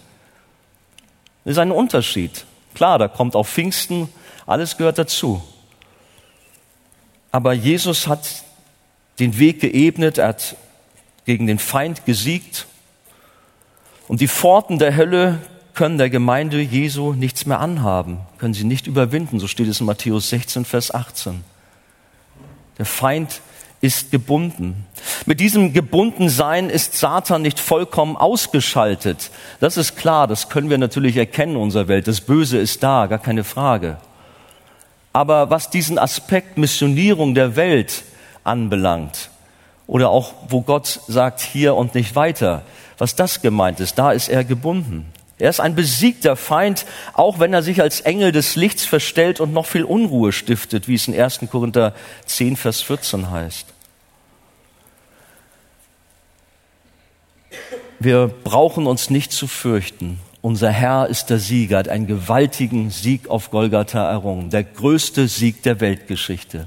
Das 1.44 1.52
ist 1.52 1.58
ein 1.58 1.72
Unterschied. 1.72 2.44
Klar, 2.80 2.98
da 2.98 3.08
kommt 3.08 3.36
auch 3.36 3.46
Pfingsten, 3.46 4.08
alles 4.46 4.78
gehört 4.78 4.96
dazu. 4.96 5.42
Aber 7.30 7.52
Jesus 7.52 8.06
hat 8.06 8.42
den 9.18 9.38
Weg 9.38 9.60
geebnet, 9.60 10.16
er 10.16 10.28
hat 10.28 10.56
gegen 11.26 11.46
den 11.46 11.58
Feind 11.58 12.06
gesiegt 12.06 12.66
und 14.08 14.22
die 14.22 14.28
Pforten 14.28 14.78
der 14.78 14.96
Hölle 14.96 15.40
können 15.74 15.98
der 15.98 16.08
Gemeinde 16.08 16.58
Jesu 16.58 17.12
nichts 17.12 17.44
mehr 17.44 17.60
anhaben, 17.60 18.20
können 18.38 18.54
sie 18.54 18.64
nicht 18.64 18.86
überwinden. 18.86 19.40
So 19.40 19.46
steht 19.46 19.68
es 19.68 19.80
in 19.80 19.84
Matthäus 19.84 20.30
16, 20.30 20.64
Vers 20.64 20.94
18. 20.94 21.44
Der 22.78 22.86
Feind 22.86 23.42
ist 23.80 24.10
gebunden. 24.10 24.86
Mit 25.24 25.40
diesem 25.40 25.72
Gebundensein 25.72 26.68
ist 26.68 26.98
Satan 26.98 27.42
nicht 27.42 27.58
vollkommen 27.58 28.16
ausgeschaltet. 28.16 29.30
Das 29.58 29.76
ist 29.76 29.96
klar, 29.96 30.26
das 30.26 30.48
können 30.48 30.68
wir 30.68 30.78
natürlich 30.78 31.16
erkennen 31.16 31.56
in 31.56 31.62
unserer 31.62 31.88
Welt. 31.88 32.06
Das 32.06 32.20
Böse 32.20 32.58
ist 32.58 32.82
da, 32.82 33.06
gar 33.06 33.18
keine 33.18 33.44
Frage. 33.44 33.96
Aber 35.12 35.50
was 35.50 35.70
diesen 35.70 35.98
Aspekt 35.98 36.58
Missionierung 36.58 37.34
der 37.34 37.56
Welt 37.56 38.04
anbelangt, 38.44 39.30
oder 39.86 40.10
auch 40.10 40.34
wo 40.48 40.60
Gott 40.60 41.00
sagt 41.08 41.40
hier 41.40 41.74
und 41.74 41.96
nicht 41.96 42.14
weiter, 42.14 42.62
was 42.96 43.16
das 43.16 43.42
gemeint 43.42 43.80
ist, 43.80 43.98
da 43.98 44.12
ist 44.12 44.28
er 44.28 44.44
gebunden. 44.44 45.06
Er 45.40 45.50
ist 45.50 45.60
ein 45.60 45.74
besiegter 45.74 46.36
Feind, 46.36 46.86
auch 47.14 47.38
wenn 47.38 47.52
er 47.52 47.62
sich 47.62 47.80
als 47.80 48.00
Engel 48.00 48.32
des 48.32 48.56
Lichts 48.56 48.84
verstellt 48.84 49.40
und 49.40 49.52
noch 49.52 49.66
viel 49.66 49.84
Unruhe 49.84 50.32
stiftet, 50.32 50.88
wie 50.88 50.94
es 50.94 51.08
in 51.08 51.18
1. 51.18 51.40
Korinther 51.50 51.94
10, 52.26 52.56
Vers 52.56 52.82
14 52.82 53.30
heißt. 53.30 53.66
Wir 57.98 58.28
brauchen 58.28 58.86
uns 58.86 59.10
nicht 59.10 59.32
zu 59.32 59.46
fürchten. 59.46 60.20
Unser 60.42 60.70
Herr 60.70 61.08
ist 61.08 61.28
der 61.28 61.38
Sieger, 61.38 61.78
hat 61.78 61.88
einen 61.88 62.06
gewaltigen 62.06 62.90
Sieg 62.90 63.28
auf 63.28 63.50
Golgatha 63.50 64.10
errungen, 64.10 64.48
der 64.48 64.64
größte 64.64 65.28
Sieg 65.28 65.62
der 65.62 65.80
Weltgeschichte. 65.80 66.66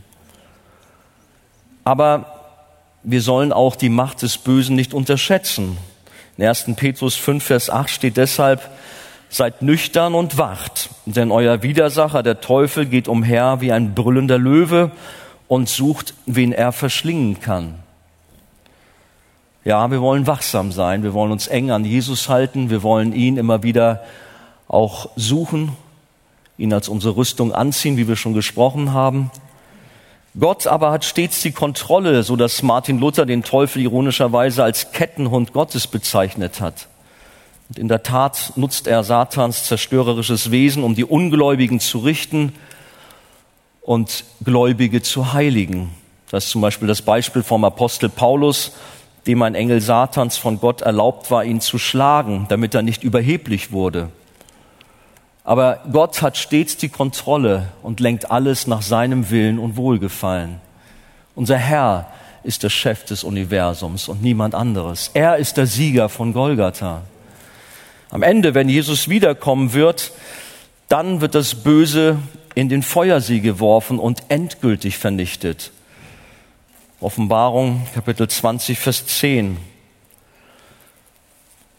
Aber 1.84 2.40
wir 3.02 3.22
sollen 3.22 3.52
auch 3.52 3.76
die 3.76 3.90
Macht 3.90 4.22
des 4.22 4.38
Bösen 4.38 4.76
nicht 4.76 4.94
unterschätzen. 4.94 5.78
In 6.38 6.46
1. 6.46 6.66
Petrus 6.76 7.16
5, 7.16 7.44
Vers 7.44 7.70
8 7.70 7.90
steht 7.90 8.18
deshalb, 8.18 8.68
seid 9.30 9.62
nüchtern 9.62 10.16
und 10.16 10.38
wacht, 10.38 10.90
denn 11.06 11.32
euer 11.32 11.62
Widersacher, 11.62 12.24
der 12.24 12.42
Teufel, 12.42 12.86
geht 12.86 13.08
umher 13.08 13.62
wie 13.62 13.72
ein 13.72 13.94
brüllender 13.94 14.40
Löwe 14.40 14.92
und 15.48 15.70
sucht, 15.70 16.16
wen 16.26 16.52
er 16.52 16.72
verschlingen 16.72 17.40
kann. 17.40 17.76
Ja, 19.64 19.90
wir 19.92 20.02
wollen 20.02 20.28
wachsam 20.28 20.72
sein, 20.72 21.04
wir 21.04 21.14
wollen 21.14 21.32
uns 21.32 21.48
eng 21.48 21.72
an 21.72 21.86
Jesus 21.86 22.30
halten, 22.30 22.70
wir 22.70 22.84
wollen 22.84 23.14
ihn 23.14 23.38
immer 23.38 23.64
wieder 23.64 24.04
auch 24.68 25.10
suchen, 25.16 25.72
ihn 26.58 26.74
als 26.74 26.90
unsere 26.90 27.16
Rüstung 27.16 27.54
anziehen, 27.54 27.96
wie 27.96 28.08
wir 28.08 28.16
schon 28.16 28.34
gesprochen 28.34 28.92
haben. 28.92 29.32
Gott 30.40 30.66
aber 30.66 30.92
hat 30.92 31.06
stets 31.06 31.42
die 31.42 31.52
Kontrolle, 31.52 32.24
so 32.24 32.36
dass 32.36 32.64
Martin 32.64 33.00
Luther 33.00 33.26
den 33.26 33.44
Teufel 33.44 33.84
ironischerweise 33.84 34.64
als 34.64 34.92
Kettenhund 34.92 35.54
Gottes 35.54 35.86
bezeichnet 35.86 36.60
hat. 36.60 36.88
Und 37.70 37.78
in 37.78 37.88
der 37.88 38.02
Tat 38.02 38.54
nutzt 38.56 38.88
er 38.88 39.04
Satans 39.04 39.66
zerstörerisches 39.66 40.50
Wesen, 40.50 40.84
um 40.84 40.96
die 40.96 41.06
Ungläubigen 41.06 41.80
zu 41.80 42.00
richten 42.00 42.54
und 43.82 44.26
Gläubige 44.44 45.04
zu 45.04 45.34
heiligen. 45.34 45.92
Das 46.32 46.46
ist 46.46 46.52
zum 46.52 46.62
Beispiel 46.62 46.88
das 46.88 47.04
Beispiel 47.04 47.44
vom 47.44 47.64
Apostel 47.64 48.10
Paulus, 48.10 48.72
dem 49.28 49.44
ein 49.44 49.54
Engel 49.54 49.82
Satans 49.82 50.38
von 50.38 50.60
Gott 50.60 50.82
erlaubt 50.82 51.30
war, 51.30 51.46
ihn 51.46 51.62
zu 51.62 51.78
schlagen, 51.78 52.48
damit 52.50 52.74
er 52.74 52.82
nicht 52.82 53.04
überheblich 53.04 53.72
wurde. 53.72 54.10
Aber 55.44 55.82
Gott 55.92 56.22
hat 56.22 56.38
stets 56.38 56.78
die 56.78 56.90
Kontrolle 56.90 57.70
und 57.82 58.00
lenkt 58.00 58.32
alles 58.32 58.66
nach 58.68 58.82
seinem 58.82 59.30
Willen 59.30 59.60
und 59.60 59.76
Wohlgefallen. 59.76 60.62
Unser 61.36 61.58
Herr 61.58 62.08
ist 62.44 62.64
der 62.64 62.70
Chef 62.70 63.04
des 63.06 63.24
Universums 63.24 64.08
und 64.08 64.22
niemand 64.22 64.56
anderes. 64.56 65.12
Er 65.14 65.38
ist 65.38 65.58
der 65.58 65.68
Sieger 65.68 66.10
von 66.10 66.34
Golgatha. 66.34 67.02
Am 68.10 68.22
Ende, 68.22 68.54
wenn 68.54 68.70
Jesus 68.70 69.10
wiederkommen 69.10 69.74
wird, 69.74 70.12
dann 70.88 71.20
wird 71.20 71.36
das 71.36 71.56
Böse 71.56 72.20
in 72.56 72.70
den 72.70 72.84
Feuersee 72.84 73.40
geworfen 73.40 74.00
und 74.00 74.24
endgültig 74.30 74.98
vernichtet. 74.98 75.72
Offenbarung 77.02 77.86
Kapitel 77.94 78.28
20, 78.28 78.78
Vers 78.78 79.08
10. 79.08 79.58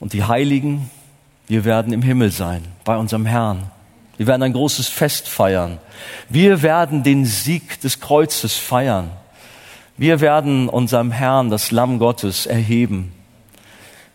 Und 0.01 0.12
die 0.12 0.25
Heiligen 0.25 0.91
wir 1.47 1.64
werden 1.64 1.92
im 1.92 2.03
Himmel 2.03 2.30
sein, 2.30 2.64
bei 2.84 2.97
unserem 2.97 3.26
Herrn. 3.26 3.70
Wir 4.16 4.26
werden 4.26 4.42
ein 4.42 4.53
großes 4.53 4.88
Fest 4.88 5.28
feiern. 5.28 5.78
Wir 6.28 6.62
werden 6.62 7.03
den 7.03 7.24
Sieg 7.24 7.80
des 7.80 8.01
Kreuzes 8.01 8.55
feiern. 8.55 9.11
Wir 9.97 10.20
werden 10.20 10.68
unserem 10.68 11.11
Herrn, 11.11 11.51
das 11.51 11.70
Lamm 11.70 11.99
Gottes, 11.99 12.47
erheben. 12.47 13.12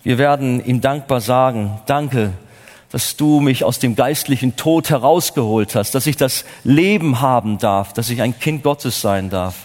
Wir 0.04 0.18
werden 0.18 0.66
ihm 0.66 0.82
dankbar 0.82 1.22
sagen, 1.22 1.80
danke, 1.86 2.34
dass 2.92 3.16
du 3.18 3.40
mich 3.40 3.64
aus 3.64 3.80
dem 3.80 3.96
geistlichen 3.96 4.56
Tod 4.56 4.90
herausgeholt 4.90 5.76
hast, 5.76 5.94
dass 5.94 6.08
ich 6.08 6.18
das 6.18 6.46
Leben 6.64 7.22
haben 7.22 7.60
darf, 7.60 7.94
dass 7.94 8.10
ich 8.10 8.22
ein 8.22 8.38
Kind 8.40 8.64
Gottes 8.64 9.02
sein 9.02 9.30
darf. 9.30 9.56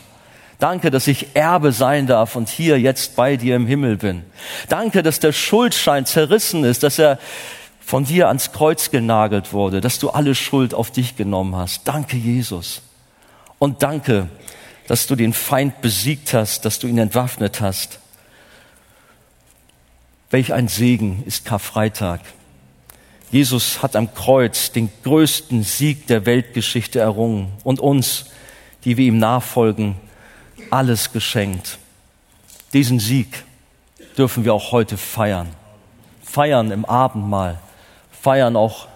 Danke, 0.59 0.91
dass 0.91 1.07
ich 1.07 1.35
Erbe 1.35 1.73
sein 1.73 2.07
darf 2.07 2.37
und 2.37 2.49
hier 2.49 2.79
jetzt 2.81 3.17
bei 3.17 3.37
dir 3.37 3.57
im 3.57 3.67
Himmel 3.67 3.97
bin. 3.97 4.25
Danke, 4.69 5.03
dass 5.03 5.21
der 5.21 5.33
Schuldschein 5.33 6.07
zerrissen 6.07 6.65
ist, 6.65 6.83
dass 6.83 6.99
er 6.99 7.19
von 7.81 8.05
dir 8.05 8.29
ans 8.29 8.53
Kreuz 8.53 8.91
genagelt 8.91 9.53
wurde, 9.53 9.81
dass 9.81 9.99
du 9.99 10.11
alle 10.11 10.35
Schuld 10.35 10.73
auf 10.73 10.91
dich 10.91 11.17
genommen 11.17 11.55
hast. 11.57 11.87
Danke, 11.87 12.17
Jesus. 12.17 12.83
Und 13.59 13.83
danke, 13.83 14.29
dass 14.87 15.07
du 15.07 15.17
den 15.17 15.33
Feind 15.33 15.81
besiegt 15.81 16.33
hast, 16.35 16.65
dass 16.65 16.79
du 16.79 16.87
ihn 16.87 16.99
entwaffnet 16.99 17.61
hast. 17.61 17.99
Welch 20.31 20.53
ein 20.53 20.69
Segen 20.69 21.23
ist 21.27 21.45
Karfreitag. 21.45 22.21
Jesus 23.31 23.83
hat 23.83 23.97
am 23.97 24.15
Kreuz 24.15 24.73
den 24.73 24.91
größten 25.03 25.63
Sieg 25.63 26.07
der 26.07 26.27
Weltgeschichte 26.27 27.01
errungen 27.01 27.53
und 27.65 27.81
uns, 27.81 28.27
die 28.85 28.97
wir 28.97 29.07
ihm 29.07 29.19
nachfolgen, 29.19 29.97
alles 30.75 31.13
geschenkt. 31.13 31.79
Diesen 32.73 32.99
Sieg 32.99 33.45
dürfen 34.19 34.45
wir 34.45 34.53
auch 34.53 34.73
heute 34.73 34.97
feiern. 34.97 35.49
Feiern 36.23 36.73
im 36.73 36.85
Abendmahl, 36.85 37.61
feiern 38.11 38.57
auch 38.57 38.89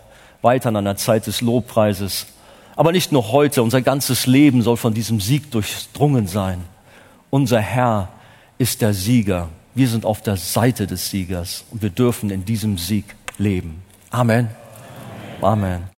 weiter 0.43 0.71
in 0.71 0.77
einer 0.77 0.97
Zeit 0.97 1.29
des 1.29 1.41
Lobpreises. 1.41 2.27
Aber 2.75 2.91
nicht 2.91 3.13
nur 3.13 3.31
heute, 3.31 3.63
unser 3.63 3.81
ganzes 3.81 4.27
Leben 4.27 4.63
soll 4.63 4.77
von 4.77 4.93
diesem 4.93 5.21
Sieg 5.21 5.51
durchdrungen 5.53 6.27
sein. 6.27 6.65
Unser 7.31 7.61
Herr 7.61 8.09
ist 8.59 8.81
der 8.83 8.93
Sieger. 8.93 9.49
Wir 9.75 9.89
sind 9.89 10.05
auf 10.05 10.21
der 10.21 10.37
Seite 10.37 10.89
des 10.89 11.11
Siegers 11.11 11.65
und 11.71 11.83
wir 11.83 11.91
dürfen 11.91 12.31
in 12.31 12.45
diesem 12.45 12.79
Sieg 12.79 13.05
leben. 13.39 13.83
Amen. 14.11 14.51
Amen. 15.41 15.83